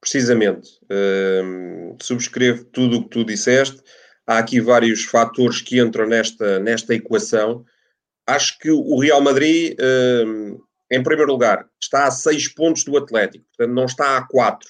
Precisamente. 0.00 0.80
Uh, 0.84 1.94
subscrevo 2.00 2.64
tudo 2.64 2.96
o 2.96 3.02
que 3.02 3.10
tu 3.10 3.24
disseste. 3.26 3.82
Há 4.26 4.38
aqui 4.38 4.58
vários 4.58 5.04
fatores 5.04 5.60
que 5.60 5.78
entram 5.78 6.06
nesta, 6.06 6.58
nesta 6.60 6.94
equação. 6.94 7.62
Acho 8.26 8.58
que 8.58 8.70
o 8.70 8.98
Real 8.98 9.20
Madrid... 9.20 9.76
Uh, 9.78 10.64
em 10.94 11.02
primeiro 11.02 11.32
lugar, 11.32 11.66
está 11.80 12.06
a 12.06 12.10
6 12.10 12.54
pontos 12.54 12.84
do 12.84 12.96
Atlético, 12.96 13.44
portanto 13.56 13.74
não 13.74 13.84
está 13.84 14.16
a 14.16 14.26
4. 14.26 14.68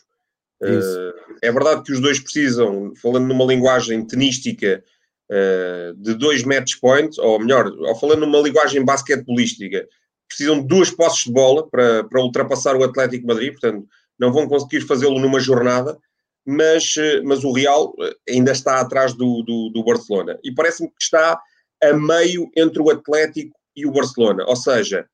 Uh, 0.62 0.66
eh, 0.66 1.12
é 1.42 1.52
verdade 1.52 1.82
que 1.82 1.92
os 1.92 2.00
dois 2.00 2.18
precisam, 2.18 2.94
falando 2.96 3.26
numa 3.26 3.44
linguagem 3.44 4.06
tenística, 4.06 4.82
uh, 5.30 5.94
de 5.96 6.14
dois 6.14 6.42
match 6.42 6.74
points, 6.80 7.18
ou 7.18 7.38
melhor, 7.38 7.66
ou 7.66 7.94
falando 7.96 8.20
numa 8.20 8.40
linguagem 8.40 8.82
basquetebolística, 8.84 9.86
precisam 10.26 10.62
de 10.62 10.66
duas 10.66 10.90
posses 10.90 11.24
de 11.24 11.32
bola 11.32 11.68
para, 11.68 12.04
para 12.04 12.22
ultrapassar 12.22 12.74
o 12.74 12.84
Atlético 12.84 13.26
Madrid, 13.26 13.52
portanto 13.52 13.86
não 14.18 14.32
vão 14.32 14.48
conseguir 14.48 14.80
fazê-lo 14.82 15.18
numa 15.18 15.40
jornada, 15.40 15.98
mas, 16.46 16.96
uh, 16.96 17.22
mas 17.24 17.44
o 17.44 17.52
Real 17.52 17.94
ainda 18.26 18.52
está 18.52 18.80
atrás 18.80 19.12
do, 19.12 19.42
do, 19.42 19.68
do 19.68 19.84
Barcelona. 19.84 20.38
E 20.42 20.54
parece-me 20.54 20.88
que 20.88 21.02
está 21.02 21.38
a 21.82 21.92
meio 21.92 22.50
entre 22.56 22.80
o 22.80 22.90
Atlético 22.90 23.54
e 23.76 23.84
o 23.84 23.92
Barcelona, 23.92 24.44
ou 24.46 24.56
seja, 24.56 25.06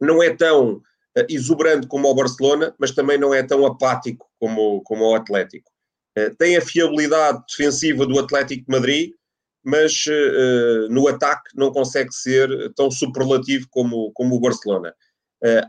não 0.00 0.22
é 0.22 0.34
tão 0.34 0.74
uh, 0.74 1.26
exuberante 1.28 1.86
como 1.86 2.08
o 2.08 2.14
Barcelona, 2.14 2.74
mas 2.78 2.92
também 2.92 3.18
não 3.18 3.32
é 3.34 3.42
tão 3.42 3.66
apático 3.66 4.26
como, 4.38 4.82
como 4.82 5.04
o 5.04 5.14
Atlético. 5.14 5.70
Uh, 6.18 6.34
tem 6.36 6.56
a 6.56 6.60
fiabilidade 6.60 7.42
defensiva 7.48 8.06
do 8.06 8.18
Atlético 8.18 8.64
de 8.64 8.70
Madrid, 8.70 9.12
mas 9.64 10.04
uh, 10.06 10.88
no 10.88 11.08
ataque 11.08 11.50
não 11.54 11.72
consegue 11.72 12.12
ser 12.12 12.48
tão 12.74 12.90
superlativo 12.90 13.66
como, 13.70 14.12
como 14.12 14.36
o 14.36 14.40
Barcelona. 14.40 14.94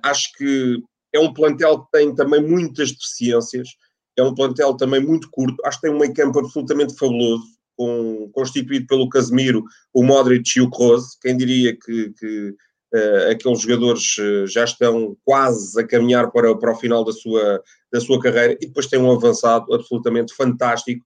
acho 0.03 0.31
que 0.37 0.81
é 1.13 1.19
um 1.19 1.33
plantel 1.33 1.83
que 1.83 1.91
tem 1.91 2.13
também 2.13 2.41
muitas 2.41 2.91
deficiências, 2.91 3.69
é 4.17 4.23
um 4.23 4.35
plantel 4.35 4.75
também 4.75 5.01
muito 5.01 5.29
curto, 5.31 5.55
acho 5.65 5.79
que 5.79 5.87
tem 5.87 5.95
um 5.95 5.99
meio 5.99 6.13
campo 6.13 6.39
absolutamente 6.39 6.95
fabuloso, 6.95 7.43
com, 7.79 8.29
constituído 8.33 8.85
pelo 8.87 9.07
Casemiro, 9.07 9.63
o 9.93 10.03
Modric 10.03 10.57
e 10.57 10.61
o 10.61 10.69
Kroos. 10.69 11.17
Quem 11.21 11.37
diria 11.37 11.73
que, 11.73 12.11
que 12.19 12.53
Uh, 12.93 13.31
aqueles 13.31 13.61
jogadores 13.61 14.17
uh, 14.17 14.47
já 14.47 14.63
estão 14.63 15.15
quase 15.23 15.79
a 15.79 15.85
caminhar 15.85 16.31
para, 16.31 16.57
para 16.57 16.71
o 16.71 16.75
final 16.75 17.03
da 17.03 17.11
sua, 17.11 17.61
da 17.91 18.01
sua 18.01 18.19
carreira 18.19 18.57
e 18.59 18.65
depois 18.65 18.87
tem 18.87 18.99
um 18.99 19.11
avançado 19.11 19.71
absolutamente 19.73 20.33
fantástico 20.33 21.05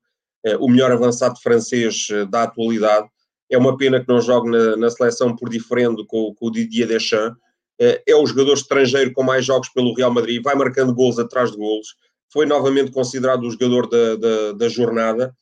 o 0.59 0.67
melhor 0.67 0.91
avançado 0.91 1.39
francês 1.39 2.07
da 2.29 2.43
atualidade. 2.43 3.07
É 3.49 3.57
uma 3.57 3.77
pena 3.77 4.01
que 4.01 4.09
não 4.09 4.19
jogue 4.19 4.49
na, 4.49 4.75
na 4.75 4.89
seleção 4.89 5.33
por 5.33 5.47
diferente 5.47 6.05
com, 6.05 6.35
com 6.35 6.47
o 6.47 6.51
Didier 6.51 6.85
Deschamps. 6.85 7.39
É 7.79 8.13
o 8.13 8.25
jogador 8.25 8.55
estrangeiro 8.55 9.13
com 9.13 9.23
mais 9.23 9.45
jogos 9.45 9.69
pelo 9.69 9.93
Real 9.93 10.11
Madrid, 10.11 10.43
vai 10.43 10.53
marcando 10.53 10.93
gols 10.93 11.17
atrás 11.17 11.51
de 11.51 11.55
gols. 11.55 11.95
Foi 12.29 12.45
novamente 12.45 12.91
considerado 12.91 13.43
o 13.43 13.51
jogador 13.51 13.87
da, 13.87 14.17
da, 14.17 14.51
da 14.51 14.67
jornada. 14.67 15.33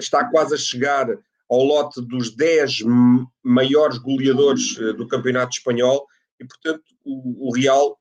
Está 0.00 0.24
quase 0.24 0.56
a 0.56 0.58
chegar 0.58 1.06
ao 1.50 1.64
lote 1.64 2.00
dos 2.00 2.34
10 2.34 2.82
maiores 3.42 3.98
goleadores 3.98 4.76
do 4.96 5.08
campeonato 5.08 5.56
espanhol 5.56 6.06
e, 6.38 6.44
portanto, 6.44 6.84
o, 7.04 7.48
o 7.48 7.54
Real 7.54 7.98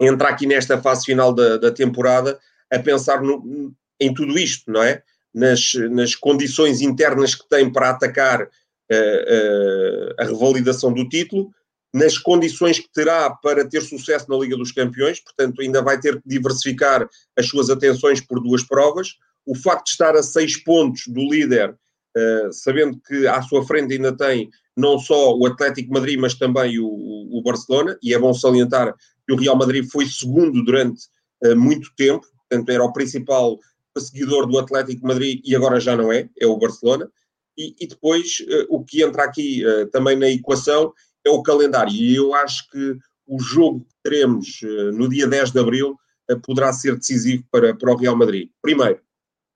entra 0.00 0.28
aqui 0.28 0.46
nesta 0.46 0.80
fase 0.80 1.04
final 1.04 1.32
da, 1.32 1.56
da 1.56 1.70
temporada 1.70 2.38
a 2.72 2.78
pensar 2.78 3.20
no, 3.20 3.74
em 4.00 4.12
tudo 4.12 4.38
isto, 4.38 4.70
não 4.70 4.82
é? 4.82 5.02
Nas, 5.34 5.74
nas 5.90 6.14
condições 6.14 6.80
internas 6.80 7.34
que 7.34 7.48
tem 7.48 7.70
para 7.70 7.90
atacar 7.90 8.42
uh, 8.42 8.46
uh, 8.46 10.14
a 10.18 10.24
revalidação 10.24 10.92
do 10.92 11.08
título, 11.08 11.50
nas 11.94 12.18
condições 12.18 12.78
que 12.78 12.90
terá 12.92 13.30
para 13.30 13.68
ter 13.68 13.82
sucesso 13.82 14.30
na 14.30 14.36
Liga 14.36 14.56
dos 14.56 14.72
Campeões, 14.72 15.20
portanto, 15.20 15.60
ainda 15.60 15.82
vai 15.82 16.00
ter 16.00 16.20
que 16.20 16.28
diversificar 16.28 17.06
as 17.36 17.46
suas 17.46 17.70
atenções 17.70 18.20
por 18.20 18.40
duas 18.40 18.62
provas. 18.62 19.16
O 19.44 19.54
facto 19.54 19.86
de 19.86 19.90
estar 19.90 20.16
a 20.16 20.22
seis 20.22 20.56
pontos 20.56 21.06
do 21.06 21.20
líder, 21.20 21.76
uh, 22.16 22.52
sabendo 22.52 23.00
que 23.06 23.26
à 23.26 23.40
sua 23.42 23.64
frente 23.66 23.94
ainda 23.94 24.16
tem 24.16 24.50
não 24.76 24.98
só 24.98 25.36
o 25.36 25.46
Atlético 25.46 25.92
Madrid, 25.92 26.18
mas 26.18 26.34
também 26.34 26.78
o, 26.78 26.86
o, 26.86 27.42
Barcelona, 27.42 27.98
e 28.02 28.14
é 28.14 28.18
bom 28.18 28.32
salientar 28.32 28.94
que 29.26 29.32
o 29.32 29.36
Real 29.36 29.56
Madrid 29.56 29.86
foi 29.90 30.06
segundo 30.06 30.64
durante 30.64 31.02
uh, 31.44 31.56
muito 31.56 31.90
tempo, 31.96 32.26
portanto 32.48 32.68
era 32.70 32.84
o 32.84 32.92
principal 32.92 33.58
seguidor 33.98 34.46
do 34.46 34.58
Atlético 34.58 35.06
Madrid 35.06 35.42
e 35.44 35.54
agora 35.54 35.78
já 35.78 35.94
não 35.94 36.10
é, 36.10 36.28
é 36.40 36.46
o 36.46 36.56
Barcelona. 36.56 37.10
E, 37.58 37.74
e 37.78 37.86
depois 37.86 38.40
uh, 38.40 38.66
o 38.70 38.82
que 38.82 39.02
entra 39.02 39.24
aqui 39.24 39.62
também 39.92 40.16
na 40.16 40.28
equação 40.28 40.92
é 41.24 41.30
o 41.30 41.42
calendário, 41.42 41.92
e 41.92 42.16
eu 42.16 42.34
acho 42.34 42.68
que 42.70 42.96
o 43.26 43.38
jogo 43.38 43.80
que 43.80 43.94
teremos 44.02 44.60
no 44.94 45.08
dia 45.08 45.28
10 45.28 45.52
de 45.52 45.60
Abril 45.60 45.96
poderá 46.44 46.72
ser 46.72 46.96
decisivo 46.96 47.44
para, 47.50 47.72
para 47.76 47.92
o 47.92 47.96
Real 47.96 48.16
Madrid. 48.16 48.50
Primeiro, 48.60 48.98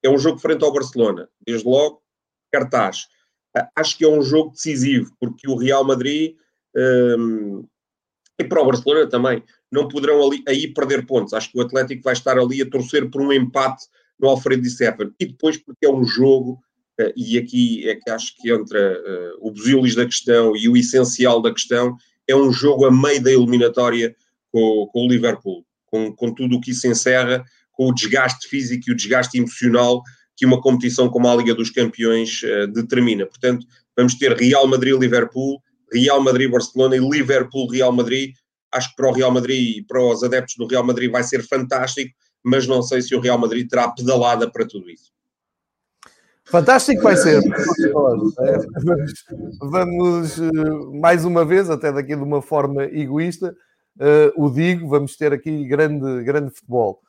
é 0.05 0.09
um 0.09 0.19
jogo 0.19 0.39
frente 0.39 0.65
ao 0.65 0.73
Barcelona, 0.73 1.29
desde 1.45 1.67
logo, 1.69 2.01
cartaz 2.59 3.07
acho 3.75 3.97
que 3.97 4.05
é 4.05 4.09
um 4.09 4.23
jogo 4.23 4.51
decisivo, 4.51 5.11
porque 5.21 5.49
o 5.49 5.57
Real 5.57 5.85
Madrid 5.85 6.35
um, 7.19 7.67
e 8.39 8.45
para 8.45 8.61
o 8.61 8.67
Barcelona 8.67 9.09
também 9.09 9.43
não 9.73 9.89
poderão 9.89 10.27
ali, 10.27 10.43
aí 10.47 10.69
perder 10.69 11.07
pontos. 11.07 11.33
Acho 11.33 11.51
que 11.51 11.59
o 11.59 11.63
Atlético 11.63 12.03
vai 12.03 12.13
estar 12.13 12.39
ali 12.39 12.61
a 12.61 12.69
torcer 12.69 13.11
por 13.11 13.23
um 13.23 13.33
empate 13.33 13.87
no 14.21 14.29
Alfredo 14.29 14.63
Di 14.63 14.71
Stefano. 14.71 15.15
E 15.19 15.27
depois 15.27 15.57
porque 15.57 15.87
é 15.87 15.91
um 15.91 16.05
jogo, 16.05 16.61
uh, 17.01 17.13
e 17.17 17.39
aqui 17.39 17.89
é 17.89 17.95
que 17.95 18.11
acho 18.11 18.37
que 18.37 18.51
entra 18.51 19.01
uh, 19.01 19.47
o 19.47 19.51
busilis 19.51 19.95
da 19.95 20.05
questão 20.05 20.55
e 20.55 20.69
o 20.69 20.77
essencial 20.77 21.41
da 21.41 21.53
questão, 21.53 21.97
é 22.29 22.37
um 22.37 22.53
jogo 22.53 22.85
a 22.85 22.93
meio 22.93 23.23
da 23.23 23.33
eliminatória 23.33 24.15
com, 24.53 24.89
com 24.93 25.07
o 25.07 25.09
Liverpool, 25.09 25.65
com, 25.87 26.15
com 26.15 26.35
tudo 26.35 26.57
o 26.57 26.61
que 26.61 26.73
isso 26.73 26.87
encerra, 26.87 27.45
com 27.73 27.89
o 27.89 27.95
desgaste 27.95 28.49
físico 28.49 28.85
e 28.89 28.93
o 28.93 28.97
desgaste 28.97 29.39
emocional 29.39 30.03
que 30.37 30.45
uma 30.45 30.61
competição 30.61 31.09
como 31.09 31.29
a 31.29 31.35
Liga 31.35 31.55
dos 31.55 31.71
Campeões 31.71 32.43
uh, 32.43 32.67
determina. 32.69 33.25
Portanto, 33.27 33.67
vamos 33.97 34.15
ter 34.17 34.37
Real 34.37 34.67
Madrid-Liverpool, 34.69 35.61
Real 35.93 36.23
Madrid-Barcelona 36.23 36.97
e 36.97 37.01
Liverpool-Real 37.01 37.93
Madrid. 37.93 38.35
Acho 38.71 38.91
que 38.91 38.97
para 38.97 39.09
o 39.09 39.13
Real 39.13 39.31
Madrid 39.31 39.79
e 39.79 39.83
para 39.83 40.03
os 40.03 40.23
adeptos 40.23 40.57
do 40.57 40.67
Real 40.67 40.85
Madrid 40.85 41.11
vai 41.11 41.23
ser 41.23 41.43
fantástico, 41.43 42.15
mas 42.45 42.67
não 42.67 42.83
sei 42.83 43.01
se 43.01 43.15
o 43.15 43.21
Real 43.21 43.39
Madrid 43.39 43.67
terá 43.67 43.89
pedalada 43.89 44.51
para 44.51 44.67
tudo 44.67 44.91
isso. 44.91 45.11
Fantástico 46.45 47.03
vai 47.03 47.17
ser. 47.17 47.41
Vamos, 47.93 48.35
vamos, 49.59 50.39
eh, 50.39 50.99
mais 51.01 51.25
uma 51.25 51.45
vez, 51.45 51.69
até 51.69 51.91
daqui 51.91 52.15
de 52.15 52.23
uma 52.23 52.41
forma 52.41 52.85
egoísta, 52.85 53.53
uh, 53.99 54.45
o 54.45 54.49
digo, 54.49 54.89
vamos 54.89 55.17
ter 55.17 55.33
aqui 55.33 55.67
grande, 55.67 56.23
grande 56.23 56.55
futebol. 56.55 57.01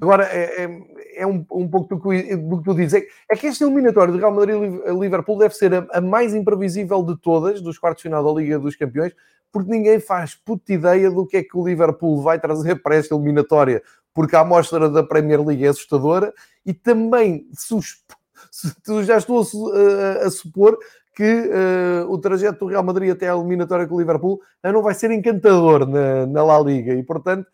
Agora, 0.00 0.24
é, 0.24 0.64
é, 0.64 0.68
é 1.16 1.26
um, 1.26 1.44
um 1.50 1.68
pouco 1.68 1.96
do 1.96 2.00
que, 2.00 2.36
do 2.36 2.58
que 2.58 2.64
tu 2.64 2.74
dizes. 2.74 3.02
É, 3.02 3.06
é 3.30 3.36
que 3.36 3.46
este 3.46 3.64
eliminatório 3.64 4.12
de 4.12 4.20
Real 4.20 4.32
Madrid-Liverpool 4.32 5.38
deve 5.38 5.54
ser 5.54 5.74
a, 5.74 5.86
a, 5.92 6.00
mais 6.00 6.34
imprevisível 6.34 7.02
de 7.02 7.16
todas, 7.20 7.60
dos 7.60 7.78
quartos 7.78 8.02
de 8.02 8.08
final 8.08 8.22
da 8.22 8.40
Liga 8.40 8.58
dos 8.58 8.76
Campeões, 8.76 9.12
porque 9.50 9.70
ninguém 9.70 9.98
faz 9.98 10.34
puta 10.34 10.72
ideia 10.72 11.10
do 11.10 11.26
que 11.26 11.38
é 11.38 11.42
que 11.42 11.56
o 11.56 11.66
Liverpool 11.66 12.20
vai 12.22 12.38
trazer 12.38 12.76
para 12.82 12.96
esta 12.96 13.14
eliminatória, 13.14 13.82
porque 14.12 14.36
a 14.36 14.40
amostra 14.40 14.88
da 14.88 15.02
Premier 15.02 15.44
League 15.44 15.64
é 15.64 15.68
assustadora 15.68 16.32
e 16.64 16.74
também 16.74 17.46
já 19.04 19.16
estou 19.16 19.40
a, 19.40 20.26
a 20.26 20.30
supor 20.30 20.78
que 21.14 21.24
uh, 21.24 22.12
o 22.12 22.18
trajeto 22.18 22.60
do 22.60 22.66
Real 22.66 22.82
Madrid 22.82 23.10
até 23.10 23.30
a 23.30 23.34
eliminatória 23.34 23.86
com 23.86 23.94
o 23.94 23.98
Liverpool 23.98 24.38
não 24.62 24.82
vai 24.82 24.92
ser 24.92 25.10
encantador 25.10 25.86
na, 25.86 26.26
na 26.26 26.44
La 26.44 26.60
Liga 26.60 26.92
e, 26.92 27.02
portanto, 27.02 27.48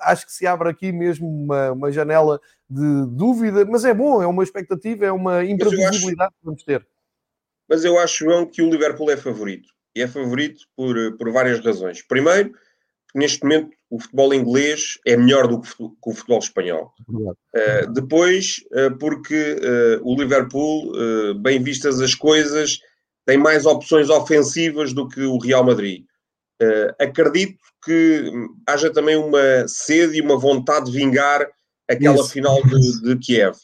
acho 0.00 0.26
que 0.26 0.32
se 0.32 0.46
abre 0.46 0.68
aqui 0.68 0.92
mesmo 0.92 1.28
uma, 1.28 1.72
uma, 1.72 1.92
janela 1.92 2.40
de 2.68 3.06
dúvida, 3.08 3.64
mas 3.64 3.84
é 3.84 3.94
bom, 3.94 4.22
é 4.22 4.26
uma 4.26 4.42
expectativa, 4.42 5.06
é 5.06 5.12
uma 5.12 5.44
imprevisibilidade 5.44 6.30
acho, 6.30 6.38
que 6.38 6.44
vamos 6.44 6.62
ter. 6.64 6.86
Mas 7.68 7.84
eu 7.84 7.98
acho, 7.98 8.24
João, 8.24 8.46
que 8.46 8.62
o 8.62 8.70
Liverpool 8.70 9.10
é 9.10 9.16
favorito. 9.16 9.68
E 9.96 10.02
é 10.02 10.08
favorito 10.08 10.64
por, 10.76 10.96
por 11.16 11.32
várias 11.32 11.64
razões. 11.64 12.02
Primeiro, 12.02 12.52
neste 13.14 13.42
momento 13.42 13.70
o 13.88 14.00
futebol 14.00 14.34
inglês 14.34 14.98
é 15.06 15.16
melhor 15.16 15.46
do 15.46 15.60
que 15.60 15.70
o 15.78 16.12
futebol 16.12 16.40
espanhol. 16.40 16.92
Uh, 17.08 17.92
depois, 17.92 18.56
uh, 18.72 18.98
porque 18.98 19.54
uh, 19.54 20.00
o 20.02 20.20
Liverpool, 20.20 20.92
bem 21.40 21.62
vistas 21.62 22.00
as 22.00 22.14
coisas, 22.14 22.80
tem 23.24 23.38
mais 23.38 23.64
opções 23.64 24.10
ofensivas 24.10 24.92
do 24.92 25.08
que 25.08 25.22
o 25.22 25.38
Real 25.38 25.64
Madrid. 25.64 26.04
Acredito 27.00 27.58
que 27.84 28.32
haja 28.66 28.90
também 28.92 29.16
uma 29.16 29.66
sede 29.68 30.18
e 30.18 30.20
uma 30.20 30.38
vontade 30.38 30.90
de 30.90 30.96
vingar 30.96 31.46
aquela 31.88 32.16
Isso. 32.16 32.30
final 32.30 32.62
de, 32.62 33.02
de 33.02 33.18
Kiev. 33.18 33.56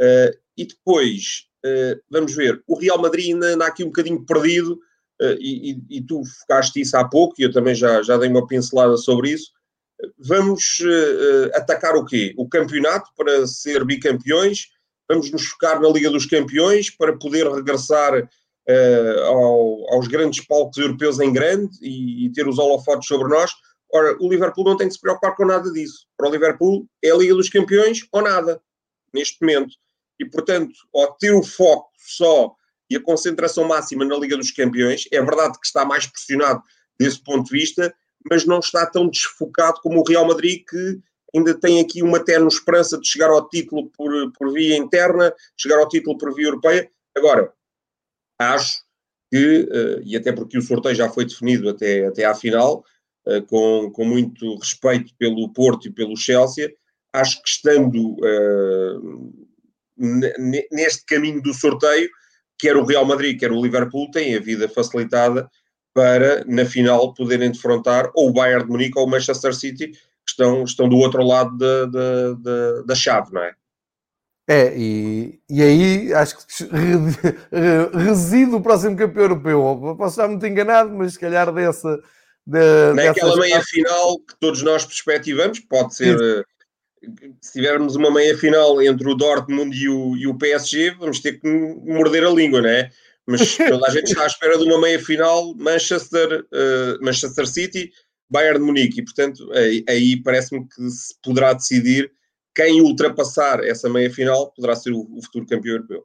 Uh, 0.00 0.36
e 0.56 0.66
depois, 0.66 1.46
uh, 1.64 2.00
vamos 2.10 2.34
ver, 2.34 2.62
o 2.66 2.78
Real 2.78 3.00
Madrid 3.00 3.32
ainda 3.32 3.46
anda 3.48 3.66
aqui 3.66 3.82
um 3.82 3.88
bocadinho 3.88 4.24
perdido, 4.24 4.74
uh, 5.20 5.36
e, 5.38 5.72
e, 5.72 5.98
e, 5.98 6.02
tu 6.02 6.22
focaste 6.40 6.80
isso 6.80 6.96
há 6.96 7.04
pouco, 7.08 7.34
e 7.38 7.44
eu 7.44 7.52
também 7.52 7.74
já, 7.74 8.02
já 8.02 8.16
dei 8.16 8.28
uma 8.28 8.46
pincelada 8.46 8.96
sobre 8.96 9.30
isso. 9.30 9.50
Vamos 10.18 10.82
atacar 11.54 11.96
o 11.96 12.04
quê? 12.04 12.34
O 12.36 12.46
campeonato 12.46 13.08
para 13.16 13.46
ser 13.46 13.82
bicampeões, 13.82 14.66
vamos 15.08 15.30
nos 15.30 15.46
focar 15.46 15.80
na 15.80 15.88
Liga 15.88 16.10
dos 16.10 16.26
Campeões 16.26 16.90
para 16.90 17.16
poder 17.16 17.50
regressar 17.50 18.28
uh, 18.68 19.20
ao, 19.24 19.94
aos 19.94 20.08
grandes 20.08 20.44
palcos 20.44 20.78
europeus 20.78 21.20
em 21.20 21.32
grande 21.32 21.76
e, 21.80 22.26
e, 22.26 22.32
ter 22.32 22.46
os 22.46 22.58
holofotes 22.58 23.08
sobre 23.08 23.28
nós. 23.28 23.52
Ora, 23.92 24.16
o 24.20 24.28
Liverpool 24.28 24.64
não 24.64 24.76
tem 24.76 24.88
que 24.88 24.94
se 24.94 25.00
preocupar 25.00 25.34
com 25.36 25.46
nada 25.46 25.70
disso. 25.72 26.06
Para 26.16 26.28
o 26.28 26.32
Liverpool 26.32 26.86
é 27.02 27.10
a 27.10 27.16
Liga 27.16 27.34
dos 27.34 27.48
Campeões 27.48 28.06
ou 28.12 28.22
nada, 28.22 28.60
neste 29.14 29.40
momento. 29.40 29.74
E, 30.18 30.24
portanto, 30.24 30.74
ao 30.94 31.12
ter 31.14 31.32
o 31.32 31.42
foco 31.42 31.90
só 31.96 32.54
e 32.90 32.96
a 32.96 33.02
concentração 33.02 33.64
máxima 33.64 34.04
na 34.04 34.16
Liga 34.16 34.36
dos 34.36 34.50
Campeões, 34.50 35.04
é 35.12 35.20
verdade 35.22 35.58
que 35.58 35.66
está 35.66 35.84
mais 35.84 36.06
pressionado 36.06 36.62
desse 36.98 37.22
ponto 37.22 37.44
de 37.46 37.58
vista, 37.58 37.94
mas 38.28 38.44
não 38.44 38.58
está 38.58 38.86
tão 38.86 39.08
desfocado 39.08 39.80
como 39.80 40.00
o 40.00 40.04
Real 40.08 40.26
Madrid, 40.26 40.64
que 40.68 41.00
ainda 41.34 41.54
tem 41.54 41.80
aqui 41.80 42.02
uma 42.02 42.24
terna 42.24 42.48
esperança 42.48 42.98
de 42.98 43.06
chegar 43.06 43.30
ao 43.30 43.48
título 43.48 43.90
por, 43.90 44.10
por 44.32 44.52
via 44.52 44.76
interna, 44.76 45.32
chegar 45.56 45.78
ao 45.78 45.88
título 45.88 46.16
por 46.16 46.34
via 46.34 46.46
europeia. 46.46 46.90
Agora, 47.16 47.52
acho 48.38 48.82
que, 49.30 49.68
eh, 49.70 50.02
e 50.04 50.16
até 50.16 50.32
porque 50.32 50.58
o 50.58 50.62
sorteio 50.62 50.94
já 50.94 51.08
foi 51.08 51.24
definido 51.24 51.68
até, 51.68 52.06
até 52.06 52.24
à 52.24 52.34
final, 52.34 52.84
eh, 53.26 53.40
com, 53.42 53.90
com 53.92 54.04
muito 54.04 54.56
respeito 54.56 55.12
pelo 55.18 55.52
Porto 55.52 55.88
e 55.88 55.92
pelo 55.92 56.16
Chelsea, 56.16 56.72
acho 57.12 57.42
que 57.42 57.48
estando 57.48 58.14
uh, 58.14 59.32
neste 60.70 61.04
caminho 61.06 61.42
do 61.42 61.54
sorteio, 61.54 62.08
quer 62.58 62.76
o 62.76 62.84
Real 62.84 63.04
Madrid, 63.04 63.38
quer 63.38 63.50
o 63.50 63.60
Liverpool, 63.60 64.10
têm 64.10 64.36
a 64.36 64.40
vida 64.40 64.68
facilitada 64.68 65.48
para, 65.94 66.44
na 66.44 66.66
final, 66.66 67.14
poderem 67.14 67.50
defrontar 67.50 68.10
ou 68.14 68.28
o 68.28 68.32
Bayern 68.32 68.64
de 68.64 68.70
Munique 68.70 68.98
ou 68.98 69.06
o 69.06 69.10
Manchester 69.10 69.54
City, 69.54 69.88
que 69.88 69.98
estão, 70.28 70.62
estão 70.62 70.88
do 70.88 70.96
outro 70.98 71.24
lado 71.24 71.56
da, 71.56 71.86
da, 71.86 72.32
da, 72.34 72.82
da 72.82 72.94
chave, 72.94 73.32
não 73.32 73.42
é? 73.42 73.54
É, 74.48 74.72
e, 74.76 75.40
e 75.50 75.60
aí 75.60 76.14
acho 76.14 76.36
que 76.38 76.44
reside 77.98 78.54
o 78.54 78.60
próximo 78.60 78.96
campeão 78.96 79.24
europeu. 79.24 79.96
Posso 79.98 80.20
estar 80.20 80.28
muito 80.28 80.46
enganado, 80.46 80.90
mas 80.90 81.14
se 81.14 81.18
calhar 81.18 81.52
dessa. 81.52 82.00
De, 82.46 82.92
Naquela 82.94 83.36
meia 83.38 83.60
final 83.60 84.18
que 84.20 84.38
todos 84.38 84.62
nós 84.62 84.84
perspectivamos, 84.84 85.58
pode 85.60 85.96
ser. 85.96 86.16
Eh, 86.16 86.44
se 87.40 87.54
tivermos 87.54 87.96
uma 87.96 88.10
meia 88.10 88.38
final 88.38 88.80
entre 88.80 89.08
o 89.10 89.16
Dortmund 89.16 89.76
e 89.76 89.88
o, 89.88 90.16
e 90.16 90.28
o 90.28 90.38
PSG, 90.38 90.92
vamos 90.92 91.18
ter 91.18 91.40
que 91.40 91.48
morder 91.48 92.24
a 92.24 92.30
língua, 92.30 92.62
não 92.62 92.68
é? 92.68 92.90
Mas 93.26 93.56
toda 93.56 93.88
a 93.88 93.90
gente 93.90 94.06
está 94.06 94.22
à 94.22 94.26
espera 94.26 94.56
de 94.56 94.64
uma 94.64 94.80
meia 94.80 95.00
final 95.00 95.54
Manchester, 95.56 96.44
uh, 96.44 97.04
Manchester 97.04 97.46
City, 97.48 97.90
Bayern 98.30 98.60
de 98.60 98.64
Munique, 98.64 99.00
e 99.00 99.04
portanto 99.04 99.52
aí, 99.52 99.84
aí 99.88 100.22
parece-me 100.22 100.66
que 100.68 100.88
se 100.88 101.14
poderá 101.22 101.52
decidir 101.52 102.12
quem 102.56 102.80
ultrapassar 102.80 103.62
essa 103.62 103.88
meia 103.88 104.10
final 104.10 104.50
poderá 104.50 104.74
ser 104.74 104.90
o, 104.90 105.00
o 105.00 105.22
futuro 105.22 105.46
campeão 105.46 105.74
europeu. 105.74 106.04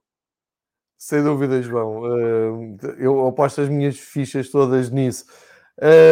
Sem 0.97 1.23
dúvida, 1.23 1.61
João. 1.63 2.01
Uh, 2.03 2.77
eu 2.99 3.25
aposto 3.25 3.61
as 3.61 3.69
minhas 3.69 3.97
fichas 3.97 4.49
todas 4.49 4.91
nisso. 4.91 5.25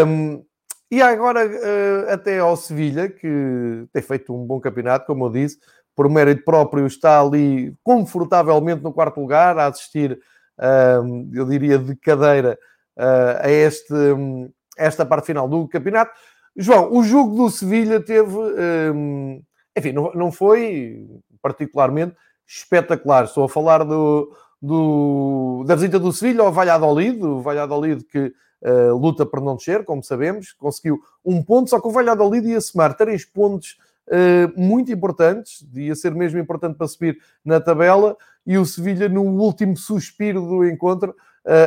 Um, 0.07 0.43
e 0.89 1.01
agora, 1.01 1.45
uh, 1.45 2.11
até 2.11 2.39
ao 2.39 2.55
Sevilha, 2.55 3.07
que 3.07 3.85
tem 3.93 4.01
feito 4.01 4.33
um 4.33 4.47
bom 4.47 4.59
campeonato, 4.59 5.05
como 5.05 5.25
eu 5.25 5.29
disse, 5.29 5.59
por 5.95 6.09
mérito 6.09 6.43
próprio, 6.43 6.87
está 6.87 7.21
ali 7.21 7.75
confortavelmente 7.83 8.81
no 8.81 8.93
quarto 8.93 9.19
lugar, 9.19 9.59
a 9.59 9.67
assistir, 9.67 10.13
uh, 10.57 11.29
eu 11.33 11.45
diria, 11.45 11.77
de 11.77 11.95
cadeira 11.95 12.57
uh, 12.97 13.45
a 13.45 13.51
este, 13.51 13.93
um, 13.93 14.51
esta 14.77 15.05
parte 15.05 15.27
final 15.27 15.47
do 15.47 15.67
campeonato. 15.67 16.11
João, 16.55 16.91
o 16.91 17.03
jogo 17.03 17.35
do 17.35 17.49
Sevilha 17.51 17.99
teve, 17.99 18.35
um, 18.35 19.41
enfim, 19.77 19.91
não, 19.91 20.11
não 20.13 20.31
foi 20.31 21.07
particularmente 21.41 22.15
espetacular. 22.47 23.25
Estou 23.25 23.43
a 23.43 23.49
falar 23.49 23.83
do, 23.83 24.35
do, 24.61 25.63
da 25.67 25.75
visita 25.75 25.99
do 25.99 26.11
Sevilha 26.11 26.43
ao 26.43 26.51
Valladolid, 26.51 27.23
o 27.23 27.41
Valladolid 27.41 28.03
que 28.03 28.33
uh, 28.61 28.97
luta 28.97 29.25
para 29.25 29.41
não 29.41 29.55
descer, 29.55 29.85
como 29.85 30.03
sabemos, 30.03 30.53
conseguiu 30.53 30.99
um 31.23 31.43
ponto, 31.43 31.69
só 31.69 31.79
que 31.79 31.87
o 31.87 31.91
Valladolid 31.91 32.47
ia 32.47 32.61
somar 32.61 32.95
três 32.95 33.23
pontos 33.23 33.77
uh, 34.07 34.59
muito 34.59 34.91
importantes, 34.91 35.65
ia 35.73 35.95
ser 35.95 36.13
mesmo 36.13 36.39
importante 36.39 36.75
para 36.75 36.87
subir 36.87 37.19
na 37.45 37.59
tabela, 37.59 38.17
e 38.45 38.57
o 38.57 38.65
Sevilha, 38.65 39.07
no 39.07 39.21
último 39.21 39.77
suspiro 39.77 40.41
do 40.41 40.67
encontro, 40.67 41.15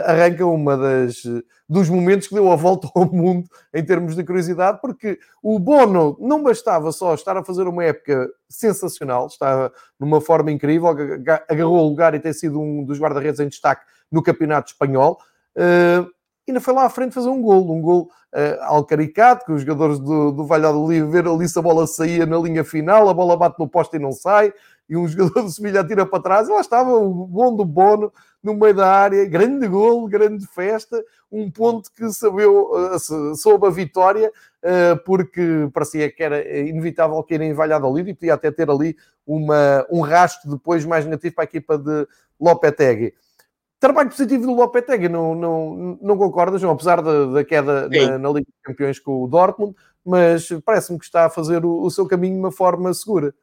arranca 0.05 0.47
uma 0.47 0.77
das 0.77 1.23
dos 1.69 1.89
momentos 1.89 2.29
que 2.29 2.35
deu 2.35 2.53
a 2.53 2.57
volta 2.57 2.89
ao 2.95 3.11
mundo 3.11 3.49
em 3.73 3.83
termos 3.83 4.15
de 4.15 4.23
curiosidade, 4.23 4.79
porque 4.81 5.19
o 5.43 5.59
Bono 5.59 6.19
não 6.21 6.43
bastava 6.43 6.93
só 6.93 7.15
estar 7.15 7.35
a 7.37 7.45
fazer 7.45 7.67
uma 7.67 7.83
época 7.83 8.29
sensacional, 8.47 9.27
estava 9.27 9.73
numa 9.99 10.21
forma 10.21 10.53
incrível, 10.53 10.89
agarrou 11.49 11.79
o 11.79 11.89
lugar 11.89 12.15
e 12.15 12.21
tem 12.21 12.33
sido 12.33 12.61
um 12.61 12.85
dos 12.85 13.01
guarda-redes 13.01 13.41
em 13.41 13.49
destaque 13.49 13.87
no 14.11 14.23
campeonato 14.23 14.73
espanhol. 14.73 15.19
Ainda 16.47 16.61
foi 16.61 16.75
lá 16.75 16.85
à 16.85 16.91
frente 16.91 17.15
fazer 17.15 17.29
um 17.29 17.41
gol, 17.41 17.71
um 17.71 17.81
gol 17.81 18.11
uh, 18.35 18.63
alcaricato, 18.63 19.45
que 19.47 19.53
os 19.53 19.63
jogadores 19.63 20.01
do, 20.01 20.33
do 20.33 20.45
Valladolid 20.45 21.07
ver 21.07 21.27
ali 21.27 21.49
se 21.49 21.57
a 21.57 21.63
bola 21.63 21.87
saía 21.87 22.27
na 22.27 22.37
linha 22.37 22.65
final, 22.65 23.09
a 23.09 23.15
bola 23.15 23.37
bate 23.37 23.61
no 23.61 23.69
poste 23.69 23.97
e 23.97 24.01
não 24.01 24.11
sai, 24.11 24.53
e 24.89 24.97
um 24.97 25.07
jogador 25.09 25.43
do 25.43 25.51
Sevilha 25.51 25.81
atira 25.81 26.05
para 26.05 26.23
trás, 26.23 26.49
e 26.49 26.53
lá 26.53 26.61
estava 26.61 26.91
o 26.97 27.27
bom 27.27 27.55
do 27.55 27.65
Bono 27.65 28.13
no 28.43 28.55
meio 28.55 28.75
da 28.75 28.93
área, 28.93 29.25
grande 29.25 29.69
gol, 29.69 30.09
grande 30.09 30.45
festa, 30.49 31.01
um 31.31 31.49
ponto 31.49 31.93
que 31.93 32.11
sabeu, 32.11 32.73
uh, 32.73 33.37
soube 33.37 33.69
a 33.69 33.71
vitória, 33.71 34.33
uh, 34.65 35.01
porque 35.05 35.71
parecia 35.73 36.11
que 36.11 36.25
era 36.25 36.59
inevitável 36.59 37.23
que 37.23 37.37
em 37.37 37.55
Valladolid 37.55 38.11
e 38.11 38.15
podia 38.15 38.35
até 38.35 38.51
ter 38.51 38.69
ali 38.69 38.97
uma, 39.25 39.87
um 39.89 40.01
rastro 40.01 40.51
depois 40.51 40.85
mais 40.85 41.05
negativo 41.05 41.37
para 41.37 41.45
a 41.45 41.47
equipa 41.47 41.79
de 41.79 42.07
Lopetegui. 42.41 43.15
Trabalho 43.83 44.11
positivo 44.11 44.47
do 44.47 44.55
Lopetegui, 44.55 45.09
não, 45.09 45.35
não, 45.35 45.99
não 46.01 46.17
concordas, 46.17 46.61
João? 46.61 46.75
Apesar 46.75 47.03
da, 47.03 47.27
da 47.27 47.45
queda 47.45 47.89
na, 47.89 48.17
na, 48.17 48.29
Liga 48.29 48.47
dos 48.47 48.63
Campeões 48.63 49.01
com 49.01 49.25
o 49.25 49.27
Dortmund, 49.27 49.75
mas 50.05 50.49
parece-me 50.65 51.01
que 51.01 51.05
está 51.05 51.27
a 51.27 51.31
fazer 51.31 51.65
o, 51.65 51.83
o, 51.83 51.91
seu 51.91 52.07
caminho 52.07 52.35
de 52.35 52.39
uma 52.39 52.53
forma 52.53 52.95
segura. 52.95 53.35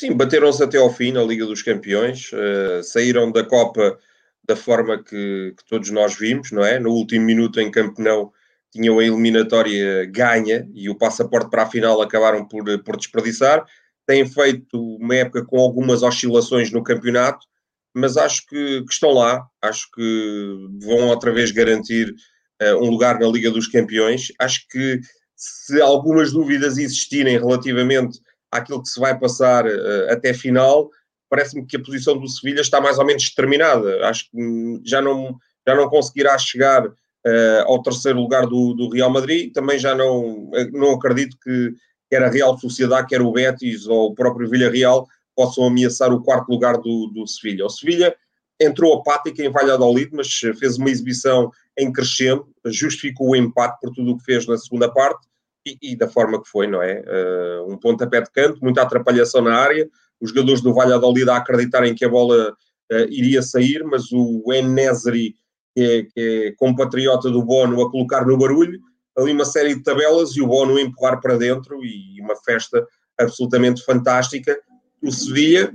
Sim, 0.00 0.14
bateram-se 0.16 0.64
até 0.64 0.78
ao 0.78 0.90
fim 0.90 1.12
na 1.12 1.22
Liga 1.22 1.46
dos 1.46 1.62
Campeões, 1.62 2.32
uh, 2.32 2.82
saíram 2.82 3.30
da 3.30 3.44
Copa 3.44 4.00
da 4.44 4.56
forma 4.56 5.00
que, 5.00 5.54
que, 5.56 5.64
todos 5.68 5.90
nós 5.90 6.16
vimos, 6.18 6.50
não 6.50 6.64
é? 6.64 6.80
No 6.80 6.90
último 6.90 7.24
minuto 7.24 7.60
em 7.60 7.70
Campeonato 7.70 8.32
tinham 8.72 8.98
a 8.98 9.04
eliminatória 9.04 10.06
ganha 10.06 10.68
e 10.74 10.90
o 10.90 10.98
passaporte 10.98 11.50
para 11.50 11.62
a 11.62 11.70
final 11.70 12.02
acabaram 12.02 12.44
por, 12.48 12.64
por 12.82 12.96
desperdiçar. 12.96 13.64
Têm 14.08 14.26
feito 14.26 14.96
uma 14.96 15.14
época 15.14 15.44
com 15.44 15.60
algumas 15.60 16.02
oscilações 16.02 16.72
no 16.72 16.82
campeonato, 16.82 17.46
mas 17.94 18.16
acho 18.16 18.46
que, 18.46 18.82
que, 18.82 18.92
estão 18.92 19.10
lá, 19.12 19.46
acho 19.60 19.88
que 19.94 20.68
vão 20.80 21.08
outra 21.08 21.32
vez 21.32 21.50
garantir 21.50 22.14
uh, 22.62 22.76
um 22.76 22.90
lugar 22.90 23.18
na 23.18 23.26
Liga 23.26 23.50
dos 23.50 23.66
Campeões. 23.66 24.32
Acho 24.38 24.66
que 24.68 25.00
se 25.36 25.80
algumas 25.80 26.32
dúvidas 26.32 26.78
existirem 26.78 27.38
relativamente 27.38 28.18
àquilo 28.50 28.82
que 28.82 28.88
se 28.88 29.00
vai 29.00 29.18
passar 29.18 29.66
uh, 29.66 30.10
até 30.10 30.32
final, 30.32 30.88
parece-me 31.28 31.66
que 31.66 31.76
a 31.76 31.82
posição 31.82 32.18
do 32.18 32.28
Sevilha 32.28 32.60
está 32.60 32.80
mais 32.80 32.98
ou 32.98 33.04
menos 33.04 33.28
determinada. 33.28 34.06
Acho 34.06 34.30
que 34.30 34.80
já 34.84 35.02
não, 35.02 35.36
já 35.66 35.74
não 35.74 35.88
conseguirá 35.88 36.38
chegar 36.38 36.86
uh, 36.86 37.62
ao 37.66 37.82
terceiro 37.82 38.20
lugar 38.20 38.46
do, 38.46 38.74
do, 38.74 38.88
Real 38.88 39.10
Madrid. 39.10 39.52
Também 39.52 39.78
já 39.78 39.94
não, 39.94 40.50
não 40.72 40.92
acredito 40.92 41.36
que 41.42 41.74
quer 42.10 42.22
a 42.22 42.30
Real 42.30 42.58
Sociedade, 42.58 43.06
quer 43.06 43.22
o 43.22 43.32
Betis 43.32 43.86
ou 43.86 44.10
o 44.10 44.14
próprio 44.14 44.48
Villarreal 44.48 45.06
possam 45.34 45.64
ameaçar 45.64 46.12
o 46.12 46.22
quarto 46.22 46.50
lugar 46.50 46.78
do, 46.78 47.06
do 47.08 47.26
Sevilha. 47.26 47.66
O 47.66 47.70
Sevilha 47.70 48.14
entrou 48.60 48.94
apático 48.94 49.40
em 49.42 49.50
Valladolid, 49.50 50.10
mas 50.12 50.28
fez 50.32 50.76
uma 50.76 50.90
exibição 50.90 51.50
em 51.78 51.92
crescendo, 51.92 52.46
justificou 52.66 53.30
o 53.30 53.36
empate 53.36 53.78
por 53.80 53.92
tudo 53.92 54.12
o 54.12 54.18
que 54.18 54.24
fez 54.24 54.46
na 54.46 54.56
segunda 54.56 54.90
parte 54.90 55.26
e, 55.66 55.92
e 55.92 55.96
da 55.96 56.08
forma 56.08 56.42
que 56.42 56.48
foi, 56.48 56.66
não 56.66 56.82
é? 56.82 57.00
Uh, 57.00 57.72
um 57.72 57.76
pontapé 57.76 58.20
de 58.20 58.30
canto, 58.30 58.60
muita 58.62 58.82
atrapalhação 58.82 59.42
na 59.42 59.56
área, 59.56 59.88
os 60.20 60.30
jogadores 60.30 60.60
do 60.60 60.74
Valladolid 60.74 61.28
a 61.28 61.36
acreditarem 61.36 61.94
que 61.94 62.04
a 62.04 62.08
bola 62.08 62.50
uh, 62.50 62.96
iria 63.10 63.42
sair, 63.42 63.82
mas 63.84 64.12
o 64.12 64.52
Enesri, 64.52 65.34
que 65.74 65.82
é, 65.82 66.02
que 66.02 66.46
é 66.48 66.52
compatriota 66.52 67.30
do 67.30 67.42
Bono, 67.42 67.80
a 67.80 67.90
colocar 67.90 68.26
no 68.26 68.36
barulho, 68.36 68.80
ali 69.16 69.32
uma 69.32 69.44
série 69.44 69.74
de 69.74 69.82
tabelas 69.82 70.36
e 70.36 70.42
o 70.42 70.46
Bono 70.46 70.76
a 70.76 70.80
empurrar 70.80 71.20
para 71.20 71.36
dentro 71.36 71.84
e 71.84 72.20
uma 72.20 72.36
festa 72.36 72.86
absolutamente 73.18 73.84
fantástica 73.84 74.58
o 75.02 75.10
Sevilha, 75.10 75.72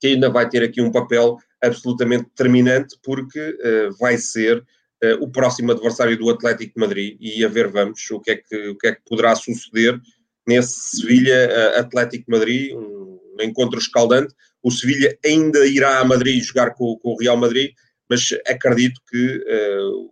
que 0.00 0.08
ainda 0.08 0.28
vai 0.28 0.48
ter 0.48 0.62
aqui 0.62 0.82
um 0.82 0.90
papel 0.90 1.38
absolutamente 1.62 2.24
determinante, 2.24 2.98
porque 3.02 3.40
uh, 3.40 3.96
vai 3.98 4.18
ser 4.18 4.58
uh, 4.58 5.22
o 5.22 5.30
próximo 5.30 5.72
adversário 5.72 6.18
do 6.18 6.28
Atlético 6.28 6.74
de 6.74 6.80
Madrid 6.80 7.16
e 7.20 7.44
a 7.44 7.48
ver 7.48 7.68
vamos 7.68 8.10
o 8.10 8.20
que 8.20 8.32
é 8.32 8.36
que, 8.36 8.68
o 8.68 8.76
que, 8.76 8.88
é 8.88 8.94
que 8.94 9.02
poderá 9.08 9.34
suceder 9.34 9.98
nesse 10.46 10.98
Sevilha-Atlético 10.98 12.26
de 12.26 12.38
Madrid, 12.38 12.74
um 12.74 13.18
encontro 13.40 13.78
escaldante. 13.78 14.34
O 14.62 14.70
Sevilha 14.70 15.16
ainda 15.24 15.66
irá 15.66 16.00
a 16.00 16.04
Madrid 16.04 16.42
jogar 16.42 16.74
com, 16.74 16.98
com 16.98 17.14
o 17.14 17.18
Real 17.18 17.36
Madrid, 17.36 17.72
mas 18.10 18.28
acredito 18.46 19.00
que 19.10 19.38
uh, 19.38 20.10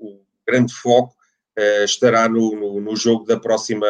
o 0.00 0.20
grande 0.46 0.72
foco 0.74 1.14
estará 1.84 2.26
no, 2.26 2.56
no, 2.56 2.80
no 2.80 2.96
jogo 2.96 3.26
da 3.26 3.38
próxima, 3.38 3.86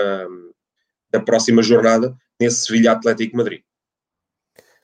da 1.11 1.21
próxima 1.21 1.63
jornada 1.63 2.13
nesse 2.41 2.67
Sevilha 2.67 2.93
Atlético 2.93 3.37
Madrid. 3.37 3.61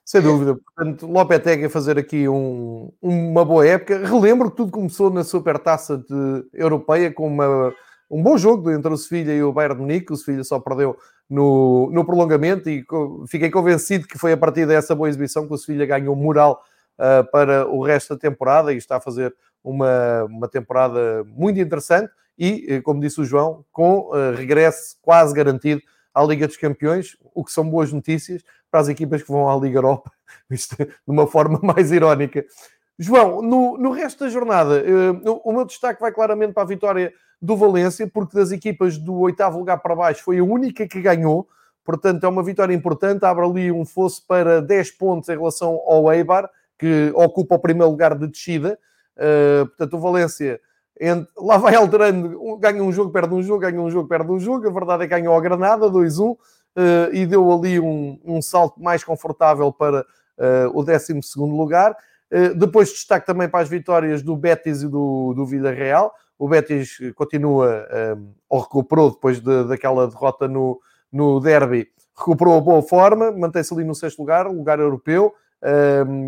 Sem 0.05 0.23
dúvida. 0.23 0.55
Portanto, 0.55 1.07
Lopetegui 1.07 1.65
a 1.65 1.71
fazer 1.71 1.99
aqui 1.99 2.29
um, 2.29 2.93
uma 3.03 3.45
boa 3.45 3.67
época. 3.67 4.07
Relembro 4.07 4.51
que 4.51 4.57
tudo 4.57 4.71
começou 4.71 5.11
na 5.11 5.25
Supertaça 5.25 5.99
de 5.99 6.45
Europeia 6.53 7.13
com 7.13 7.27
uma, 7.27 7.75
um 8.09 8.23
bom 8.23 8.39
jogo 8.39 8.71
entre 8.71 8.93
o 8.93 8.97
Sevilha 8.97 9.33
e 9.33 9.43
o 9.43 9.53
Bayern 9.53 9.75
de 9.75 9.81
Munique. 9.81 10.13
O 10.13 10.17
Sevilha 10.17 10.45
só 10.45 10.61
perdeu 10.61 10.97
no, 11.29 11.91
no 11.91 12.05
prolongamento 12.05 12.71
e 12.71 12.85
fiquei 13.27 13.51
convencido 13.51 14.07
que 14.07 14.17
foi 14.17 14.31
a 14.31 14.37
partir 14.37 14.65
dessa 14.65 14.95
boa 14.95 15.09
exibição 15.09 15.45
que 15.45 15.55
o 15.55 15.59
Sevilha 15.59 15.87
ganhou 15.87 16.15
moral 16.15 16.63
uh, 16.99 17.29
para 17.33 17.67
o 17.67 17.83
resto 17.83 18.15
da 18.15 18.21
temporada 18.21 18.73
e 18.73 18.77
está 18.77 18.99
a 18.99 19.01
fazer 19.01 19.35
uma, 19.65 20.23
uma 20.25 20.49
temporada 20.49 21.25
muito 21.25 21.59
interessante 21.59 22.13
e, 22.39 22.67
eh, 22.69 22.81
como 22.83 23.01
disse 23.01 23.21
o 23.21 23.25
João, 23.25 23.65
com 23.73 24.11
uh, 24.11 24.35
regresso 24.37 24.97
quase 25.03 25.35
garantido 25.35 25.81
à 26.17 26.25
Liga 26.25 26.47
dos 26.47 26.57
Campeões, 26.57 27.15
o 27.35 27.45
que 27.45 27.53
são 27.53 27.69
boas 27.69 27.93
notícias 27.93 28.43
para 28.71 28.81
as 28.81 28.89
equipas 28.89 29.23
que 29.23 29.31
vão 29.31 29.51
à 29.51 29.55
Liga 29.55 29.77
Europa, 29.77 30.11
isto 30.51 30.75
de 30.75 30.89
uma 31.07 31.27
forma 31.27 31.61
mais 31.63 31.93
irónica. 31.93 32.43
João, 32.99 33.43
no, 33.43 33.77
no 33.77 33.91
resto 33.91 34.25
da 34.25 34.31
jornada, 34.31 34.83
uh, 34.83 35.41
o 35.45 35.53
meu 35.53 35.67
destaque 35.67 36.01
vai 36.01 36.11
claramente 36.11 36.55
para 36.55 36.63
a 36.63 36.67
vitória 36.67 37.13
do 37.41 37.55
Valência, 37.55 38.09
porque 38.09 38.35
das 38.35 38.51
equipas 38.51 38.97
do 38.97 39.15
oitavo 39.21 39.59
lugar 39.59 39.77
para 39.77 39.95
baixo 39.95 40.25
foi 40.25 40.39
a 40.39 40.43
única 40.45 40.89
que 40.89 41.03
ganhou, 41.03 41.47
portanto 41.85 42.25
é 42.25 42.29
uma 42.29 42.43
vitória 42.43 42.73
importante, 42.73 43.27
abre 43.27 43.45
ali 43.45 43.71
um 43.71 43.85
fosso 43.85 44.27
para 44.27 44.63
10 44.63 44.93
pontos 44.93 45.29
em 45.29 45.37
relação 45.37 45.79
ao 45.87 46.11
Eibar, 46.11 46.49
que 46.79 47.13
ocupa 47.15 47.57
o 47.57 47.59
primeiro 47.59 47.91
lugar 47.91 48.17
de 48.17 48.27
descida. 48.27 48.79
Uh, 49.19 49.67
portanto, 49.67 49.95
o 49.95 50.01
Valência 50.01 50.59
lá 51.37 51.59
vai 51.59 51.75
alterando, 51.75 52.57
ganha 52.59 52.83
um 52.83 52.91
jogo, 52.91 53.13
perde 53.13 53.35
um 53.35 53.43
jogo, 53.43 53.61
ganha 53.61 53.81
um 53.81 53.91
jogo, 53.91 54.09
perde 54.09 54.31
um 54.31 54.41
jogo. 54.41 54.67
A 54.67 54.73
verdade 54.73 55.05
é 55.05 55.07
que 55.07 55.15
ganhou 55.15 55.37
a 55.37 55.41
Granada 55.41 55.91
2-1 55.91 56.31
uh, 56.31 56.39
eh, 56.77 57.11
e 57.13 57.27
deu 57.27 57.53
ali 57.53 57.79
um, 57.79 58.19
um, 58.25 58.41
salto 58.41 58.83
mais 58.83 59.05
confortável 59.05 59.71
para 59.73 60.01
uh, 60.01 60.71
o 60.79 60.83
12 60.83 61.21
lugar. 61.37 61.95
Uh, 62.33 62.55
depois 62.55 62.89
destaque 62.89 63.27
também 63.27 63.49
para 63.49 63.61
as 63.61 63.69
vitórias 63.69 64.23
do 64.23 64.35
Betis 64.37 64.83
e 64.83 64.89
do, 64.89 65.35
do 65.35 65.45
Villarreal. 65.45 66.13
O 66.39 66.49
Betis 66.49 66.99
continua, 67.15 67.89
ou 68.47 68.61
recuperou 68.61 69.11
depois 69.11 69.41
de, 69.41 69.65
daquela 69.65 70.07
derrota 70.07 70.47
no, 70.47 70.79
no 71.11 71.41
derby, 71.41 71.89
recuperou 72.15 72.59
a 72.59 72.61
boa 72.61 72.83
forma, 72.83 73.33
mantém-se 73.33 73.73
ali 73.73 73.85
no 73.85 73.95
sexto 73.95 74.19
lugar, 74.19 74.47
lugar 74.47 74.79
europeu. 74.79 75.35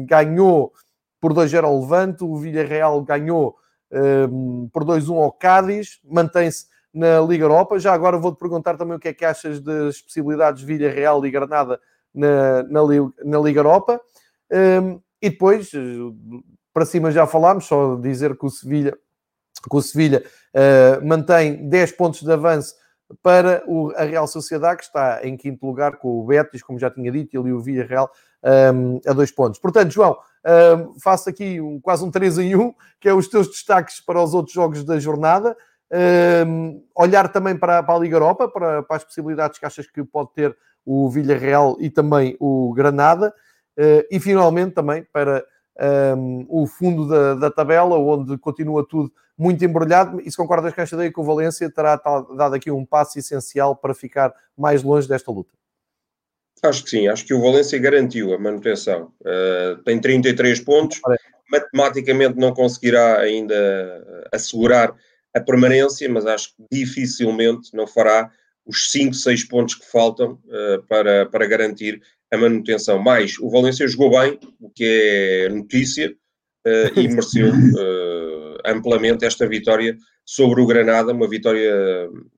Ganhou 0.06 0.72
por 1.20 1.34
2-0 1.34 1.62
ao 1.62 1.78
Levante, 1.78 2.24
o 2.24 2.38
Villarreal 2.38 3.02
ganhou 3.02 3.58
um, 3.92 4.68
por 4.72 4.84
2-1 4.84 5.16
ao 5.16 5.32
Cádiz, 5.32 6.00
mantém-se 6.04 6.66
na 6.92 7.20
Liga 7.20 7.44
Europa. 7.44 7.78
Já 7.78 7.92
agora 7.92 8.18
vou-te 8.18 8.38
perguntar 8.38 8.76
também 8.76 8.96
o 8.96 9.00
que 9.00 9.08
é 9.08 9.14
que 9.14 9.24
achas 9.24 9.60
das 9.60 10.00
possibilidades 10.00 10.60
de 10.60 10.66
Vila 10.66 10.90
Real 10.90 11.24
e 11.24 11.30
Granada 11.30 11.80
na, 12.14 12.62
na, 12.64 12.80
na 13.24 13.38
Liga 13.38 13.60
Europa. 13.60 14.00
Um, 14.50 15.00
e 15.20 15.30
depois, 15.30 15.70
para 16.72 16.86
cima 16.86 17.10
já 17.10 17.26
falámos, 17.26 17.66
só 17.66 17.96
dizer 17.96 18.36
que 18.36 18.46
o 18.46 18.50
Sevilha, 18.50 18.96
que 19.68 19.76
o 19.76 19.82
Sevilha 19.82 20.24
uh, 20.54 21.06
mantém 21.06 21.68
10 21.68 21.92
pontos 21.92 22.22
de 22.22 22.32
avanço 22.32 22.74
para 23.22 23.62
o, 23.66 23.90
a 23.96 24.04
Real 24.04 24.26
Sociedade, 24.26 24.78
que 24.78 24.84
está 24.84 25.20
em 25.24 25.36
quinto 25.36 25.66
lugar 25.66 25.96
com 25.96 26.20
o 26.20 26.24
Betis, 26.24 26.62
como 26.62 26.78
já 26.78 26.90
tinha 26.90 27.10
dito, 27.10 27.34
e 27.34 27.38
ali 27.38 27.52
o 27.52 27.60
Villarreal 27.60 28.10
um, 28.44 29.00
a 29.06 29.12
dois 29.12 29.30
pontos. 29.30 29.58
Portanto, 29.58 29.90
João, 29.90 30.16
um, 30.46 30.98
faço 31.00 31.28
aqui 31.28 31.60
um, 31.60 31.80
quase 31.80 32.04
um 32.04 32.10
3 32.10 32.38
em 32.38 32.56
1, 32.56 32.74
que 33.00 33.08
é 33.08 33.14
os 33.14 33.28
teus 33.28 33.48
destaques 33.48 34.00
para 34.00 34.22
os 34.22 34.34
outros 34.34 34.54
jogos 34.54 34.84
da 34.84 34.98
jornada. 34.98 35.56
Um, 36.46 36.82
olhar 36.94 37.32
também 37.32 37.56
para, 37.56 37.82
para, 37.82 37.94
a 37.94 37.98
Liga 37.98 38.16
Europa, 38.16 38.48
para, 38.48 38.82
para, 38.82 38.96
as 38.96 39.04
possibilidades 39.04 39.58
que 39.58 39.66
achas 39.66 39.86
que 39.86 40.04
pode 40.04 40.32
ter 40.32 40.56
o 40.84 41.08
Villarreal 41.10 41.76
e 41.80 41.90
também 41.90 42.36
o 42.38 42.72
Granada. 42.74 43.32
Uh, 43.78 44.02
e 44.10 44.18
finalmente 44.18 44.74
também 44.74 45.06
para 45.12 45.44
um, 46.16 46.46
o 46.48 46.66
fundo 46.66 47.08
da, 47.08 47.34
da, 47.34 47.50
tabela, 47.50 47.96
onde 47.96 48.36
continua 48.38 48.86
tudo 48.86 49.12
muito 49.36 49.64
embrulhado. 49.64 50.20
E 50.20 50.30
se 50.30 50.36
concordas 50.36 50.74
com 50.74 50.80
esta 50.80 50.96
ideia 50.96 51.12
que 51.12 51.20
o 51.20 51.24
Valência 51.24 51.70
terá 51.70 51.96
dado 52.36 52.54
aqui 52.54 52.70
um 52.70 52.84
passo 52.84 53.18
essencial 53.18 53.76
para 53.76 53.94
ficar 53.94 54.34
mais 54.56 54.82
longe 54.82 55.08
desta 55.08 55.30
luta? 55.30 55.58
Acho 56.62 56.84
que 56.84 56.90
sim, 56.90 57.08
acho 57.08 57.24
que 57.24 57.34
o 57.34 57.40
Valência 57.40 57.78
garantiu 57.78 58.32
a 58.34 58.38
manutenção. 58.38 59.12
Uh, 59.20 59.82
tem 59.84 60.00
33 60.00 60.60
pontos, 60.60 61.00
matematicamente 61.50 62.36
não 62.36 62.52
conseguirá 62.52 63.20
ainda 63.20 64.26
assegurar 64.32 64.94
a 65.34 65.40
permanência, 65.40 66.08
mas 66.08 66.26
acho 66.26 66.48
que 66.56 66.64
dificilmente 66.70 67.74
não 67.74 67.86
fará 67.86 68.30
os 68.66 68.90
5, 68.90 69.14
6 69.14 69.44
pontos 69.44 69.74
que 69.76 69.86
faltam 69.90 70.32
uh, 70.46 70.82
para, 70.88 71.26
para 71.26 71.46
garantir 71.46 72.02
a 72.32 72.36
manutenção. 72.36 72.98
Mais, 72.98 73.38
o 73.38 73.48
Valência 73.48 73.86
jogou 73.86 74.10
bem, 74.10 74.38
o 74.60 74.68
que 74.68 74.84
é 74.84 75.48
notícia, 75.48 76.10
uh, 76.10 76.98
e 76.98 77.08
mereceu 77.08 77.52
amplamente 78.66 79.24
esta 79.24 79.46
vitória 79.46 79.96
sobre 80.24 80.60
o 80.60 80.66
Granada, 80.66 81.12
uma 81.12 81.28
vitória 81.28 81.72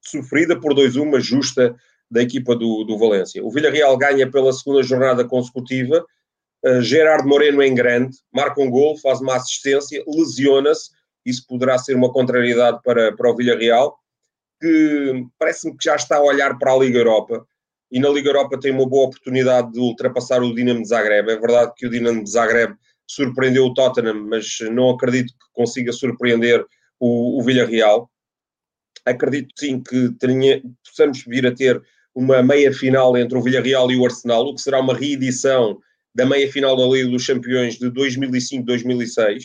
sofrida 0.00 0.60
por 0.60 0.74
2-1, 0.74 1.10
mas 1.10 1.24
justa 1.24 1.74
da 2.11 2.22
equipa 2.22 2.56
do, 2.56 2.84
do 2.84 2.98
Valência. 2.98 3.44
O 3.44 3.50
Villarreal 3.50 3.96
ganha 3.96 4.30
pela 4.30 4.52
segunda 4.52 4.82
jornada 4.82 5.24
consecutiva, 5.24 6.04
uh, 6.64 6.82
Gerard 6.82 7.26
Moreno 7.26 7.62
em 7.62 7.74
grande, 7.74 8.16
marca 8.32 8.61
um 8.61 8.70
gol, 8.70 8.98
faz 8.98 9.20
uma 9.20 9.36
assistência, 9.36 10.02
lesiona-se, 10.06 10.90
isso 11.24 11.46
poderá 11.46 11.78
ser 11.78 11.94
uma 11.94 12.12
contrariedade 12.12 12.80
para, 12.82 13.14
para 13.14 13.30
o 13.30 13.36
Villarreal, 13.36 13.96
que 14.61 15.24
parece-me 15.38 15.76
que 15.76 15.84
já 15.84 15.94
está 15.94 16.16
a 16.16 16.22
olhar 16.22 16.58
para 16.58 16.72
a 16.72 16.78
Liga 16.78 16.98
Europa, 16.98 17.46
e 17.90 17.98
na 17.98 18.08
Liga 18.08 18.28
Europa 18.28 18.58
tem 18.58 18.70
uma 18.70 18.88
boa 18.88 19.06
oportunidade 19.06 19.72
de 19.72 19.80
ultrapassar 19.80 20.42
o 20.42 20.54
Dinamo 20.54 20.82
de 20.82 20.88
Zagreb. 20.88 21.28
É 21.28 21.36
verdade 21.36 21.72
que 21.76 21.86
o 21.86 21.90
Dinamo 21.90 22.22
de 22.22 22.30
Zagreb 22.30 22.74
surpreendeu 23.06 23.66
o 23.66 23.74
Tottenham, 23.74 24.28
mas 24.28 24.58
não 24.70 24.90
acredito 24.90 25.32
que 25.32 25.52
consiga 25.52 25.92
surpreender 25.92 26.64
o, 27.00 27.40
o 27.40 27.42
Villarreal. 27.42 28.08
Acredito 29.04 29.52
sim 29.58 29.82
que 29.82 30.11
tenha, 30.20 30.62
possamos 30.84 31.24
vir 31.24 31.46
a 31.46 31.54
ter 31.54 31.82
uma 32.14 32.42
meia 32.42 32.72
final 32.72 33.16
entre 33.16 33.36
o 33.36 33.42
Villarreal 33.42 33.90
e 33.90 33.96
o 33.96 34.04
Arsenal, 34.04 34.46
o 34.46 34.54
que 34.54 34.61
será 34.61 34.80
uma 34.80 34.94
reedição 34.94 35.78
da 36.14 36.26
meia 36.26 36.50
final 36.50 36.76
da 36.76 36.84
Liga 36.84 37.08
dos 37.08 37.26
Campeões 37.26 37.78
de 37.78 37.90
2005-2006. 37.90 39.44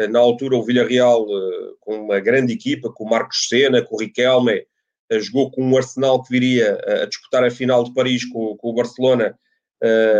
Eh, 0.00 0.08
na 0.08 0.18
altura, 0.18 0.56
o 0.56 0.64
Villarreal, 0.64 1.22
eh, 1.22 1.72
com 1.80 1.96
uma 1.96 2.20
grande 2.20 2.52
equipa, 2.52 2.92
com 2.92 3.04
o 3.04 3.10
Marcos 3.10 3.48
Sena, 3.48 3.82
com 3.82 3.96
o 3.96 3.98
Riquelme, 3.98 4.64
eh, 5.10 5.20
jogou 5.20 5.50
com 5.50 5.62
um 5.62 5.76
Arsenal 5.76 6.22
que 6.22 6.30
viria 6.30 6.78
a 6.86 7.06
disputar 7.06 7.44
a 7.44 7.50
final 7.50 7.84
de 7.84 7.92
Paris 7.94 8.24
com, 8.24 8.56
com 8.56 8.70
o 8.70 8.74
Barcelona, 8.74 9.38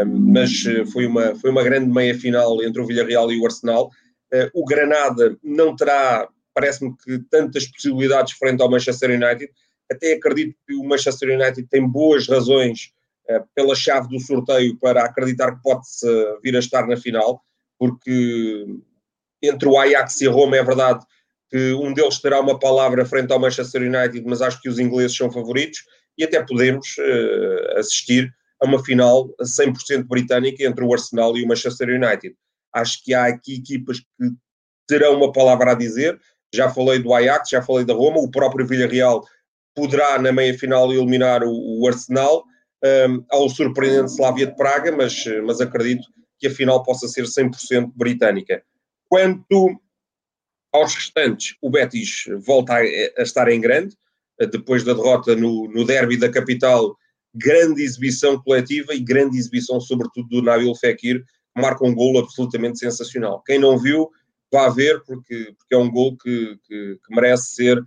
mas 0.06 0.50
foi 0.92 1.06
uma, 1.06 1.34
foi 1.36 1.50
uma 1.50 1.62
grande 1.62 1.90
meia-final 1.90 2.62
entre 2.62 2.82
o 2.82 2.86
Villarreal 2.86 3.32
e 3.32 3.40
o 3.40 3.46
Arsenal. 3.46 3.88
O 4.52 4.62
Granada 4.62 5.38
não 5.42 5.74
terá, 5.74 6.28
parece-me 6.52 6.94
que, 6.98 7.18
tantas 7.30 7.66
possibilidades 7.68 8.34
frente 8.34 8.60
ao 8.60 8.70
Manchester 8.70 9.10
United. 9.10 9.50
Até 9.90 10.14
acredito 10.14 10.56
que 10.66 10.74
o 10.74 10.84
Manchester 10.84 11.38
United 11.38 11.68
tem 11.68 11.86
boas 11.86 12.26
razões 12.26 12.92
pela 13.54 13.74
chave 13.74 14.08
do 14.08 14.20
sorteio 14.20 14.78
para 14.78 15.04
acreditar 15.04 15.54
que 15.54 15.62
pode-se 15.62 16.06
vir 16.42 16.54
a 16.56 16.58
estar 16.58 16.86
na 16.86 16.96
final, 16.96 17.42
porque 17.78 18.66
entre 19.42 19.68
o 19.68 19.78
Ajax 19.78 20.20
e 20.20 20.28
a 20.28 20.30
Roma 20.30 20.56
é 20.56 20.62
verdade 20.62 21.04
que 21.50 21.72
um 21.74 21.92
deles 21.92 22.18
terá 22.18 22.40
uma 22.40 22.58
palavra 22.58 23.04
frente 23.04 23.32
ao 23.32 23.38
Manchester 23.38 23.82
United, 23.82 24.22
mas 24.26 24.42
acho 24.42 24.60
que 24.60 24.68
os 24.68 24.78
ingleses 24.78 25.16
são 25.16 25.30
favoritos 25.30 25.78
e 26.18 26.24
até 26.24 26.42
podemos 26.42 26.96
uh, 26.98 27.78
assistir 27.78 28.32
a 28.60 28.66
uma 28.66 28.82
final 28.82 29.28
100% 29.40 30.04
britânica 30.06 30.64
entre 30.64 30.84
o 30.84 30.92
Arsenal 30.92 31.36
e 31.36 31.44
o 31.44 31.48
Manchester 31.48 31.88
United. 31.88 32.34
Acho 32.72 33.02
que 33.04 33.14
há 33.14 33.26
aqui 33.26 33.56
equipas 33.56 34.00
que 34.00 34.30
terão 34.86 35.16
uma 35.16 35.32
palavra 35.32 35.72
a 35.72 35.74
dizer. 35.74 36.18
Já 36.52 36.68
falei 36.70 36.98
do 36.98 37.12
Ajax, 37.12 37.50
já 37.50 37.62
falei 37.62 37.84
da 37.84 37.94
Roma, 37.94 38.18
o 38.18 38.30
próprio 38.30 38.66
Villarreal 38.66 39.24
poderá 39.74 40.18
na 40.18 40.32
meia-final 40.32 40.92
eliminar 40.92 41.42
o, 41.42 41.80
o 41.80 41.86
Arsenal 41.88 42.44
um, 42.82 42.86
ehm, 42.86 43.24
ao 43.30 43.48
surpreendente 43.48 44.12
Slavia 44.12 44.46
de 44.46 44.56
Praga, 44.56 44.92
mas, 44.92 45.24
mas 45.44 45.60
acredito 45.60 46.06
que 46.38 46.46
a 46.46 46.50
final 46.50 46.82
possa 46.82 47.08
ser 47.08 47.24
100% 47.24 47.92
britânica. 47.94 48.62
Quanto 49.08 49.80
aos 50.72 50.94
restantes, 50.94 51.56
o 51.62 51.70
Betis 51.70 52.24
volta 52.44 52.74
a, 52.74 52.80
a 52.80 53.22
estar 53.22 53.48
em 53.48 53.60
grande, 53.60 53.96
depois 54.50 54.82
da 54.82 54.92
derrota 54.92 55.36
no, 55.36 55.68
no 55.68 55.84
derby 55.84 56.16
da 56.16 56.28
capital, 56.28 56.96
grande 57.34 57.82
exibição 57.82 58.40
coletiva 58.40 58.94
e 58.94 59.00
grande 59.00 59.36
exibição, 59.38 59.80
sobretudo, 59.80 60.28
do 60.28 60.42
Nabil 60.42 60.74
Fekir, 60.74 61.24
que 61.54 61.62
marca 61.62 61.84
um 61.84 61.94
gol 61.94 62.18
absolutamente 62.18 62.78
sensacional. 62.78 63.42
Quem 63.44 63.58
não 63.58 63.78
viu, 63.78 64.10
vá 64.52 64.68
ver, 64.68 65.02
porque, 65.04 65.54
porque 65.56 65.74
é 65.74 65.78
um 65.78 65.90
gol 65.90 66.16
que, 66.16 66.58
que, 66.66 66.98
que 67.04 67.14
merece 67.14 67.54
ser 67.54 67.80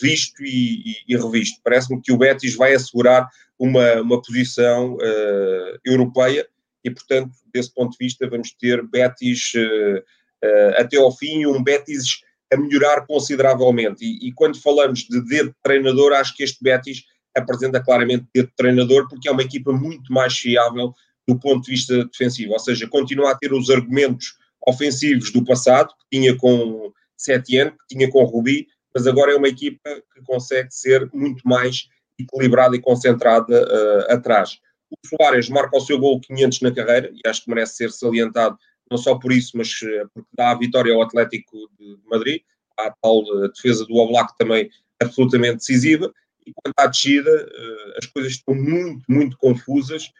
visto 0.00 0.42
e, 0.42 0.82
e, 1.08 1.14
e 1.14 1.16
revisto. 1.16 1.60
Parece-me 1.62 2.00
que 2.00 2.12
o 2.12 2.18
Betis 2.18 2.54
vai 2.54 2.74
assegurar 2.74 3.28
uma, 3.58 4.00
uma 4.00 4.20
posição 4.20 4.94
uh, 4.94 5.78
europeia 5.84 6.46
e, 6.84 6.90
portanto, 6.90 7.32
desse 7.52 7.72
ponto 7.72 7.92
de 7.92 8.04
vista, 8.04 8.28
vamos 8.28 8.52
ter 8.52 8.86
Betis 8.86 9.52
uh, 9.54 9.98
uh, 9.98 10.74
até 10.76 10.96
ao 10.96 11.16
fim, 11.16 11.46
um 11.46 11.62
Betis 11.62 12.20
a 12.52 12.56
melhorar 12.56 13.06
consideravelmente. 13.06 14.04
E, 14.04 14.28
e, 14.28 14.32
quando 14.32 14.60
falamos 14.60 15.00
de 15.00 15.20
dedo 15.24 15.48
de 15.48 15.56
treinador, 15.62 16.12
acho 16.12 16.36
que 16.36 16.42
este 16.42 16.62
Betis 16.62 17.04
apresenta 17.34 17.82
claramente 17.82 18.26
dedo 18.34 18.48
de 18.48 18.56
treinador, 18.56 19.08
porque 19.08 19.28
é 19.28 19.32
uma 19.32 19.42
equipa 19.42 19.72
muito 19.72 20.12
mais 20.12 20.36
fiável 20.36 20.94
do 21.26 21.38
ponto 21.38 21.64
de 21.64 21.70
vista 21.70 22.04
defensivo. 22.04 22.52
Ou 22.52 22.58
seja, 22.58 22.86
continua 22.86 23.32
a 23.32 23.34
ter 23.34 23.52
os 23.52 23.70
argumentos 23.70 24.36
ofensivos 24.66 25.32
do 25.32 25.44
passado, 25.44 25.88
que 25.88 26.18
tinha 26.18 26.36
com 26.36 26.92
Setien, 27.16 27.70
que 27.70 27.96
tinha 27.96 28.10
com 28.10 28.24
Rubi, 28.24 28.66
mas 28.94 29.06
agora 29.06 29.32
é 29.32 29.36
uma 29.36 29.48
equipa 29.48 30.02
que 30.14 30.22
consegue 30.22 30.72
ser 30.72 31.10
muito 31.12 31.46
mais 31.46 31.88
equilibrada 32.18 32.76
e 32.76 32.80
concentrada 32.80 33.62
uh, 33.62 34.12
atrás. 34.12 34.58
O 34.90 35.08
Soares 35.08 35.48
marca 35.48 35.76
o 35.76 35.80
seu 35.80 35.98
gol 35.98 36.20
500 36.20 36.60
na 36.60 36.72
carreira, 36.72 37.10
e 37.12 37.28
acho 37.28 37.42
que 37.42 37.50
merece 37.50 37.76
ser 37.76 37.90
salientado 37.90 38.56
não 38.90 38.98
só 38.98 39.18
por 39.18 39.32
isso, 39.32 39.56
mas 39.56 39.70
eh, 39.82 40.04
porque 40.12 40.28
dá 40.36 40.50
a 40.50 40.58
vitória 40.58 40.94
ao 40.94 41.02
Atlético 41.02 41.56
de 41.78 41.98
Madrid, 42.06 42.42
a 42.78 42.90
tal 43.02 43.22
eh, 43.22 43.48
defesa 43.48 43.84
do 43.86 43.96
Oblak 43.96 44.36
também 44.38 44.70
absolutamente 45.02 45.56
decisiva, 45.56 46.12
e 46.46 46.52
quanto 46.52 46.78
à 46.78 46.86
descida, 46.86 47.48
as 47.96 48.04
coisas 48.06 48.32
estão 48.32 48.54
muito, 48.54 49.02
muito 49.08 49.38
confusas, 49.38 50.12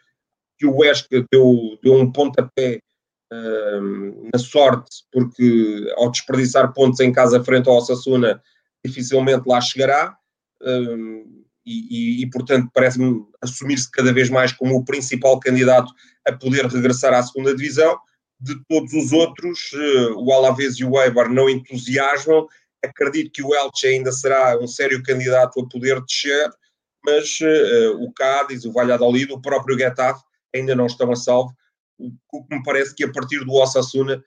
que 0.57 0.65
o 0.65 0.75
Huesca 0.75 1.23
deu, 1.31 1.77
deu 1.83 1.93
um 1.93 2.11
pontapé 2.11 2.79
uh, 3.31 4.29
na 4.33 4.39
sorte, 4.39 5.03
porque 5.11 5.93
ao 5.95 6.09
desperdiçar 6.09 6.73
pontos 6.73 6.99
em 6.99 7.11
casa 7.11 7.43
frente 7.43 7.69
ao 7.69 7.77
Osasuna, 7.77 8.41
dificilmente 8.85 9.47
lá 9.47 9.59
chegará, 9.61 10.15
uh, 10.61 11.45
e, 11.65 12.19
e, 12.19 12.21
e, 12.21 12.29
portanto 12.29 12.69
parece-me 12.73 13.25
assumir-se 13.41 13.89
cada 13.89 14.13
vez 14.13 14.29
mais 14.29 14.51
como 14.51 14.75
o 14.75 14.85
principal 14.85 15.39
candidato 15.39 15.91
a 16.27 16.31
poder 16.31 16.67
regressar 16.67 17.13
à 17.13 17.23
segunda 17.23 17.55
divisão, 17.55 17.97
de 18.39 18.55
todos 18.67 18.93
os 18.93 19.11
outros, 19.11 19.71
eh, 19.73 20.11
o 20.17 20.31
Alavés 20.31 20.75
e 20.75 20.85
o 20.85 21.01
Eibar 21.01 21.31
não 21.31 21.49
entusiasmam. 21.49 22.47
Acredito 22.83 23.31
que 23.31 23.41
o 23.41 23.55
Elche 23.55 23.87
ainda 23.87 24.11
será 24.11 24.59
um 24.59 24.67
sério 24.67 25.01
candidato 25.01 25.59
a 25.59 25.67
poder 25.67 26.01
descer, 26.01 26.49
mas 27.03 27.39
uh, 27.41 28.03
o 28.03 28.11
Cádiz, 28.13 28.65
o 28.65 28.71
Valladolid, 28.71 29.31
o 29.31 29.41
próprio 29.41 29.77
Getafe 29.77 30.21
ainda 30.53 30.75
não 30.75 30.85
estão 30.85 31.11
a 31.11 31.15
salvo. 31.15 31.53
O 31.99 32.43
que 32.45 32.55
me 32.55 32.63
parece 32.63 32.93
que 32.93 33.03
a 33.03 33.11
partir 33.11 33.43
do 33.45 33.53
Osasuna 33.53 34.23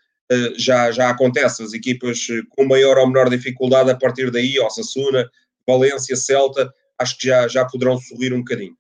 já, 0.57 0.91
já 0.91 1.11
acontece. 1.11 1.63
As 1.63 1.73
equipas 1.73 2.27
com 2.51 2.67
maior 2.67 2.99
ou 2.99 3.07
menor 3.07 3.29
dificuldade, 3.31 3.91
a 3.91 3.97
partir 3.97 4.31
daí, 4.31 4.59
Osasuna, 4.61 5.31
Valência, 5.67 6.17
Celta, 6.17 6.73
acho 6.99 7.19
que 7.19 7.29
já, 7.29 7.47
já 7.49 7.65
poderão 7.65 7.99
sorrir 7.99 8.33
um 8.33 8.39
bocadinho. 8.39 8.77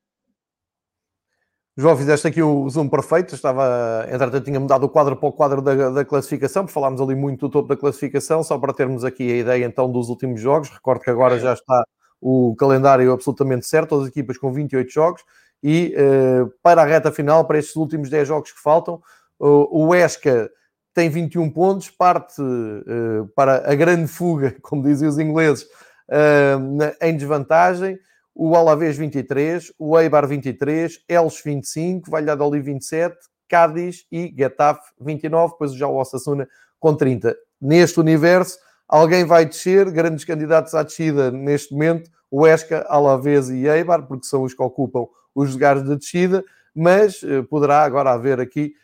João, 1.80 1.96
fizeste 1.96 2.26
aqui 2.26 2.42
o 2.42 2.68
zoom 2.68 2.88
perfeito. 2.88 3.36
Estava, 3.36 4.05
entretanto, 4.11 4.44
tinha 4.44 4.59
mudado 4.59 4.82
o 4.82 4.88
quadro 4.88 5.14
para 5.14 5.28
o 5.28 5.32
quadro 5.32 5.62
da, 5.62 5.90
da 5.90 6.05
classificação, 6.05 6.64
porque 6.64 6.74
falámos 6.74 7.01
ali 7.01 7.14
muito 7.14 7.46
do 7.46 7.53
topo 7.53 7.68
da 7.68 7.76
classificação, 7.76 8.42
só 8.42 8.59
para 8.59 8.72
termos 8.72 9.05
aqui 9.05 9.30
a 9.30 9.36
ideia 9.36 9.64
então 9.64 9.90
dos 9.90 10.09
últimos 10.09 10.40
jogos. 10.40 10.70
Recordo 10.70 11.03
que 11.03 11.11
agora 11.11 11.38
já 11.38 11.53
está 11.53 11.84
o 12.20 12.57
calendário 12.57 13.12
absolutamente 13.12 13.64
certo, 13.64 13.94
as 14.01 14.09
equipas 14.09 14.36
com 14.36 14.53
28 14.53 14.90
jogos 14.90 15.22
E 15.62 15.94
uh, 15.96 16.53
para 16.61 16.82
a 16.82 16.84
reta 16.84 17.12
final, 17.12 17.46
para 17.46 17.61
estes 17.61 17.76
últimos 17.76 18.11
10 18.11 18.26
jogos 18.26 18.51
que 18.51 18.61
faltam, 18.61 19.01
o 19.38 19.94
Esca 19.94 20.51
tem 20.99 21.09
21 21.09 21.49
pontos, 21.49 21.90
parte 21.90 22.42
uh, 22.42 23.28
para 23.36 23.70
a 23.70 23.74
grande 23.76 24.09
fuga, 24.09 24.57
como 24.61 24.82
dizem 24.82 25.09
os 25.09 25.16
ingleses, 25.16 25.62
uh, 25.62 26.90
em 27.01 27.16
desvantagem. 27.16 27.96
O 28.34 28.57
Alavés 28.57 28.96
23, 28.96 29.72
o 29.78 29.96
Eibar 29.96 30.26
23, 30.26 30.99
Elche 31.09 31.42
25, 31.44 32.11
Valladolid 32.11 32.64
27, 32.64 33.16
Cádiz 33.49 34.07
e 34.11 34.34
Getafe 34.36 34.90
29, 35.01 35.53
depois 35.53 35.72
já 35.72 35.86
o 35.86 35.94
Osasuna 35.94 36.49
com 36.80 36.96
30. 36.96 37.36
Neste 37.61 38.01
universo, 38.01 38.59
alguém 38.88 39.24
vai 39.24 39.46
descer, 39.46 39.88
grandes 39.92 40.24
candidatos 40.24 40.74
à 40.74 40.82
descida 40.82 41.30
neste 41.30 41.72
momento, 41.74 42.11
o 42.28 42.44
Esca, 42.44 42.84
Alavés 42.88 43.51
e 43.51 43.68
Eibar, 43.68 44.03
porque 44.03 44.26
são 44.26 44.42
os 44.42 44.53
que 44.53 44.62
ocupam 44.62 45.07
os 45.32 45.53
lugares 45.53 45.84
de 45.84 45.96
descida, 45.96 46.44
mas 46.74 47.22
uh, 47.22 47.44
poderá 47.44 47.84
agora 47.84 48.11
haver 48.11 48.40
aqui 48.40 48.74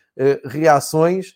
reações. 0.45 1.35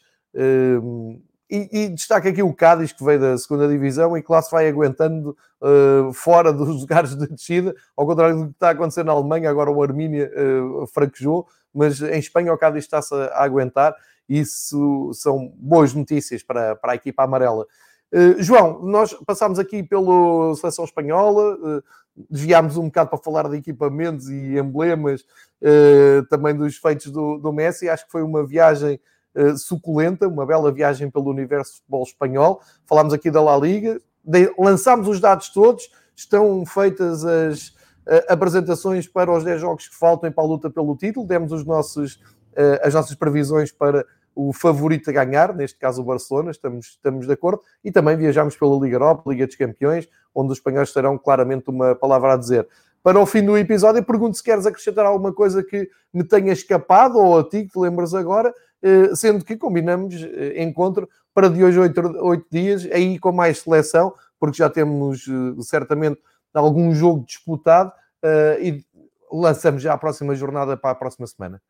E, 1.49 1.67
e 1.71 1.89
destaca 1.89 2.29
aqui 2.29 2.43
o 2.43 2.53
Cádiz, 2.53 2.91
que 2.91 3.03
veio 3.03 3.19
da 3.19 3.37
segunda 3.37 3.67
divisão 3.67 4.15
e 4.15 4.21
que 4.21 4.31
lá 4.31 4.39
se 4.39 4.51
vai 4.51 4.67
aguentando 4.67 5.35
uh, 5.59 6.13
fora 6.13 6.53
dos 6.53 6.67
lugares 6.81 7.15
de 7.15 7.27
descida, 7.27 7.75
ao 7.97 8.05
contrário 8.05 8.37
do 8.37 8.45
que 8.45 8.51
está 8.51 8.69
a 8.69 9.03
na 9.03 9.11
Alemanha, 9.11 9.49
agora 9.49 9.71
o 9.71 9.81
Armínia 9.81 10.31
uh, 10.31 10.85
fraquejou, 10.87 11.47
mas 11.73 12.01
em 12.01 12.19
Espanha 12.19 12.53
o 12.53 12.57
Cádiz 12.57 12.83
está-se 12.83 13.15
a 13.15 13.43
aguentar, 13.43 13.95
isso 14.27 15.09
são 15.15 15.51
boas 15.57 15.91
notícias 15.91 16.43
para, 16.43 16.75
para 16.75 16.91
a 16.91 16.95
equipa 16.95 17.23
amarela. 17.23 17.65
Uh, 18.13 18.43
João, 18.43 18.83
nós 18.83 19.13
passámos 19.25 19.57
aqui 19.57 19.81
pela 19.81 20.53
seleção 20.55 20.85
espanhola, 20.85 21.81
desviámos 22.29 22.77
um 22.77 22.85
bocado 22.85 23.09
para 23.09 23.17
falar 23.17 23.49
de 23.49 23.57
equipamentos 23.57 24.29
e 24.29 24.59
emblemas, 24.59 25.25
também 26.29 26.53
dos 26.53 26.75
feitos 26.75 27.11
do, 27.11 27.37
do 27.37 27.53
Messi. 27.53 27.87
Acho 27.87 28.05
que 28.05 28.11
foi 28.11 28.21
uma 28.23 28.45
viagem 28.45 28.99
uh, 29.35 29.57
suculenta, 29.57 30.27
uma 30.27 30.45
bela 30.45 30.71
viagem 30.71 31.09
pelo 31.09 31.29
universo 31.29 31.77
futebol 31.77 32.03
espanhol. 32.03 32.61
Falámos 32.85 33.13
aqui 33.13 33.29
da 33.29 33.41
La 33.41 33.57
Liga, 33.57 34.01
de, 34.23 34.53
lançámos 34.57 35.07
os 35.07 35.19
dados 35.19 35.49
todos, 35.49 35.89
estão 36.15 36.65
feitas 36.65 37.25
as 37.25 37.69
uh, 37.69 38.25
apresentações 38.27 39.07
para 39.07 39.31
os 39.31 39.43
10 39.43 39.61
jogos 39.61 39.87
que 39.87 39.95
faltam 39.95 40.31
para 40.31 40.43
a 40.43 40.47
luta 40.47 40.69
pelo 40.69 40.95
título, 40.95 41.25
demos 41.25 41.51
os 41.51 41.65
nossos, 41.65 42.21
as 42.83 42.93
nossas 42.93 43.15
previsões 43.15 43.71
para 43.71 44.05
o 44.35 44.53
favorito 44.53 45.09
a 45.09 45.13
ganhar, 45.13 45.53
neste 45.53 45.77
caso 45.77 46.01
o 46.01 46.05
Barcelona, 46.05 46.51
estamos, 46.51 46.87
estamos 46.87 47.27
de 47.27 47.33
acordo, 47.33 47.61
e 47.83 47.91
também 47.91 48.15
viajamos 48.15 48.55
pela 48.55 48.77
Liga 48.79 48.95
Europa, 48.95 49.29
Liga 49.29 49.45
dos 49.45 49.55
Campeões, 49.57 50.07
onde 50.33 50.53
os 50.53 50.57
espanhóis 50.57 50.93
terão 50.93 51.17
claramente 51.17 51.69
uma 51.69 51.93
palavra 51.93 52.33
a 52.33 52.37
dizer. 52.37 52.65
Para 53.01 53.19
o 53.19 53.25
fim 53.25 53.43
do 53.43 53.57
episódio, 53.57 54.03
pergunto 54.03 54.37
se 54.37 54.43
queres 54.43 54.65
acrescentar 54.65 55.05
alguma 55.05 55.33
coisa 55.33 55.63
que 55.63 55.89
me 56.13 56.23
tenha 56.23 56.51
escapado, 56.51 57.17
ou 57.17 57.39
a 57.39 57.43
ti 57.43 57.63
que 57.63 57.69
te 57.69 57.79
lembras 57.79 58.13
agora, 58.13 58.53
eh, 58.81 59.15
sendo 59.15 59.43
que 59.43 59.57
combinamos 59.57 60.15
eh, 60.15 60.61
encontro 60.61 61.09
para 61.33 61.49
de 61.49 61.63
hoje 61.63 61.79
oito, 61.79 62.01
oito 62.23 62.45
dias, 62.51 62.87
aí 62.91 63.17
com 63.19 63.31
mais 63.31 63.59
seleção, 63.59 64.13
porque 64.39 64.57
já 64.57 64.69
temos 64.69 65.25
eh, 65.27 65.61
certamente 65.61 66.21
algum 66.53 66.93
jogo 66.93 67.23
disputado 67.25 67.93
e 68.59 68.83
lançamos 69.31 69.81
já 69.81 69.93
a 69.93 69.97
próxima 69.97 70.35
jornada 70.35 70.75
para 70.75 70.91
a 70.91 70.95
próxima 70.95 71.25
semana. 71.25 71.61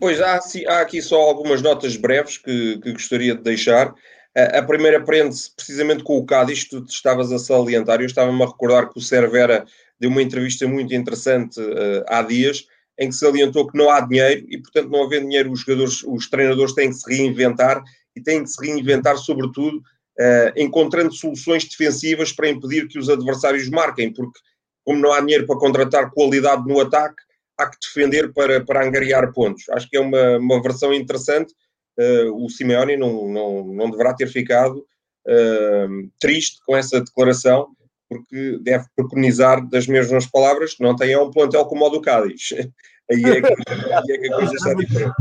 Pois 0.00 0.20
há, 0.20 0.40
há 0.68 0.80
aqui 0.80 1.00
só 1.00 1.20
algumas 1.20 1.62
notas 1.62 1.94
breves 1.96 2.38
que, 2.38 2.78
que 2.78 2.92
gostaria 2.92 3.34
de 3.34 3.42
deixar. 3.42 3.94
A, 4.36 4.62
primeira 4.62 5.02
prende-se 5.02 5.54
precisamente 5.54 6.02
com 6.02 6.18
o 6.18 6.26
Cádiz, 6.26 6.68
tu 6.68 6.84
estavas 6.84 7.32
a 7.32 7.38
salientar. 7.38 8.00
Eu 8.00 8.06
estava-me 8.06 8.42
a 8.42 8.46
recordar 8.46 8.90
que 8.90 8.98
o 8.98 9.02
Cervera 9.02 9.64
deu 9.98 10.10
uma 10.10 10.22
entrevista 10.22 10.66
muito 10.66 10.94
interessante 10.94 11.60
uh, 11.60 12.04
há 12.08 12.22
dias, 12.22 12.66
em 12.98 13.08
que 13.08 13.14
salientou 13.14 13.66
que 13.66 13.76
não 13.76 13.90
há 13.90 14.00
dinheiro 14.00 14.46
e, 14.48 14.58
portanto, 14.58 14.90
não 14.90 15.04
havendo 15.04 15.26
dinheiro, 15.26 15.52
os 15.52 15.60
jogadores, 15.60 16.02
os 16.04 16.28
treinadores 16.28 16.74
têm 16.74 16.88
que 16.88 16.96
se 16.96 17.10
reinventar 17.10 17.82
e 18.14 18.22
têm 18.22 18.42
que 18.42 18.50
se 18.50 18.64
reinventar, 18.64 19.16
sobretudo, 19.18 19.78
uh, 19.78 20.52
encontrando 20.56 21.12
soluções 21.12 21.64
defensivas 21.68 22.32
para 22.32 22.48
impedir 22.48 22.88
que 22.88 22.98
os 22.98 23.08
adversários 23.08 23.68
marquem, 23.68 24.12
porque, 24.12 24.38
como 24.84 25.00
não 25.00 25.12
há 25.12 25.20
dinheiro 25.20 25.46
para 25.46 25.58
contratar 25.58 26.10
qualidade 26.10 26.66
no 26.66 26.80
ataque, 26.80 27.22
há 27.58 27.66
que 27.68 27.76
defender 27.80 28.32
para, 28.32 28.64
para 28.64 28.86
angariar 28.86 29.32
pontos. 29.32 29.68
Acho 29.70 29.88
que 29.88 29.96
é 29.96 30.00
uma, 30.00 30.38
uma 30.38 30.62
versão 30.62 30.92
interessante. 30.92 31.52
Uh, 31.98 32.44
o 32.44 32.50
Simeone 32.50 32.96
não, 32.96 33.28
não, 33.28 33.64
não 33.64 33.90
deverá 33.90 34.14
ter 34.14 34.28
ficado 34.28 34.78
uh, 35.26 36.10
triste 36.20 36.60
com 36.66 36.76
essa 36.76 37.00
declaração, 37.00 37.68
porque 38.08 38.58
deve 38.62 38.86
preconizar 38.94 39.66
das 39.68 39.86
mesmas 39.86 40.26
palavras, 40.26 40.76
não 40.80 40.94
tem 40.94 41.16
um 41.16 41.30
plantel 41.30 41.64
como 41.66 41.84
o 41.84 41.90
do 41.90 42.00
Cádiz. 42.00 42.50
aí, 43.10 43.24
é 43.24 43.40
que, 43.40 43.48
aí 43.48 44.12
é 44.12 44.18
que 44.18 44.32
a 44.32 44.36
coisa 44.36 44.54
está 44.54 44.74
diferente. 44.74 45.14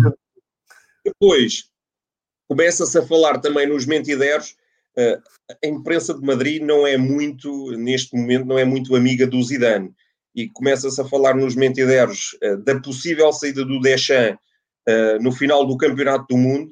Depois, 1.03 1.65
começa-se 2.47 2.97
a 2.97 3.05
falar 3.05 3.39
também 3.39 3.67
nos 3.67 3.86
mentideros. 3.86 4.55
Uh, 4.97 5.21
a 5.63 5.67
imprensa 5.67 6.13
de 6.13 6.21
Madrid 6.21 6.61
não 6.61 6.88
é 6.88 6.97
muito, 6.97 7.71
neste 7.71 8.15
momento, 8.15 8.45
não 8.45 8.57
é 8.57 8.63
muito 8.63 8.95
amiga 8.95 9.27
do 9.27 9.43
Zidane 9.43 9.93
e 10.36 10.49
começa-se 10.49 10.99
a 10.99 11.05
falar 11.05 11.33
nos 11.36 11.55
mentideros 11.55 12.38
uh, 12.43 12.57
da 12.57 12.79
possível 12.79 13.31
saída 13.31 13.63
do 13.63 13.79
Deschamps 13.79 14.39
uh, 14.88 15.21
no 15.21 15.31
final 15.31 15.65
do 15.65 15.77
Campeonato 15.77 16.25
do 16.29 16.38
Mundo, 16.38 16.71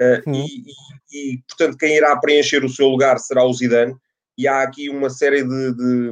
uh, 0.00 0.30
e, 0.30 0.64
e, 1.12 1.34
e, 1.34 1.42
portanto, 1.48 1.78
quem 1.78 1.96
irá 1.96 2.16
preencher 2.16 2.64
o 2.64 2.68
seu 2.68 2.88
lugar 2.88 3.18
será 3.18 3.44
o 3.44 3.52
Zidane. 3.52 3.94
E 4.36 4.48
há 4.48 4.62
aqui 4.62 4.90
uma 4.90 5.10
série 5.10 5.42
de, 5.42 5.72
de, 5.72 6.10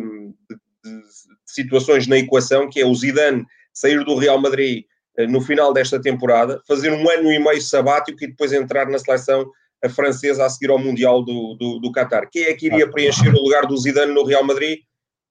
de, 0.49 0.57
de 0.85 1.03
situações 1.47 2.07
na 2.07 2.19
equação, 2.19 2.69
que 2.71 2.81
é 2.81 2.87
o 2.87 2.95
Zidane 2.95 3.45
sair 3.73 4.05
do 4.05 4.17
Real 4.17 4.41
Madrid 4.41 4.85
no 5.29 5.41
final 5.41 5.73
desta 5.73 6.01
temporada, 6.01 6.63
fazer 6.67 6.91
um 6.91 7.09
ano 7.11 7.31
e 7.31 7.39
meio 7.39 7.61
sabático 7.61 8.25
e 8.25 8.29
depois 8.29 8.53
entrar 8.53 8.89
na 8.89 8.99
seleção 8.99 9.51
a 9.85 9.89
francesa 9.89 10.45
a 10.45 10.49
seguir 10.49 10.71
ao 10.71 10.79
Mundial 10.79 11.23
do, 11.23 11.55
do, 11.55 11.79
do 11.81 11.93
Qatar. 11.93 12.29
Quem 12.31 12.45
é 12.45 12.55
que 12.55 12.67
iria 12.67 12.91
preencher 12.91 13.29
o 13.29 13.43
lugar 13.43 13.67
do 13.67 13.77
Zidane 13.77 14.15
no 14.15 14.25
Real 14.25 14.45
Madrid? 14.45 14.79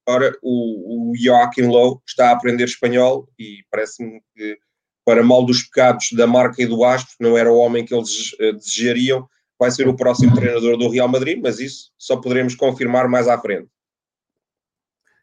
Ora, 0.06 0.36
o, 0.42 1.10
o 1.10 1.16
Joaquim 1.16 1.62
Lowe 1.62 2.00
está 2.06 2.28
a 2.28 2.32
aprender 2.32 2.64
espanhol 2.64 3.28
e 3.38 3.64
parece-me 3.70 4.20
que, 4.34 4.58
para 5.04 5.22
mal 5.22 5.44
dos 5.44 5.62
pecados 5.62 6.08
da 6.12 6.26
marca 6.26 6.62
e 6.62 6.66
do 6.66 6.84
astro, 6.84 7.14
não 7.18 7.38
era 7.38 7.50
o 7.50 7.56
homem 7.56 7.84
que 7.84 7.94
eles 7.94 8.32
uh, 8.34 8.52
desejariam, 8.52 9.26
vai 9.62 9.70
ser 9.70 9.86
o 9.86 9.94
próximo 9.94 10.34
treinador 10.34 10.76
do 10.76 10.88
Real 10.88 11.06
Madrid, 11.06 11.38
mas 11.40 11.60
isso 11.60 11.92
só 11.96 12.16
poderemos 12.16 12.56
confirmar 12.56 13.08
mais 13.08 13.28
à 13.28 13.38
frente. 13.38 13.68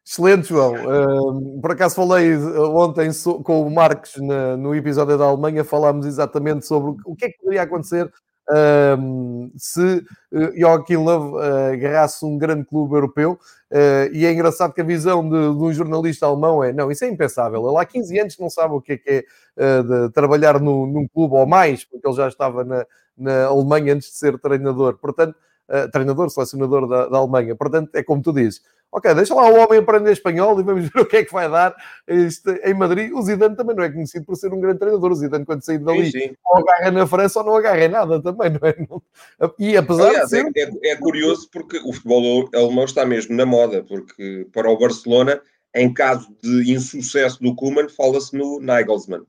Excelente, 0.05 0.47
João. 0.47 0.75
Uh, 0.75 1.61
por 1.61 1.71
acaso 1.71 1.95
falei 1.95 2.35
ontem 2.37 3.09
com 3.43 3.61
o 3.61 3.69
Marcos 3.69 4.15
na, 4.15 4.55
no 4.55 4.73
episódio 4.73 5.17
da 5.17 5.25
Alemanha, 5.25 5.65
falámos 5.65 6.05
exatamente 6.05 6.65
sobre 6.65 6.95
o 7.05 7.15
que 7.17 7.25
é 7.25 7.29
que 7.29 7.37
poderia 7.37 7.63
acontecer 7.63 8.09
um, 8.49 9.51
se 9.55 9.97
uh, 10.31 10.59
Joaquim 10.59 10.95
Love 10.95 11.35
uh, 11.35 11.73
agarrasse 11.73 12.25
um 12.25 12.37
grande 12.37 12.65
clube 12.65 12.95
europeu. 12.95 13.39
Uh, 13.71 14.09
e 14.11 14.25
é 14.25 14.33
engraçado 14.33 14.73
que 14.73 14.81
a 14.81 14.83
visão 14.83 15.23
de, 15.23 15.29
de, 15.29 15.63
um 15.63 15.71
jornalista 15.71 16.25
alemão 16.25 16.63
é: 16.63 16.73
não, 16.73 16.91
isso 16.91 17.05
é 17.05 17.07
impensável. 17.07 17.67
Ele 17.69 17.77
há 17.77 17.85
15 17.85 18.19
anos 18.19 18.37
não 18.39 18.49
sabe 18.49 18.73
o 18.73 18.81
que 18.81 18.93
é, 18.93 18.97
que 18.97 19.25
é 19.57 19.83
de 19.83 20.09
trabalhar 20.11 20.59
no, 20.59 20.87
num 20.87 21.07
clube 21.07 21.35
ou 21.35 21.45
mais, 21.45 21.83
porque 21.83 22.07
ele 22.07 22.15
já 22.15 22.27
estava 22.27 22.63
na, 22.63 22.85
na 23.17 23.45
Alemanha 23.45 23.93
antes 23.93 24.09
de 24.09 24.15
ser 24.15 24.39
treinador. 24.39 24.97
Portanto, 24.97 25.35
treinador, 25.91 26.29
selecionador 26.29 26.87
da, 26.87 27.07
da 27.07 27.17
Alemanha. 27.17 27.55
Portanto, 27.55 27.91
é 27.93 28.01
como 28.01 28.21
tu 28.21 28.33
dizes 28.33 28.61
ok, 28.91 29.13
deixa 29.13 29.33
lá 29.33 29.49
o 29.49 29.59
homem 29.59 29.79
aprender 29.79 30.11
espanhol 30.11 30.59
e 30.59 30.63
vamos 30.63 30.89
ver 30.89 31.01
o 31.01 31.05
que 31.05 31.17
é 31.17 31.25
que 31.25 31.31
vai 31.31 31.49
dar 31.49 31.75
este, 32.07 32.51
em 32.63 32.73
Madrid. 32.73 33.11
O 33.13 33.21
Zidane 33.21 33.55
também 33.55 33.75
não 33.75 33.83
é 33.83 33.89
conhecido 33.89 34.25
por 34.25 34.35
ser 34.35 34.53
um 34.53 34.59
grande 34.59 34.79
treinador. 34.79 35.11
O 35.11 35.15
Zidane, 35.15 35.45
quando 35.45 35.63
sair 35.63 35.79
dali, 35.79 36.11
sim, 36.11 36.19
sim. 36.19 36.35
ou 36.45 36.57
agarra 36.57 36.91
na 36.91 37.07
França 37.07 37.39
ou 37.39 37.45
não 37.45 37.55
agarra 37.55 37.85
em 37.85 37.89
nada 37.89 38.21
também, 38.21 38.49
não 38.49 38.67
é? 38.67 39.49
E 39.57 39.77
apesar 39.77 40.09
Aliás, 40.09 40.29
de 40.29 40.41
ser... 40.41 40.51
é, 40.55 40.89
é, 40.89 40.91
é 40.91 40.95
curioso 40.95 41.49
porque 41.51 41.77
o 41.77 41.93
futebol 41.93 42.49
alemão 42.53 42.85
está 42.85 43.05
mesmo 43.05 43.35
na 43.35 43.45
moda, 43.45 43.83
porque 43.83 44.47
para 44.51 44.69
o 44.69 44.77
Barcelona, 44.77 45.41
em 45.75 45.93
caso 45.93 46.27
de 46.41 46.73
insucesso 46.73 47.41
do 47.41 47.55
Koeman, 47.55 47.89
fala-se 47.89 48.35
no 48.35 48.59
Nagelsmann. 48.59 49.23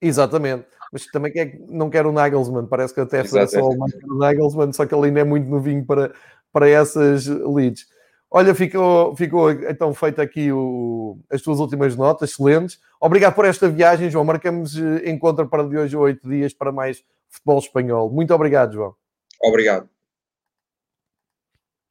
Exatamente. 0.00 0.66
Mas 0.92 1.06
também 1.06 1.30
quer, 1.30 1.56
não 1.68 1.88
quer 1.88 2.04
o 2.04 2.12
Nagelsmann, 2.12 2.66
parece 2.66 2.92
que 2.92 3.00
até 3.00 3.22
foi 3.22 3.46
só 3.46 3.68
o 3.68 4.18
Nagelsmann, 4.18 4.72
só 4.72 4.84
que 4.84 4.94
ele 4.94 5.06
ainda 5.06 5.20
é 5.20 5.24
muito 5.24 5.48
novinho 5.48 5.84
para, 5.84 6.12
para 6.52 6.68
essas 6.68 7.26
leads. 7.26 7.86
Olha, 8.30 8.54
ficou, 8.54 9.16
ficou 9.16 9.50
então 9.50 9.92
feito 9.92 10.22
aqui 10.22 10.52
o, 10.52 11.18
as 11.28 11.42
tuas 11.42 11.58
últimas 11.58 11.96
notas, 11.96 12.30
excelentes. 12.30 12.78
Obrigado 13.00 13.34
por 13.34 13.44
esta 13.44 13.68
viagem, 13.68 14.08
João. 14.08 14.24
Marcamos 14.24 14.78
eh, 14.78 15.10
encontro 15.10 15.48
para 15.48 15.66
de 15.66 15.76
hoje 15.76 15.96
a 15.96 15.98
oito 15.98 16.28
dias 16.28 16.54
para 16.54 16.70
mais 16.70 17.02
futebol 17.28 17.58
espanhol. 17.58 18.08
Muito 18.08 18.32
obrigado, 18.32 18.74
João. 18.74 18.94
Obrigado. 19.42 19.89